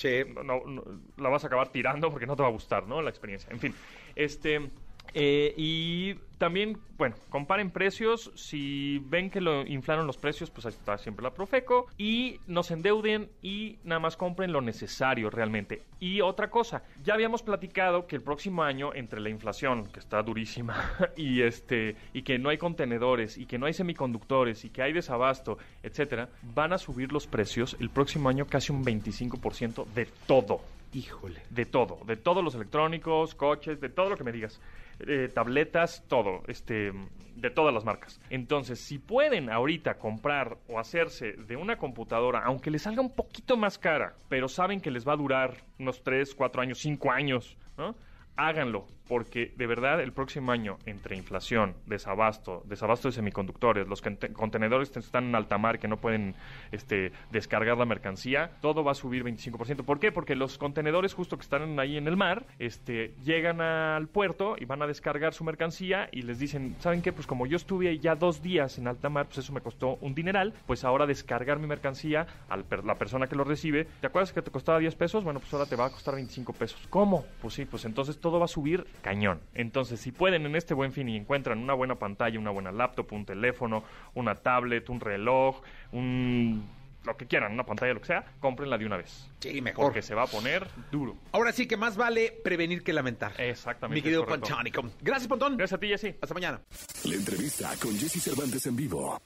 no, 0.44 0.62
no- 0.66 0.82
la 1.16 1.28
vas 1.28 1.44
a 1.44 1.48
acabar 1.48 1.68
tirando 1.68 2.10
porque 2.10 2.26
no 2.26 2.36
te 2.36 2.42
va 2.42 2.48
a 2.48 2.52
gustar, 2.52 2.86
¿no? 2.86 3.02
La 3.02 3.10
experiencia. 3.10 3.50
En 3.52 3.58
fin, 3.60 3.74
este... 4.14 4.70
eh, 5.14 5.54
y 5.56 6.14
también, 6.38 6.78
bueno, 6.96 7.16
comparen 7.28 7.70
precios. 7.70 8.32
Si 8.34 8.98
ven 9.06 9.28
que 9.28 9.42
lo 9.42 9.66
inflaron 9.66 10.06
los 10.06 10.16
precios, 10.16 10.50
pues 10.50 10.64
ahí 10.64 10.72
está 10.72 10.96
siempre 10.96 11.22
la 11.22 11.34
Profeco. 11.34 11.88
Y 11.98 12.40
no 12.46 12.62
se 12.62 12.74
endeuden 12.74 13.28
y 13.42 13.78
nada 13.84 13.98
más 13.98 14.16
compren 14.16 14.50
lo 14.50 14.62
necesario 14.62 15.28
realmente. 15.28 15.82
Y 15.98 16.22
otra 16.22 16.48
cosa, 16.48 16.82
ya 17.04 17.12
habíamos 17.12 17.42
platicado 17.42 18.06
que 18.06 18.16
el 18.16 18.22
próximo 18.22 18.62
año, 18.62 18.94
entre 18.94 19.20
la 19.20 19.28
inflación, 19.28 19.86
que 19.86 20.00
está 20.00 20.22
durísima, 20.22 20.92
y 21.16 21.42
este, 21.42 21.96
y 22.14 22.22
que 22.22 22.38
no 22.38 22.48
hay 22.48 22.56
contenedores, 22.56 23.36
y 23.36 23.44
que 23.44 23.58
no 23.58 23.66
hay 23.66 23.74
semiconductores, 23.74 24.64
y 24.64 24.70
que 24.70 24.82
hay 24.82 24.94
desabasto, 24.94 25.58
etcétera, 25.82 26.30
van 26.54 26.72
a 26.72 26.78
subir 26.78 27.12
los 27.12 27.26
precios 27.26 27.76
el 27.80 27.90
próximo 27.90 28.30
año 28.30 28.46
casi 28.46 28.72
un 28.72 28.82
25% 28.82 29.84
de 29.92 30.08
todo. 30.26 30.62
Híjole. 30.92 31.40
De 31.50 31.66
todo, 31.66 32.00
de 32.04 32.16
todos 32.16 32.42
los 32.42 32.54
electrónicos, 32.54 33.34
coches, 33.34 33.80
de 33.80 33.88
todo 33.88 34.10
lo 34.10 34.16
que 34.16 34.24
me 34.24 34.32
digas. 34.32 34.60
Eh, 35.06 35.30
tabletas, 35.32 36.04
todo, 36.08 36.42
este, 36.46 36.92
de 37.36 37.50
todas 37.50 37.72
las 37.72 37.84
marcas. 37.84 38.20
Entonces, 38.28 38.80
si 38.80 38.98
pueden 38.98 39.50
ahorita 39.50 39.98
comprar 39.98 40.58
o 40.68 40.78
hacerse 40.78 41.32
de 41.32 41.56
una 41.56 41.76
computadora, 41.76 42.40
aunque 42.44 42.70
les 42.70 42.82
salga 42.82 43.00
un 43.00 43.14
poquito 43.14 43.56
más 43.56 43.78
cara, 43.78 44.14
pero 44.28 44.48
saben 44.48 44.80
que 44.80 44.90
les 44.90 45.06
va 45.06 45.14
a 45.14 45.16
durar 45.16 45.64
unos 45.78 46.02
3, 46.02 46.34
4 46.34 46.62
años, 46.62 46.78
5 46.80 47.10
años, 47.10 47.56
¿no? 47.78 47.94
Háganlo, 48.36 48.86
porque 49.06 49.52
de 49.56 49.66
verdad 49.66 50.00
el 50.00 50.12
próximo 50.12 50.50
año, 50.52 50.78
entre 50.86 51.16
inflación, 51.16 51.74
desabasto, 51.86 52.62
desabasto 52.66 53.08
de 53.08 53.12
semiconductores, 53.12 53.86
los 53.86 54.02
conte- 54.02 54.32
contenedores 54.32 54.88
que 54.90 55.00
están 55.00 55.24
en 55.24 55.34
alta 55.34 55.58
mar 55.58 55.78
que 55.78 55.88
no 55.88 55.98
pueden 55.98 56.34
este, 56.72 57.12
descargar 57.30 57.76
la 57.76 57.84
mercancía, 57.84 58.52
todo 58.62 58.82
va 58.82 58.92
a 58.92 58.94
subir 58.94 59.24
25%. 59.24 59.84
¿Por 59.84 59.98
qué? 60.00 60.10
Porque 60.12 60.36
los 60.36 60.56
contenedores 60.56 61.12
justo 61.12 61.36
que 61.36 61.42
están 61.42 61.78
ahí 61.80 61.96
en 61.98 62.06
el 62.08 62.16
mar, 62.16 62.46
este, 62.58 63.14
llegan 63.24 63.60
al 63.60 64.06
puerto 64.08 64.56
y 64.58 64.64
van 64.64 64.80
a 64.80 64.86
descargar 64.86 65.34
su 65.34 65.44
mercancía 65.44 66.08
y 66.12 66.22
les 66.22 66.38
dicen, 66.38 66.76
¿saben 66.78 67.02
qué? 67.02 67.12
Pues 67.12 67.26
como 67.26 67.46
yo 67.46 67.56
estuve 67.56 67.98
ya 67.98 68.14
dos 68.14 68.40
días 68.42 68.78
en 68.78 68.86
alta 68.88 69.10
mar, 69.10 69.26
pues 69.26 69.38
eso 69.38 69.52
me 69.52 69.60
costó 69.60 69.96
un 70.00 70.14
dineral, 70.14 70.54
pues 70.66 70.84
ahora 70.84 71.04
descargar 71.06 71.58
mi 71.58 71.66
mercancía 71.66 72.26
a 72.48 72.56
la 72.56 72.94
persona 72.94 73.26
que 73.26 73.34
lo 73.36 73.44
recibe, 73.44 73.86
¿te 74.00 74.06
acuerdas 74.06 74.32
que 74.32 74.40
te 74.40 74.50
costaba 74.50 74.78
10 74.78 74.94
pesos? 74.94 75.24
Bueno, 75.24 75.40
pues 75.40 75.52
ahora 75.52 75.66
te 75.66 75.76
va 75.76 75.86
a 75.86 75.90
costar 75.90 76.14
25 76.14 76.52
pesos. 76.52 76.80
¿Cómo? 76.88 77.24
Pues 77.42 77.54
sí, 77.54 77.64
pues 77.64 77.84
entonces 77.84 78.18
todo 78.20 78.29
va 78.38 78.44
a 78.46 78.48
subir 78.48 78.86
cañón. 79.02 79.40
Entonces, 79.54 80.00
si 80.00 80.12
pueden 80.12 80.46
en 80.46 80.56
este 80.56 80.74
buen 80.74 80.92
fin 80.92 81.08
y 81.08 81.16
encuentran 81.16 81.58
una 81.58 81.74
buena 81.74 81.96
pantalla, 81.96 82.38
una 82.38 82.50
buena 82.50 82.72
laptop, 82.72 83.12
un 83.12 83.24
teléfono, 83.24 83.84
una 84.14 84.34
tablet, 84.34 84.88
un 84.88 85.00
reloj, 85.00 85.60
un 85.92 86.68
lo 87.04 87.16
que 87.16 87.26
quieran, 87.26 87.52
una 87.52 87.64
pantalla, 87.64 87.94
lo 87.94 88.00
que 88.00 88.06
sea, 88.06 88.24
cómprenla 88.40 88.76
de 88.76 88.86
una 88.86 88.96
vez. 88.96 89.28
Sí, 89.40 89.60
mejor. 89.60 89.86
Porque 89.86 90.02
se 90.02 90.14
va 90.14 90.24
a 90.24 90.26
poner 90.26 90.68
duro. 90.90 91.16
Ahora 91.32 91.52
sí 91.52 91.66
que 91.66 91.76
más 91.76 91.96
vale 91.96 92.32
prevenir 92.44 92.82
que 92.82 92.92
lamentar. 92.92 93.32
Exactamente. 93.40 93.98
Mi 93.98 94.02
querido. 94.02 94.26
Ponchónico. 94.26 94.82
Gracias, 95.00 95.28
Pontón. 95.28 95.56
Gracias 95.56 95.78
a 95.78 95.80
ti, 95.80 95.88
Jessy. 95.88 96.14
Hasta 96.20 96.34
mañana. 96.34 96.60
La 97.04 97.14
entrevista 97.14 97.70
con 97.80 97.96
Jesse 97.96 98.22
Cervantes 98.22 98.66
en 98.66 98.76
vivo. 98.76 99.18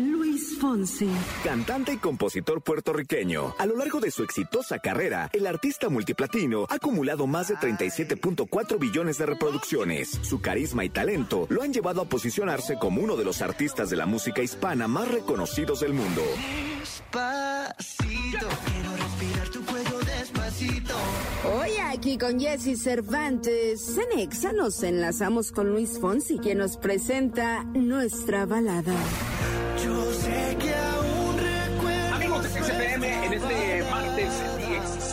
Luis 0.00 0.58
Fonsi. 0.60 1.08
Cantante 1.44 1.92
y 1.92 1.96
compositor 1.98 2.62
puertorriqueño. 2.62 3.54
A 3.58 3.66
lo 3.66 3.76
largo 3.76 4.00
de 4.00 4.10
su 4.10 4.22
exitosa 4.22 4.78
carrera, 4.78 5.30
el 5.32 5.46
artista 5.46 5.88
multiplatino 5.88 6.66
ha 6.68 6.74
acumulado 6.74 7.26
más 7.26 7.48
de 7.48 7.56
37.4 7.56 8.78
billones 8.78 9.18
de 9.18 9.26
reproducciones. 9.26 10.18
Su 10.22 10.40
carisma 10.40 10.84
y 10.84 10.88
talento 10.88 11.46
lo 11.50 11.62
han 11.62 11.72
llevado 11.72 12.00
a 12.00 12.04
posicionarse 12.06 12.78
como 12.78 13.00
uno 13.00 13.16
de 13.16 13.24
los 13.24 13.42
artistas 13.42 13.90
de 13.90 13.96
la 13.96 14.06
música 14.06 14.42
hispana 14.42 14.88
más 14.88 15.08
reconocidos 15.08 15.80
del 15.80 15.92
mundo. 15.92 16.22
Despacito, 16.80 18.48
quiero 18.66 18.96
respirar 18.96 19.48
tu 19.50 19.64
cuello 19.64 19.98
despacito. 20.00 20.94
Hoy 21.58 21.70
aquí 21.90 22.18
con 22.18 22.38
Jesse 22.40 22.80
Cervantes, 22.80 23.98
en 23.98 24.18
Exa 24.18 24.52
nos 24.52 24.82
enlazamos 24.82 25.52
con 25.52 25.70
Luis 25.70 25.98
Fonsi, 26.00 26.38
quien 26.38 26.58
nos 26.58 26.76
presenta 26.76 27.64
nuestra 27.64 28.46
balada. 28.46 28.94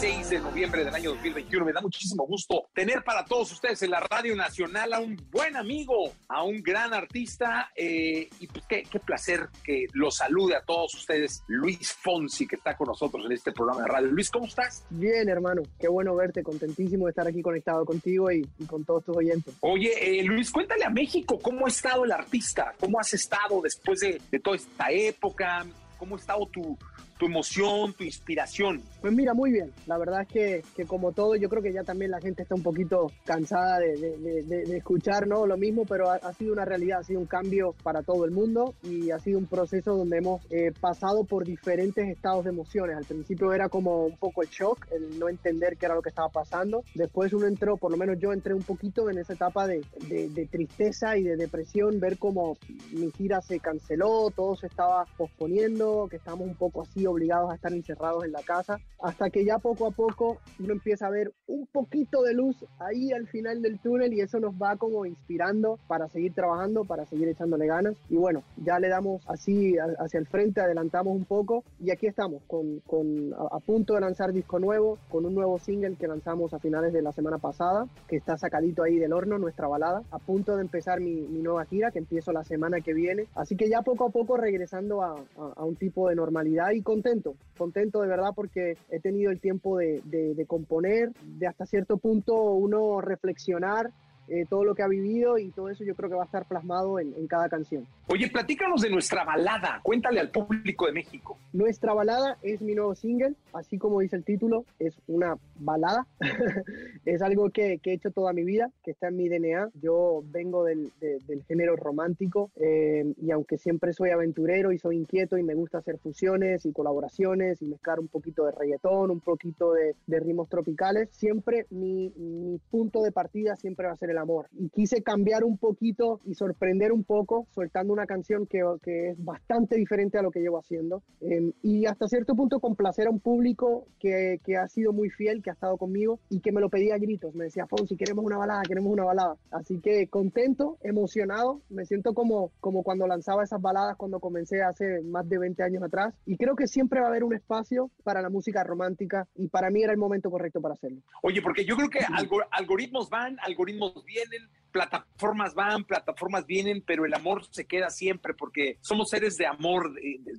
16 0.03 0.29
de 0.31 0.39
noviembre 0.41 0.83
del 0.83 0.93
año 0.93 1.11
2021, 1.11 1.65
me 1.65 1.71
da 1.71 1.79
muchísimo 1.79 2.27
gusto 2.27 2.65
tener 2.73 3.05
para 3.05 3.23
todos 3.23 3.53
ustedes 3.53 3.83
en 3.83 3.91
la 3.91 4.01
Radio 4.01 4.35
Nacional 4.35 4.91
a 4.91 4.99
un 4.99 5.15
buen 5.31 5.55
amigo, 5.55 6.11
a 6.27 6.43
un 6.43 6.61
gran 6.61 6.93
artista, 6.93 7.71
eh, 7.73 8.27
y 8.37 8.47
pues 8.47 8.65
qué, 8.67 8.83
qué 8.83 8.99
placer 8.99 9.47
que 9.63 9.85
lo 9.93 10.11
salude 10.11 10.57
a 10.57 10.61
todos 10.61 10.93
ustedes, 10.95 11.41
Luis 11.47 11.93
Fonsi, 11.93 12.45
que 12.45 12.57
está 12.57 12.75
con 12.75 12.87
nosotros 12.87 13.25
en 13.25 13.31
este 13.31 13.53
programa 13.53 13.83
de 13.83 13.87
radio. 13.87 14.11
Luis, 14.11 14.29
¿cómo 14.29 14.45
estás? 14.45 14.83
Bien, 14.89 15.29
hermano, 15.29 15.61
qué 15.79 15.87
bueno 15.87 16.13
verte, 16.15 16.43
contentísimo 16.43 17.05
de 17.05 17.11
estar 17.11 17.25
aquí 17.25 17.41
conectado 17.41 17.85
contigo 17.85 18.29
y, 18.29 18.45
y 18.59 18.65
con 18.65 18.83
todos 18.83 19.05
tus 19.05 19.15
oyentes. 19.15 19.53
Oye, 19.61 20.19
eh, 20.19 20.21
Luis, 20.25 20.51
cuéntale 20.51 20.83
a 20.83 20.89
México 20.89 21.39
cómo 21.41 21.65
ha 21.65 21.69
estado 21.69 22.03
el 22.03 22.11
artista, 22.11 22.75
cómo 22.77 22.99
has 22.99 23.13
estado 23.13 23.61
después 23.61 24.01
de, 24.01 24.19
de 24.29 24.39
toda 24.41 24.57
esta 24.57 24.91
época, 24.91 25.65
cómo 25.97 26.17
ha 26.17 26.19
estado 26.19 26.45
tu, 26.47 26.77
tu 27.23 27.29
emoción, 27.29 27.93
tu 27.93 28.03
inspiración. 28.03 28.81
Pues 28.99 29.13
mira, 29.13 29.33
muy 29.33 29.51
bien. 29.51 29.71
La 29.87 29.97
verdad 29.97 30.21
es 30.23 30.27
que, 30.27 30.61
que 30.75 30.85
como 30.85 31.13
todo, 31.13 31.35
yo 31.35 31.47
creo 31.47 31.61
que 31.61 31.71
ya 31.71 31.83
también 31.83 32.11
la 32.11 32.19
gente 32.19 32.43
está 32.43 32.55
un 32.55 32.63
poquito 32.63 33.11
cansada 33.23 33.79
de, 33.79 33.95
de- 33.97 34.17
de- 34.43 34.65
de- 34.65 34.77
escuchar 34.77 35.25
¿no? 35.27 35.45
lo 35.45 35.55
mismo, 35.57 35.85
pero 35.85 36.09
ha, 36.09 36.15
ha 36.15 36.33
sido 36.33 36.51
una 36.53 36.65
realidad, 36.65 36.99
ha 36.99 37.03
sido 37.03 37.19
un 37.21 37.25
cambio 37.25 37.75
para 37.83 38.01
todo 38.03 38.25
el 38.25 38.31
mundo 38.31 38.73
y 38.83 39.11
ha 39.11 39.19
sido 39.19 39.39
un 39.39 39.45
proceso 39.45 39.95
donde 39.95 40.17
hemos 40.17 40.41
eh, 40.49 40.71
pasado 40.79 41.23
por 41.23 41.45
diferentes 41.45 42.07
estados 42.09 42.43
de 42.43 42.49
emociones. 42.49 42.97
Al 42.97 43.05
principio 43.05 43.53
era 43.53 43.69
como 43.69 44.05
un 44.05 44.17
poco 44.17 44.41
el 44.43 44.49
shock, 44.49 44.87
el 44.91 45.17
no 45.17 45.29
entender 45.29 45.77
qué 45.77 45.85
era 45.85 45.95
lo 45.95 46.01
que 46.01 46.09
estaba 46.09 46.29
pasando. 46.29 46.83
Después 46.95 47.31
uno 47.33 47.47
entró, 47.47 47.77
por 47.77 47.91
lo 47.91 47.97
menos 47.97 48.17
yo 48.19 48.33
entré 48.33 48.53
un 48.53 48.63
poquito 48.63 49.09
en 49.09 49.17
esa 49.19 49.33
etapa 49.33 49.65
de- 49.67 49.81
de 50.09 50.45
tristeza 50.47 51.17
y 51.17 51.23
de 51.23 51.37
depresión, 51.37 51.99
ver 52.01 52.17
cómo 52.17 52.57
mi 52.91 53.11
gira 53.11 53.41
se 53.41 53.59
canceló, 53.59 54.29
todo 54.35 54.55
se 54.55 54.67
estaba 54.67 55.05
posponiendo, 55.17 56.07
que 56.09 56.17
estábamos 56.17 56.47
un 56.47 56.55
poco 56.55 56.81
así 56.81 57.05
obligados 57.13 57.51
a 57.51 57.55
estar 57.55 57.71
encerrados 57.73 58.25
en 58.25 58.31
la 58.31 58.41
casa, 58.43 58.79
hasta 59.01 59.29
que 59.29 59.45
ya 59.45 59.57
poco 59.59 59.87
a 59.87 59.91
poco 59.91 60.37
uno 60.59 60.73
empieza 60.73 61.07
a 61.07 61.11
ver 61.11 61.31
un 61.47 61.67
poquito 61.67 62.21
de 62.23 62.33
luz 62.33 62.57
ahí 62.79 63.11
al 63.11 63.27
final 63.27 63.61
del 63.61 63.79
túnel 63.79 64.13
y 64.13 64.21
eso 64.21 64.39
nos 64.39 64.53
va 64.55 64.75
como 64.77 65.05
inspirando 65.05 65.77
para 65.87 66.07
seguir 66.09 66.33
trabajando, 66.33 66.83
para 66.85 67.05
seguir 67.05 67.27
echándole 67.29 67.67
ganas. 67.67 67.95
Y 68.09 68.15
bueno, 68.17 68.43
ya 68.63 68.79
le 68.79 68.89
damos 68.89 69.21
así 69.27 69.77
a- 69.77 70.03
hacia 70.03 70.19
el 70.19 70.27
frente, 70.27 70.61
adelantamos 70.61 71.15
un 71.15 71.25
poco 71.25 71.63
y 71.79 71.91
aquí 71.91 72.07
estamos 72.07 72.41
con, 72.47 72.79
con- 72.87 73.33
a, 73.33 73.55
a 73.57 73.59
punto 73.59 73.93
de 73.95 74.01
lanzar 74.01 74.31
disco 74.33 74.59
nuevo, 74.59 74.97
con 75.09 75.25
un 75.25 75.35
nuevo 75.35 75.59
single 75.59 75.95
que 75.95 76.07
lanzamos 76.07 76.53
a 76.53 76.59
finales 76.59 76.93
de 76.93 77.01
la 77.01 77.11
semana 77.11 77.37
pasada, 77.37 77.87
que 78.07 78.15
está 78.17 78.37
sacadito 78.37 78.83
ahí 78.83 78.97
del 78.97 79.13
horno, 79.13 79.37
nuestra 79.37 79.67
balada, 79.67 80.01
a 80.11 80.19
punto 80.19 80.55
de 80.55 80.61
empezar 80.61 80.99
mi, 80.99 81.13
mi 81.27 81.41
nueva 81.41 81.65
gira, 81.65 81.91
que 81.91 81.99
empiezo 81.99 82.31
la 82.31 82.43
semana 82.43 82.81
que 82.81 82.93
viene. 82.93 83.25
Así 83.35 83.55
que 83.55 83.69
ya 83.69 83.81
poco 83.81 84.05
a 84.05 84.09
poco 84.09 84.37
regresando 84.37 85.01
a, 85.01 85.15
a- 85.37 85.63
un 85.63 85.75
tipo 85.75 86.09
de 86.09 86.15
normalidad 86.15 86.71
y 86.71 86.81
contento, 87.03 87.35
contento 87.57 88.01
de 88.01 88.07
verdad 88.07 88.29
porque 88.33 88.77
he 88.89 88.99
tenido 88.99 89.29
el 89.29 89.41
tiempo 89.41 89.77
de, 89.77 90.45
componer, 90.47 91.11
de 91.21 91.47
hasta 91.47 91.65
cierto 91.65 91.97
punto 91.97 92.33
uno 92.53 93.01
reflexionar 93.01 93.91
eh, 94.27 94.45
todo 94.49 94.63
lo 94.63 94.75
que 94.75 94.83
ha 94.83 94.87
vivido 94.87 95.37
y 95.37 95.51
todo 95.51 95.69
eso 95.69 95.83
yo 95.83 95.95
creo 95.95 96.09
que 96.09 96.15
va 96.15 96.23
a 96.23 96.25
estar 96.25 96.45
plasmado 96.47 96.99
en, 96.99 97.13
en 97.15 97.27
cada 97.27 97.49
canción. 97.49 97.85
Oye, 98.07 98.29
platícanos 98.29 98.81
de 98.81 98.89
nuestra 98.89 99.23
balada, 99.23 99.79
cuéntale 99.83 100.19
al 100.19 100.29
público 100.29 100.85
de 100.85 100.91
México. 100.93 101.37
Nuestra 101.53 101.93
balada 101.93 102.37
es 102.41 102.61
mi 102.61 102.75
nuevo 102.75 102.95
single, 102.95 103.35
así 103.53 103.77
como 103.77 103.99
dice 104.01 104.15
el 104.15 104.23
título, 104.23 104.65
es 104.79 104.95
una 105.07 105.37
balada. 105.59 106.05
es 107.05 107.21
algo 107.21 107.49
que, 107.49 107.79
que 107.79 107.91
he 107.91 107.93
hecho 107.93 108.11
toda 108.11 108.33
mi 108.33 108.43
vida, 108.43 108.71
que 108.83 108.91
está 108.91 109.07
en 109.07 109.17
mi 109.17 109.29
DNA. 109.29 109.69
Yo 109.81 110.23
vengo 110.31 110.63
del, 110.63 110.91
de- 110.99 111.19
del 111.27 111.43
género 111.43 111.75
romántico 111.75 112.51
eh, 112.55 113.13
y 113.21 113.31
aunque 113.31 113.57
siempre 113.57 113.93
soy 113.93 114.09
aventurero 114.09 114.71
y 114.71 114.77
soy 114.79 114.97
inquieto 114.97 115.37
y 115.37 115.43
me 115.43 115.53
gusta 115.55 115.77
hacer 115.79 115.97
fusiones 115.97 116.65
y 116.65 116.71
colaboraciones 116.73 117.61
y 117.61 117.65
mezclar 117.65 117.99
un 117.99 118.07
poquito 118.07 118.45
de 118.45 118.51
reggaetón, 118.51 119.11
un 119.11 119.19
poquito 119.19 119.73
de, 119.73 119.95
de 120.07 120.19
ritmos 120.19 120.49
tropicales, 120.49 121.09
siempre 121.11 121.65
mi, 121.69 122.11
mi 122.15 122.59
punto 122.71 123.01
de 123.03 123.11
partida 123.11 123.55
siempre 123.55 123.87
va 123.87 123.93
a 123.93 123.97
ser 123.97 124.09
el 124.13 124.17
amor. 124.19 124.47
Y 124.53 124.69
quise 124.69 125.03
cambiar 125.03 125.43
un 125.43 125.57
poquito 125.57 126.21
y 126.25 126.35
sorprender 126.35 126.91
un 126.91 127.03
poco 127.03 127.47
soltando 127.51 127.91
una 127.93 128.05
canción 128.05 128.47
que, 128.47 128.61
que 128.81 129.09
es 129.11 129.23
bastante 129.23 129.75
diferente 129.75 130.17
a 130.17 130.21
lo 130.21 130.31
que 130.31 130.39
llevo 130.39 130.57
haciendo. 130.59 131.03
Eh, 131.21 131.51
y 131.61 131.85
hasta 131.85 132.07
cierto 132.07 132.35
punto 132.35 132.59
complacer 132.59 133.07
a 133.07 133.09
un 133.11 133.19
público 133.19 133.85
que, 133.99 134.39
que 134.43 134.57
ha 134.57 134.67
sido 134.67 134.93
muy 134.93 135.09
fiel, 135.09 135.41
que 135.43 135.49
ha 135.49 135.53
estado 135.53 135.77
conmigo 135.77 136.19
y 136.29 136.39
que 136.39 136.51
me 136.51 136.61
lo 136.61 136.69
pedía 136.69 136.95
a 136.95 136.97
gritos. 136.97 137.35
Me 137.35 137.45
decía, 137.45 137.67
Fonsi, 137.67 137.95
queremos 137.97 138.23
una 138.25 138.37
balada, 138.37 138.61
queremos 138.63 138.91
una 138.93 139.03
balada. 139.03 139.35
Así 139.51 139.79
que 139.79 140.07
contento, 140.07 140.77
emocionado, 140.81 141.61
me 141.69 141.85
siento 141.85 142.13
como, 142.13 142.51
como 142.59 142.83
cuando 142.83 143.07
lanzaba 143.07 143.43
esas 143.43 143.61
baladas 143.61 143.97
cuando 143.97 144.19
comencé 144.19 144.61
hace 144.61 145.01
más 145.01 145.27
de 145.27 145.37
20 145.39 145.63
años 145.63 145.83
atrás. 145.83 146.13
Y 146.25 146.37
creo 146.37 146.55
que 146.55 146.67
siempre 146.67 146.99
va 146.99 147.07
a 147.07 147.09
haber 147.09 147.23
un 147.23 147.33
espacio 147.33 147.89
para 148.03 148.21
la 148.21 148.29
música 148.29 148.63
romántica 148.63 149.27
y 149.35 149.47
para 149.47 149.69
mí 149.69 149.83
era 149.83 149.91
el 149.91 149.97
momento 149.97 150.29
correcto 150.31 150.61
para 150.61 150.73
hacerlo. 150.75 151.01
Oye, 151.21 151.41
porque 151.41 151.65
yo 151.65 151.75
creo 151.75 151.89
que 151.89 151.99
algor- 151.99 152.47
algoritmos 152.51 153.09
van, 153.09 153.37
algoritmos 153.41 154.02
vienen, 154.05 154.49
plataformas 154.73 155.53
van, 155.55 155.85
plataformas 155.85 156.45
vienen, 156.45 156.83
pero 156.85 157.05
el 157.05 157.13
amor 157.13 157.43
se 157.51 157.65
queda 157.65 157.89
siempre 157.89 158.33
porque 158.33 158.77
somos 158.81 159.09
seres 159.09 159.37
de 159.37 159.45
amor, 159.45 159.93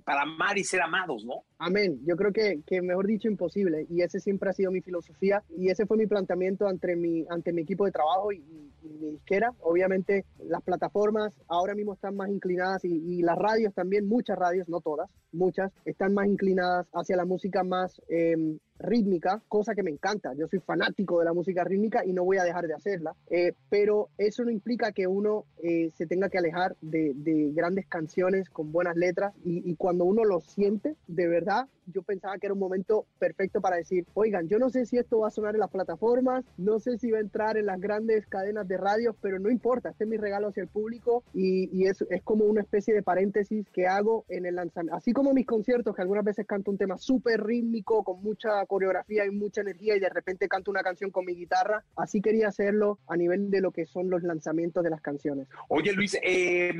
para 0.05 0.23
amar 0.23 0.59
y 0.59 0.65
ser 0.65 0.83
amados, 0.83 1.25
¿no? 1.25 1.45
Amén. 1.59 2.01
Yo 2.05 2.17
creo 2.17 2.33
que, 2.33 2.61
que 2.67 2.83
mejor 2.83 3.07
dicho 3.07 3.29
imposible 3.29 3.87
y 3.89 4.03
ese 4.03 4.21
siempre 4.21 4.51
ha 4.51 4.53
sido 4.53 4.71
mi 4.71 4.83
filosofía 4.83 5.43
y 5.57 5.71
ese 5.71 5.87
fue 5.87 5.97
mi 5.97 6.07
planteamiento 6.07 6.67
ante 6.69 6.97
mi, 6.97 7.25
ante 7.31 7.53
mi 7.53 7.63
equipo 7.63 7.87
de 7.87 7.93
trabajo 7.93 8.33
y- 8.33 8.45
y 8.83 8.89
mi 9.01 9.13
disquera. 9.13 9.53
Obviamente 9.61 10.27
las 10.45 10.63
plataformas 10.63 11.33
ahora 11.49 11.75
mismo 11.75 11.95
están 11.95 12.17
más 12.17 12.29
inclinadas 12.29 12.85
y, 12.85 12.89
y 12.89 13.23
las 13.23 13.39
radios 13.39 13.73
también, 13.73 14.07
muchas 14.07 14.37
radios, 14.39 14.69
no 14.69 14.81
todas, 14.81 15.09
muchas, 15.33 15.73
están 15.87 16.13
más 16.13 16.27
inclinadas 16.27 16.87
hacia 16.93 17.17
la 17.17 17.25
música 17.25 17.65
más 17.65 18.03
eh, 18.09 18.37
rítmica, 18.79 19.41
cosa 19.49 19.75
que 19.75 19.83
me 19.83 19.91
encanta. 19.91 20.35
Yo 20.35 20.49
soy 20.49 20.59
fanático 20.61 21.21
de 21.21 21.25
la 21.25 21.33
música 21.33 21.65
rítmica 21.65 22.05
y 22.05 22.13
no 22.13 22.25
voy 22.25 22.39
a 22.39 22.45
dejar 22.45 22.67
de 22.67 22.75
hacerla, 22.75 23.15
Eh, 23.31 23.53
pero 23.71 24.11
eso 24.27 24.45
no 24.45 24.51
implica 24.51 24.93
que 24.93 25.07
uno 25.07 25.45
eh, 25.63 25.91
se 25.97 26.07
tenga 26.07 26.29
que 26.29 26.39
alejar 26.39 26.77
de, 26.81 27.13
de 27.15 27.51
grandes 27.53 27.87
canciones 27.87 28.51
con 28.51 28.73
buenas 28.73 28.97
letras 28.97 29.35
y, 29.45 29.69
y 29.71 29.77
cuando 29.77 30.05
uno 30.05 30.25
lo 30.25 30.41
siente, 30.41 30.97
de 31.07 31.29
verdad, 31.29 31.69
yo 31.87 32.03
pensaba 32.03 32.39
que 32.39 32.47
era 32.47 32.55
un 32.55 32.61
momento 32.61 33.07
perfecto 33.19 33.61
para 33.61 33.77
decir, 33.77 34.07
oigan, 34.15 34.49
yo 34.49 34.59
no 34.59 34.71
sé 34.71 34.87
si 34.87 34.99
esto 34.99 35.21
va 35.21 35.29
a 35.29 35.31
sonar 35.31 35.55
en 35.55 35.61
las 35.61 35.71
plataformas, 35.71 36.45
no 36.57 36.79
sé 36.79 36.99
si 36.99 37.11
va 37.11 37.19
a 37.19 37.21
entrar 37.21 37.57
en 37.57 37.67
las 37.67 37.81
grandes 37.81 38.27
cadenas 38.27 38.67
de 38.69 38.77
radios, 38.77 39.17
pero 39.21 39.39
no 39.39 39.51
importa, 39.51 39.91
este 39.91 40.05
es 40.05 40.11
mi 40.11 40.17
regalo 40.17 40.49
hacia 40.49 40.63
el 40.63 40.69
público 40.69 41.25
y, 41.33 41.69
y 41.77 41.87
es, 41.87 42.05
es 42.11 42.23
como 42.23 42.45
una 42.45 42.63
especie 42.63 42.95
de 42.95 43.03
paréntesis 43.03 43.69
que 43.71 43.87
hago 43.87 44.25
en 44.29 44.47
el 44.47 44.57
lanzamiento. 44.57 44.97
Así 44.97 45.13
como 45.13 45.33
mis 45.33 45.47
conciertos, 45.47 45.95
que 45.95 46.03
algunas 46.03 46.25
veces 46.25 46.47
canto 46.47 46.71
un 46.71 46.79
tema 46.79 46.99
súper 46.99 47.43
rítmico, 47.43 48.03
con 48.05 48.23
mucha 48.23 48.65
coreografía 48.67 49.27
y 49.27 49.31
mucha 49.31 49.61
energía 49.61 49.97
y 49.97 50.01
de 50.01 50.09
repente 50.09 50.49
canto 50.49 50.71
una 50.71 50.83
canción 50.83 51.11
con 51.11 51.25
mi 51.25 51.35
guitarra, 51.35 51.85
así 51.97 52.21
quería 52.21 52.49
hacerlo 52.49 52.99
a 53.07 53.17
nivel 53.17 53.51
de 53.51 53.61
lo 53.61 53.71
que 53.71 53.87
son 53.87 54.11
los 54.15 54.23
lanzamientos 54.23 54.83
de 54.85 54.91
las 54.91 55.01
canciones. 55.01 55.49
Oye, 55.69 55.93
Luis, 55.93 56.17
eh, 56.23 56.73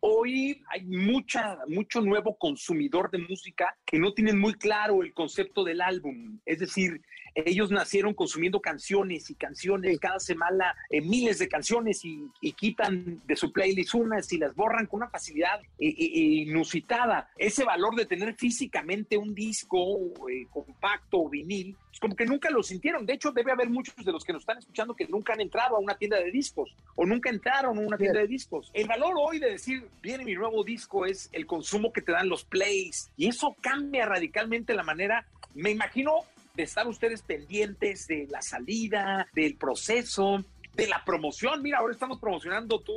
hoy 0.00 0.62
hay 0.68 0.84
mucha, 0.84 1.58
mucho 1.66 2.00
nuevo 2.00 2.36
consumidor 2.36 3.10
de 3.10 3.18
música 3.18 3.76
que 3.84 3.98
no 3.98 4.12
tienen 4.12 4.38
muy 4.38 4.54
claro 4.54 5.02
el 5.02 5.14
concepto 5.14 5.64
del 5.64 5.80
álbum. 5.80 6.38
Es 6.44 6.58
decir, 6.58 7.00
ellos 7.34 7.70
nacieron 7.70 8.14
consumiendo 8.14 8.60
canciones 8.60 9.30
y 9.30 9.34
canciones, 9.34 9.98
cada 9.98 10.20
semana 10.20 10.76
eh, 10.90 11.00
miles 11.00 11.38
de 11.38 11.48
canciones 11.48 12.04
y, 12.04 12.28
y 12.40 12.52
quitan 12.52 13.20
de 13.26 13.36
su 13.36 13.52
playlist 13.52 13.94
unas 13.94 14.32
y 14.32 14.38
las 14.38 14.54
borran 14.54 14.86
con 14.86 14.98
una 14.98 15.10
facilidad 15.10 15.60
eh, 15.78 15.88
eh, 15.88 16.44
inusitada. 16.46 17.30
Ese 17.36 17.64
valor 17.64 17.94
de 17.96 18.06
tener 18.06 18.34
físicamente 18.34 19.16
un 19.16 19.34
disco 19.34 19.98
eh, 20.30 20.46
compacto 20.50 21.22
o 21.22 21.28
vinil, 21.28 21.76
pues 21.88 22.00
como 22.00 22.16
que 22.16 22.26
nunca 22.26 22.50
lo 22.50 22.62
sintieron. 22.62 23.06
De 23.06 23.14
hecho, 23.14 23.32
debe 23.32 23.52
haber 23.52 23.70
muchos 23.70 23.96
de 23.96 24.12
los 24.12 24.24
que 24.24 24.32
nos 24.32 24.42
están 24.42 24.58
escuchando 24.58 24.94
que 24.94 25.06
nunca 25.06 25.32
han 25.32 25.40
entrado 25.40 25.76
a 25.76 25.80
una 25.80 25.96
tienda 25.96 26.18
de 26.18 26.30
discos 26.30 26.74
o 26.96 27.04
nunca 27.04 27.30
entraron 27.30 27.78
a 27.78 27.80
una 27.80 27.96
tienda 27.96 28.20
de 28.20 28.26
discos. 28.26 28.70
El 28.72 28.86
valor 28.86 29.14
hoy 29.16 29.38
de 29.38 29.50
decir, 29.50 29.88
viene 30.02 30.24
mi 30.24 30.34
nuevo 30.34 30.64
disco, 30.64 31.06
es 31.06 31.28
el 31.32 31.46
consumo 31.46 31.92
que 31.92 32.02
te 32.02 32.12
dan 32.12 32.28
los 32.28 32.44
plays. 32.44 33.10
Y 33.16 33.28
eso 33.28 33.56
cambia 33.60 34.06
radicalmente 34.06 34.74
la 34.74 34.82
manera, 34.82 35.26
me 35.54 35.70
imagino, 35.70 36.24
de 36.54 36.62
estar 36.62 36.86
ustedes 36.86 37.22
pendientes 37.22 38.06
de 38.06 38.26
la 38.30 38.40
salida, 38.40 39.26
del 39.34 39.56
proceso, 39.56 40.44
de 40.74 40.86
la 40.86 41.04
promoción. 41.04 41.62
Mira, 41.62 41.78
ahora 41.78 41.92
estamos 41.92 42.18
promocionando 42.18 42.80
tú 42.80 42.94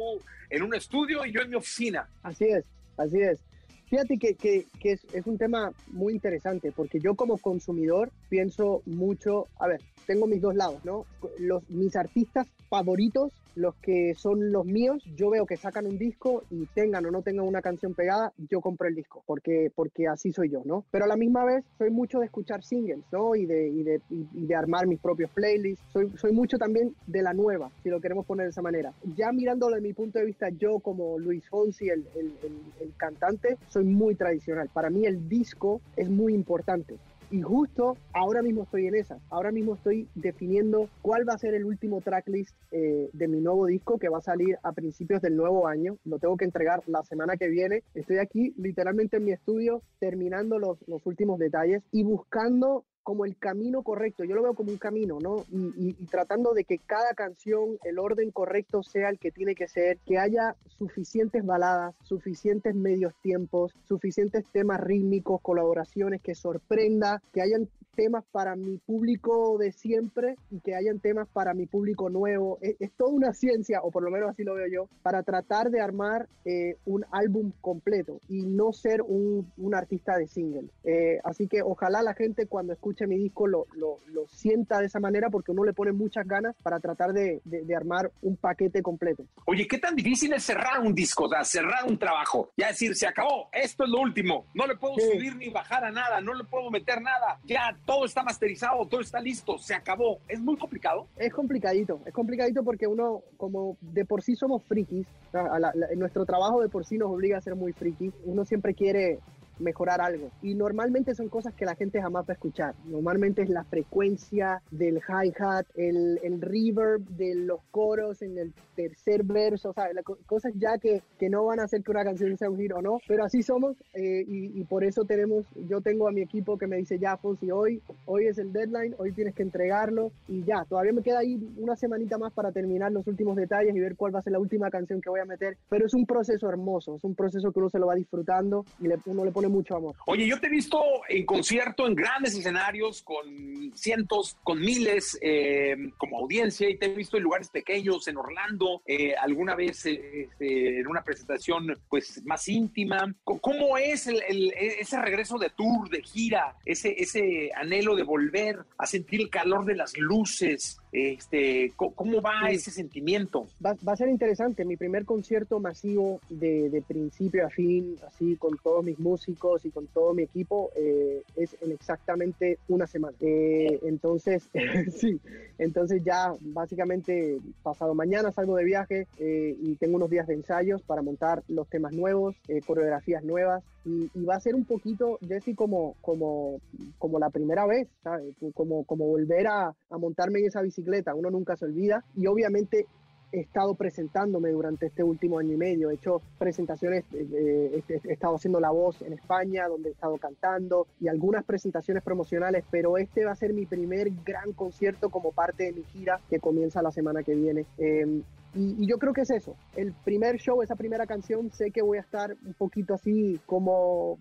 en 0.49 0.63
un 0.63 0.75
estudio 0.75 1.25
y 1.25 1.31
yo 1.31 1.41
en 1.41 1.49
mi 1.49 1.55
oficina. 1.55 2.07
Así 2.23 2.45
es, 2.45 2.65
así 2.97 3.19
es. 3.19 3.39
Fíjate 3.87 4.17
que, 4.17 4.35
que, 4.35 4.65
que 4.79 4.91
es, 4.93 5.05
es, 5.13 5.25
un 5.27 5.37
tema 5.37 5.71
muy 5.87 6.13
interesante 6.13 6.73
porque 6.73 6.99
yo 6.99 7.15
como 7.15 7.37
consumidor 7.37 8.11
pienso 8.29 8.81
mucho, 8.85 9.47
a 9.59 9.67
ver, 9.67 9.81
tengo 10.05 10.27
mis 10.27 10.41
dos 10.41 10.55
lados, 10.55 10.83
¿no? 10.83 11.05
Los, 11.39 11.67
mis 11.69 11.95
artistas 11.95 12.47
favoritos 12.69 13.31
los 13.57 13.75
que 13.75 14.13
son 14.15 14.51
los 14.51 14.65
míos, 14.65 15.03
yo 15.15 15.29
veo 15.29 15.45
que 15.45 15.57
sacan 15.57 15.87
un 15.87 15.97
disco 15.97 16.43
y 16.49 16.65
tengan 16.67 17.05
o 17.05 17.11
no 17.11 17.23
tengan 17.23 17.47
una 17.47 17.61
canción 17.61 17.93
pegada, 17.93 18.31
yo 18.49 18.61
compro 18.61 18.87
el 18.87 18.95
disco, 18.95 19.23
porque, 19.25 19.71
porque 19.75 20.07
así 20.07 20.31
soy 20.31 20.49
yo, 20.49 20.61
¿no? 20.63 20.85
Pero 20.91 21.05
a 21.05 21.07
la 21.07 21.17
misma 21.17 21.43
vez 21.43 21.65
soy 21.77 21.89
mucho 21.89 22.19
de 22.19 22.25
escuchar 22.25 22.63
singles, 22.63 23.03
¿no? 23.11 23.35
Y 23.35 23.45
de, 23.45 23.67
y 23.67 23.83
de, 23.83 24.01
y 24.09 24.45
de 24.45 24.55
armar 24.55 24.85
mis 24.85 24.99
propios 24.99 25.31
playlists. 25.31 25.83
Soy, 25.91 26.11
soy 26.17 26.31
mucho 26.31 26.57
también 26.57 26.95
de 27.07 27.21
la 27.21 27.33
nueva, 27.33 27.71
si 27.83 27.89
lo 27.89 27.99
queremos 27.99 28.25
poner 28.25 28.45
de 28.45 28.51
esa 28.51 28.61
manera. 28.61 28.93
Ya 29.15 29.31
mirándolo 29.31 29.75
de 29.75 29.81
mi 29.81 29.93
punto 29.93 30.19
de 30.19 30.25
vista, 30.25 30.49
yo 30.49 30.79
como 30.79 31.17
Luis 31.17 31.47
Fonsi, 31.49 31.89
el, 31.89 32.05
el 32.15 32.93
cantante, 32.97 33.57
soy 33.69 33.85
muy 33.85 34.15
tradicional. 34.15 34.69
Para 34.71 34.89
mí 34.89 35.05
el 35.05 35.27
disco 35.27 35.81
es 35.95 36.09
muy 36.09 36.33
importante. 36.33 36.97
Y 37.29 37.41
justo 37.41 37.97
ahora 38.13 38.41
mismo 38.41 38.63
estoy 38.63 38.87
en 38.87 38.95
esa. 38.95 39.19
Ahora 39.29 39.51
mismo 39.51 39.75
estoy 39.75 40.07
definiendo 40.15 40.89
cuál 41.01 41.27
va 41.27 41.33
a 41.33 41.37
ser 41.37 41.53
el 41.55 41.65
último 41.65 41.99
tracklist 41.99 42.55
eh, 42.71 43.09
de 43.11 43.27
mi 43.27 43.41
nuevo 43.41 43.65
disco 43.65 43.99
que 43.99 44.07
va 44.07 44.19
a 44.19 44.21
salir 44.21 44.57
a 44.63 44.71
principios 44.71 45.21
del 45.21 45.35
nuevo 45.35 45.67
año. 45.67 45.97
Lo 46.05 46.19
tengo 46.19 46.37
que 46.37 46.45
entregar 46.45 46.83
la 46.87 47.03
semana 47.03 47.35
que 47.35 47.49
viene. 47.49 47.83
Estoy 47.93 48.19
aquí 48.19 48.53
literalmente 48.57 49.17
en 49.17 49.25
mi 49.25 49.31
estudio 49.31 49.81
terminando 49.99 50.57
los, 50.57 50.77
los 50.87 51.05
últimos 51.05 51.37
detalles 51.37 51.83
y 51.91 52.03
buscando 52.03 52.85
como 53.07 53.23
el 53.23 53.37
camino 53.37 53.83
correcto, 53.83 54.25
yo 54.25 54.35
lo 54.35 54.43
veo 54.43 54.53
como 54.53 54.69
un 54.69 54.77
camino, 54.77 55.17
¿no? 55.21 55.45
Y, 55.49 55.67
y, 55.77 55.95
y, 55.97 56.05
tratando 56.07 56.53
de 56.53 56.65
que 56.65 56.77
cada 56.77 57.13
canción, 57.13 57.77
el 57.85 57.99
orden 57.99 58.31
correcto 58.31 58.83
sea 58.83 59.07
el 59.07 59.17
que 59.17 59.31
tiene 59.31 59.55
que 59.55 59.69
ser, 59.69 59.97
que 60.05 60.17
haya 60.17 60.57
suficientes 60.77 61.45
baladas, 61.45 61.95
suficientes 62.03 62.75
medios 62.75 63.13
tiempos, 63.21 63.71
suficientes 63.87 64.43
temas 64.51 64.81
rítmicos, 64.81 65.39
colaboraciones, 65.39 66.21
que 66.21 66.35
sorprenda, 66.35 67.21
que 67.31 67.41
hayan 67.41 67.69
temas 67.97 68.23
para 68.31 68.55
mi 68.55 68.77
público 68.77 69.57
de 69.57 69.71
siempre 69.71 70.35
y 70.51 70.59
que 70.59 70.75
hayan 70.75 70.99
temas 70.99 71.27
para 71.33 71.55
mi 71.55 71.65
público 71.65 72.09
nuevo. 72.11 72.59
Es, 72.61 72.75
es 72.79 72.91
toda 72.93 73.11
una 73.11 73.33
ciencia, 73.33 73.81
o 73.81 73.89
por 73.89 74.03
lo 74.03 74.11
menos 74.11 74.29
así 74.29 74.43
lo 74.43 74.53
veo 74.53 74.67
yo, 74.71 74.87
para 75.01 75.23
tratar 75.23 75.71
de 75.71 75.81
armar 75.81 76.29
eh, 76.45 76.75
un 76.85 77.03
álbum 77.11 77.51
completo 77.59 78.21
y 78.29 78.45
no 78.45 78.71
ser 78.71 79.01
un, 79.01 79.51
un 79.57 79.73
artista 79.73 80.15
de 80.15 80.27
single. 80.27 80.69
Eh, 80.83 81.17
así 81.23 81.47
que 81.47 81.63
ojalá 81.63 82.03
la 82.03 82.13
gente 82.13 82.45
cuando 82.45 82.73
escuche 82.73 83.07
mi 83.07 83.17
disco 83.17 83.47
lo, 83.47 83.65
lo, 83.73 83.97
lo, 84.05 84.27
sienta 84.27 84.79
de 84.79 84.85
esa 84.85 84.99
manera 84.99 85.29
porque 85.31 85.51
uno 85.51 85.63
le 85.63 85.73
pone 85.73 85.91
muchas 85.91 86.27
ganas 86.27 86.55
para 86.61 86.79
tratar 86.79 87.13
de, 87.13 87.41
de, 87.45 87.63
de, 87.63 87.75
armar 87.75 88.11
un 88.21 88.37
paquete 88.37 88.83
completo. 88.83 89.23
Oye, 89.45 89.67
¿qué 89.67 89.79
tan 89.79 89.95
difícil 89.95 90.33
es 90.33 90.43
cerrar 90.43 90.81
un 90.81 90.93
disco? 90.93 91.25
O 91.25 91.29
sea, 91.29 91.43
cerrar 91.43 91.85
un 91.87 91.97
trabajo. 91.97 92.51
Ya 92.55 92.67
decir, 92.67 92.95
se 92.95 93.07
acabó, 93.07 93.49
esto 93.51 93.85
es 93.85 93.89
lo 93.89 94.01
último. 94.01 94.45
No 94.53 94.67
le 94.67 94.75
puedo 94.75 94.95
sí. 94.95 95.09
subir 95.13 95.35
ni 95.35 95.49
bajar 95.49 95.83
a 95.83 95.91
nada, 95.91 96.21
no 96.21 96.35
le 96.35 96.43
puedo 96.43 96.69
meter 96.69 97.01
nada. 97.01 97.39
Ya 97.45 97.75
todo 97.87 98.05
está 98.05 98.21
masterizado, 98.21 98.85
todo 98.85 98.99
está 98.99 99.19
listo, 99.21 99.57
se 99.57 99.73
acabó. 99.73 100.19
¿Es 100.27 100.41
muy 100.41 100.57
complicado? 100.57 101.07
Es 101.15 101.33
complicadito, 101.33 102.01
es 102.05 102.13
complicadito 102.13 102.63
porque 102.63 102.85
uno, 102.85 103.23
como 103.37 103.77
de 103.79 104.03
por 104.03 104.21
sí 104.21 104.35
somos 104.35 104.61
frikis, 104.65 105.07
a 105.31 105.57
la, 105.57 105.71
la, 105.73 105.87
nuestro 105.95 106.25
trabajo 106.25 106.61
de 106.61 106.67
por 106.67 106.85
sí 106.85 106.97
nos 106.97 107.09
obliga 107.09 107.37
a 107.37 107.41
ser 107.41 107.55
muy 107.55 107.71
frikis, 107.71 108.13
uno 108.25 108.43
siempre 108.43 108.73
quiere 108.73 109.19
mejorar 109.59 110.01
algo. 110.01 110.29
Y 110.41 110.53
normalmente 110.53 111.15
son 111.15 111.29
cosas 111.29 111.53
que 111.53 111.65
la 111.65 111.75
gente 111.75 112.01
jamás 112.01 112.25
va 112.25 112.31
a 112.31 112.33
escuchar. 112.33 112.75
Normalmente 112.85 113.41
es 113.41 113.49
la 113.49 113.63
frecuencia 113.63 114.61
del 114.71 114.97
hi-hat, 114.97 115.65
el, 115.75 116.19
el 116.23 116.41
reverb 116.41 117.01
de 117.09 117.35
los 117.35 117.61
coros 117.71 118.21
en 118.21 118.37
el 118.37 118.53
tercer 118.75 119.23
verso, 119.23 119.71
o 119.71 119.73
sea, 119.73 119.91
la, 119.91 120.03
cosas 120.03 120.53
ya 120.55 120.77
que, 120.77 121.01
que, 121.17 121.29
no 121.29 121.45
van 121.45 121.59
a 121.59 121.63
hacer 121.63 121.81
que 121.81 121.91
una 121.91 122.03
canción 122.03 122.37
sea 122.37 122.49
un 122.49 122.57
giro 122.57 122.77
o 122.77 122.81
no, 122.81 122.99
pero 123.07 123.23
así 123.23 123.41
somos 123.41 123.75
eh, 123.93 124.23
y, 124.27 124.59
y, 124.59 124.63
por 124.65 124.83
eso 124.83 125.03
tenemos, 125.03 125.45
yo 125.67 125.81
tengo 125.81 126.07
a 126.07 126.11
mi 126.11 126.21
equipo 126.21 126.57
que 126.57 126.67
me 126.67 126.77
dice, 126.77 126.99
ya, 126.99 127.17
Fonsi, 127.17 127.49
hoy, 127.49 127.81
hoy 128.05 128.27
es 128.27 128.37
el 128.37 128.53
deadline, 128.53 128.93
hoy 128.99 129.11
tienes 129.13 129.33
que 129.33 129.41
entregarlo 129.41 130.11
y 130.27 130.43
ya, 130.43 130.63
todavía 130.65 130.93
me 130.93 131.01
queda 131.01 131.19
ahí 131.19 131.39
una 131.57 131.75
semanita 131.75 132.19
más 132.19 132.31
para 132.33 132.51
terminar 132.51 132.91
los 132.91 133.07
últimos 133.07 133.35
detalles 133.35 133.75
y 133.75 133.79
ver 133.79 133.95
cuál 133.95 134.13
va 134.13 134.19
a 134.19 134.23
ser 134.23 134.33
la 134.33 134.39
última 134.39 134.69
canción 134.69 135.01
que 135.01 135.09
voy 135.09 135.21
a 135.21 135.25
meter, 135.25 135.57
pero 135.69 135.87
es 135.87 135.93
un 135.95 136.05
proceso 136.05 136.47
hermoso, 136.47 136.97
es 136.97 137.03
un 137.03 137.15
proceso 137.15 137.51
que 137.51 137.59
uno 137.59 137.69
se 137.69 137.79
lo 137.79 137.87
va 137.87 137.95
disfrutando 137.95 138.63
y 138.79 138.87
le, 138.87 138.99
uno 139.07 139.25
le 139.25 139.31
pone 139.31 139.46
mucho 139.49 139.75
amor. 139.75 139.95
Oye, 140.05 140.27
yo 140.27 140.39
te 140.39 140.47
he 140.47 140.49
visto 140.49 140.81
en 141.09 141.25
concierto 141.25 141.87
en 141.87 141.95
grandes 141.95 142.35
escenarios 142.35 143.01
con 143.01 143.71
cientos, 143.75 144.37
con 144.43 144.59
miles 144.59 145.17
eh, 145.21 145.75
como 145.97 146.19
audiencia 146.19 146.69
y 146.69 146.77
te 146.77 146.87
he 146.87 146.93
visto 146.93 147.17
en 147.17 147.23
lugares 147.23 147.49
pequeños, 147.49 148.07
en 148.07 148.17
Orlando, 148.17 148.81
eh, 148.85 149.15
alguna 149.15 149.55
vez 149.55 149.85
eh, 149.85 150.29
en 150.39 150.87
una 150.87 151.03
presentación 151.03 151.77
pues 151.89 152.23
más 152.25 152.47
íntima. 152.47 153.13
¿Cómo 153.23 153.77
es 153.77 154.07
el, 154.07 154.21
el, 154.27 154.53
ese 154.55 155.01
regreso 155.01 155.37
de 155.37 155.49
tour, 155.49 155.89
de 155.89 156.01
gira, 156.01 156.55
ese, 156.65 156.95
ese 156.97 157.51
anhelo 157.55 157.95
de 157.95 158.03
volver 158.03 158.59
a 158.77 158.85
sentir 158.85 159.21
el 159.21 159.29
calor 159.29 159.65
de 159.65 159.75
las 159.75 159.97
luces? 159.97 160.79
Este, 160.91 161.73
¿Cómo 161.75 162.21
va 162.21 162.49
sí. 162.49 162.55
ese 162.55 162.71
sentimiento? 162.71 163.47
Va, 163.63 163.75
va, 163.87 163.93
a 163.93 163.97
ser 163.97 164.09
interesante. 164.09 164.65
Mi 164.65 164.77
primer 164.77 165.05
concierto 165.05 165.59
masivo 165.59 166.21
de, 166.29 166.69
de, 166.69 166.81
principio 166.81 167.45
a 167.45 167.49
fin, 167.49 167.97
así 168.07 168.35
con 168.37 168.57
todos 168.57 168.83
mis 168.83 168.97
músicos 168.97 169.36
y 169.63 169.69
con 169.69 169.87
todo 169.87 170.13
mi 170.13 170.23
equipo, 170.23 170.71
eh, 170.75 171.21
es 171.35 171.55
en 171.61 171.71
exactamente 171.71 172.57
una 172.67 172.87
semana. 172.87 173.15
Eh, 173.21 173.79
entonces, 173.83 174.49
sí, 174.97 175.19
entonces 175.57 176.03
ya 176.03 176.33
básicamente 176.41 177.37
pasado 177.63 177.93
mañana 177.93 178.31
salgo 178.31 178.55
de 178.55 178.63
viaje 178.63 179.07
eh, 179.19 179.55
y 179.59 179.75
tengo 179.75 179.97
unos 179.97 180.09
días 180.09 180.27
de 180.27 180.33
ensayos 180.33 180.81
para 180.81 181.01
montar 181.01 181.43
los 181.47 181.67
temas 181.67 181.93
nuevos, 181.93 182.35
eh, 182.47 182.61
coreografías 182.65 183.23
nuevas 183.23 183.63
y, 183.85 184.09
y, 184.13 184.25
va 184.25 184.35
a 184.35 184.39
ser 184.39 184.55
un 184.55 184.65
poquito, 184.65 185.17
Jesse, 185.27 185.55
como, 185.55 185.95
como, 186.01 186.59
como 186.97 187.19
la 187.19 187.29
primera 187.29 187.65
vez, 187.65 187.87
¿sabes? 188.03 188.35
Como, 188.53 188.83
como 188.85 189.05
volver 189.05 189.47
a, 189.47 189.73
a 189.89 189.97
montarme 189.97 190.39
en 190.39 190.47
esa 190.47 190.61
bicicleta, 190.61 191.15
uno 191.15 191.29
nunca 191.29 191.55
se 191.55 191.65
olvida 191.65 192.03
y 192.15 192.27
obviamente 192.27 192.87
he 193.31 193.41
estado 193.41 193.75
presentándome 193.75 194.49
durante 194.51 194.87
este 194.87 195.03
último 195.03 195.39
año 195.39 195.53
y 195.53 195.57
medio. 195.57 195.89
He 195.89 195.95
hecho 195.95 196.21
presentaciones, 196.37 197.03
eh, 197.13 197.83
he 197.89 198.13
estado 198.13 198.35
haciendo 198.35 198.59
la 198.59 198.71
voz 198.71 199.01
en 199.01 199.13
España, 199.13 199.67
donde 199.67 199.89
he 199.89 199.91
estado 199.91 200.17
cantando 200.17 200.87
y 200.99 201.07
algunas 201.07 201.43
presentaciones 201.43 202.03
promocionales, 202.03 202.63
pero 202.71 202.97
este 202.97 203.25
va 203.25 203.31
a 203.31 203.35
ser 203.35 203.53
mi 203.53 203.65
primer 203.65 204.11
gran 204.25 204.53
concierto 204.53 205.09
como 205.09 205.31
parte 205.31 205.65
de 205.65 205.73
mi 205.73 205.83
gira 205.83 206.19
que 206.29 206.39
comienza 206.39 206.81
la 206.81 206.91
semana 206.91 207.23
que 207.23 207.35
viene. 207.35 207.65
Eh, 207.77 208.21
y, 208.55 208.83
y, 208.83 208.87
yo 208.87 208.97
creo 208.97 209.13
que 209.13 209.21
es 209.21 209.29
eso. 209.29 209.55
El 209.75 209.93
primer 209.93 210.37
show, 210.37 210.61
esa 210.61 210.75
primera 210.75 211.05
canción, 211.05 211.51
sé 211.51 211.71
que 211.71 211.81
voy 211.81 211.97
a 211.97 212.01
estar 212.01 212.35
un 212.45 212.53
poquito 212.53 212.93
así 212.93 213.39
como 213.45 214.17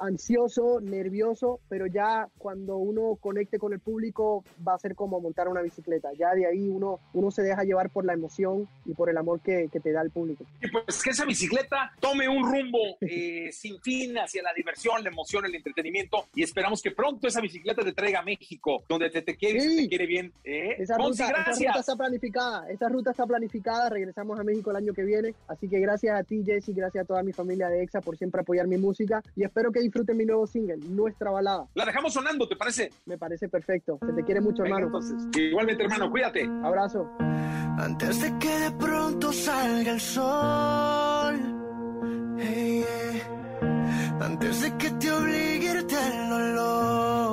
ansioso, 0.00 0.80
nervioso, 0.80 1.60
pero 1.68 1.86
ya 1.86 2.28
cuando 2.38 2.76
uno 2.76 3.16
conecte 3.20 3.58
con 3.58 3.72
el 3.72 3.80
público 3.80 4.44
va 4.66 4.74
a 4.74 4.78
ser 4.78 4.94
como 4.94 5.20
montar 5.20 5.48
una 5.48 5.62
bicicleta. 5.62 6.10
Ya 6.18 6.34
de 6.34 6.46
ahí 6.46 6.68
uno, 6.68 6.98
uno 7.12 7.30
se 7.30 7.42
deja 7.42 7.62
llevar 7.64 7.90
por 7.90 8.04
la 8.04 8.14
emoción 8.14 8.68
y 8.86 8.94
por 8.94 9.10
el 9.10 9.16
amor 9.16 9.40
que, 9.40 9.68
que 9.70 9.80
te 9.80 9.92
da 9.92 10.02
el 10.02 10.10
público. 10.10 10.44
Y 10.62 10.68
pues 10.70 11.02
que 11.02 11.10
esa 11.10 11.24
bicicleta 11.24 11.92
tome 12.00 12.28
un 12.28 12.42
rumbo 12.42 12.78
eh, 13.00 13.50
sin 13.52 13.80
fin 13.80 14.18
hacia 14.18 14.42
la 14.42 14.52
diversión, 14.54 15.02
la 15.02 15.10
emoción, 15.10 15.44
el 15.44 15.54
entretenimiento 15.54 16.26
y 16.34 16.42
esperamos 16.42 16.82
que 16.82 16.90
pronto 16.90 17.28
esa 17.28 17.40
bicicleta 17.40 17.82
te 17.82 17.92
traiga 17.92 18.20
a 18.20 18.22
México, 18.22 18.84
donde 18.88 19.10
te, 19.10 19.22
te 19.22 19.36
quiere, 19.36 19.60
sí. 19.60 19.82
te 19.82 19.88
quiere 19.88 20.06
bien. 20.06 20.32
¿eh? 20.44 20.76
Esa, 20.78 20.96
ruta, 20.96 21.28
esa 21.50 21.52
ruta 21.52 21.80
está 21.80 21.96
planificada, 21.96 22.70
esa 22.70 22.88
ruta 22.88 23.10
está 23.10 23.26
planificada 23.26 23.49
regresamos 23.90 24.38
a 24.38 24.44
México 24.44 24.70
el 24.70 24.76
año 24.76 24.92
que 24.92 25.02
viene. 25.02 25.34
Así 25.48 25.68
que 25.68 25.80
gracias 25.80 26.18
a 26.18 26.22
ti, 26.22 26.42
Jesse, 26.44 26.74
gracias 26.74 27.04
a 27.04 27.06
toda 27.06 27.22
mi 27.22 27.32
familia 27.32 27.68
de 27.68 27.82
EXA 27.82 28.00
por 28.00 28.16
siempre 28.16 28.40
apoyar 28.42 28.66
mi 28.66 28.76
música 28.76 29.22
y 29.36 29.44
espero 29.44 29.72
que 29.72 29.80
disfruten 29.80 30.16
mi 30.16 30.24
nuevo 30.24 30.46
single, 30.46 30.78
Nuestra 30.88 31.30
Balada. 31.30 31.66
La 31.74 31.84
dejamos 31.84 32.12
sonando, 32.12 32.46
¿te 32.48 32.56
parece? 32.56 32.90
Me 33.06 33.18
parece 33.18 33.48
perfecto. 33.48 33.98
Se 34.04 34.12
te 34.12 34.24
quiere 34.24 34.40
mucho, 34.40 34.62
Venga, 34.62 34.78
hermano. 34.78 34.98
Entonces, 34.98 35.42
igualmente, 35.42 35.82
hermano, 35.84 36.10
cuídate. 36.10 36.44
Abrazo. 36.62 37.08
Antes 37.18 38.20
de 38.20 38.38
que 38.38 38.58
de 38.58 38.70
pronto 38.72 39.32
salga 39.32 39.92
el 39.92 40.00
sol. 40.00 41.40
Hey, 42.38 42.84
yeah. 42.84 44.20
Antes 44.20 44.62
de 44.62 44.76
que 44.76 44.90
te 44.90 45.10
obligue 45.10 45.68
a 45.68 45.74
irte 45.74 45.96
al 45.96 46.28
dolor. 46.30 47.29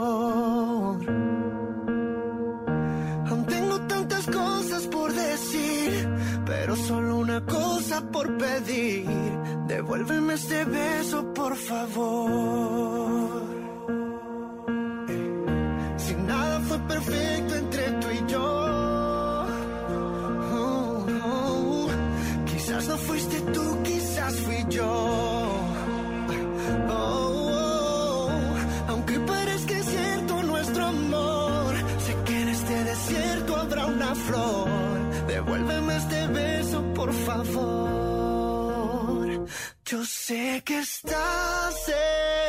Solo 6.86 7.18
una 7.18 7.46
cosa 7.46 8.02
por 8.12 8.38
pedir. 8.38 9.08
Devuélveme 9.68 10.34
este 10.34 10.64
beso, 10.66 11.34
por 11.34 11.56
favor. 11.56 13.42
Si 15.98 16.14
nada 16.16 16.60
fue 16.62 16.80
perfecto 16.80 17.56
entre 17.56 17.84
tú 18.02 18.08
y 18.12 18.32
yo. 18.32 19.46
Oh, 20.54 21.06
oh, 21.26 21.88
quizás 22.46 22.88
no 22.88 22.98
fuiste 22.98 23.40
tú, 23.54 23.84
quizás 23.84 24.36
fui 24.46 24.66
yo. 24.70 24.94
Oh, 26.90 28.30
aunque 28.88 29.20
parezca 29.20 29.84
cierto 29.84 30.44
nuestro 30.44 30.86
amor, 30.86 31.76
sé 32.06 32.16
que 32.26 32.42
en 32.42 32.50
este 32.50 32.84
desierto 32.84 33.56
habrá 33.56 33.86
una 33.88 34.16
flor. 34.16 34.68
Devuélveme 35.28 35.96
este 35.98 36.28
beso, 36.28 36.57
por 36.98 37.14
favor. 37.14 37.48
Yo 39.86 40.04
sé 40.04 40.62
que 40.66 40.80
estás 40.80 41.76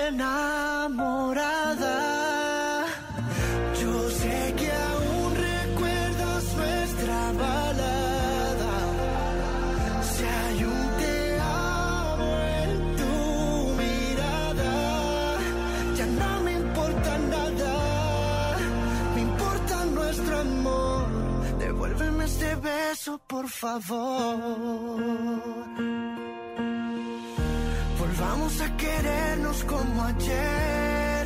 enamorada. 0.09 2.08
Este 22.29 22.55
beso, 22.57 23.21
por 23.27 23.47
favor. 23.49 25.01
Volvamos 28.01 28.61
a 28.67 28.69
querernos 28.77 29.65
como 29.65 29.97
ayer. 30.13 31.25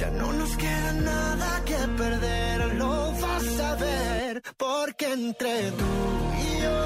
Ya 0.00 0.10
no 0.20 0.32
nos 0.40 0.52
queda 0.56 0.92
nada 1.12 1.50
que 1.68 1.78
perder, 2.02 2.58
lo 2.82 3.12
vas 3.24 3.48
a 3.70 3.74
ver. 3.86 4.42
Porque 4.56 5.06
entre 5.12 5.54
tú 5.80 5.92
y 6.44 6.48
yo 6.62 6.78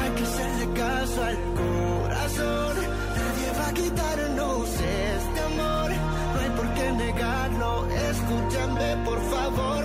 hay 0.00 0.10
que 0.16 0.24
hacerle 0.30 0.66
caso 0.82 1.18
al 1.30 1.38
corazón. 1.62 2.74
Nadie 3.20 3.48
va 3.58 3.66
a 3.68 3.74
quitarnos 3.80 4.68
este 5.12 5.38
amor. 5.50 5.88
No 6.32 6.36
hay 6.42 6.50
por 6.58 6.68
qué 6.76 6.86
negarlo. 7.04 7.70
Escúchame, 8.10 8.88
por 9.08 9.20
favor, 9.34 9.75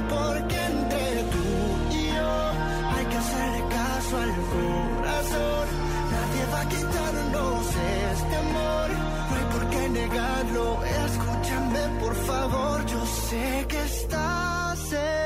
amor. 8.43 8.87
No 9.29 9.35
hay 9.37 9.45
por 9.53 9.63
qué 9.71 9.89
negarlo. 9.89 10.65
Escúchame, 11.05 11.83
por 11.99 12.15
favor. 12.27 12.85
Yo 12.85 13.05
sé 13.29 13.65
que 13.67 13.81
estás 13.83 14.79
enamorada. 14.93 15.20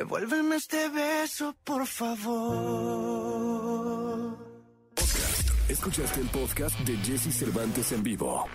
Devuélveme 0.00 0.56
este 0.56 0.88
beso, 0.88 1.54
por 1.62 1.86
favor. 1.86 2.24
Escuchaste 5.68 6.22
el 6.22 6.28
podcast 6.30 6.78
de 6.80 6.96
Jesse 7.04 7.30
Cervantes 7.30 7.92
en 7.92 8.02
vivo. 8.02 8.46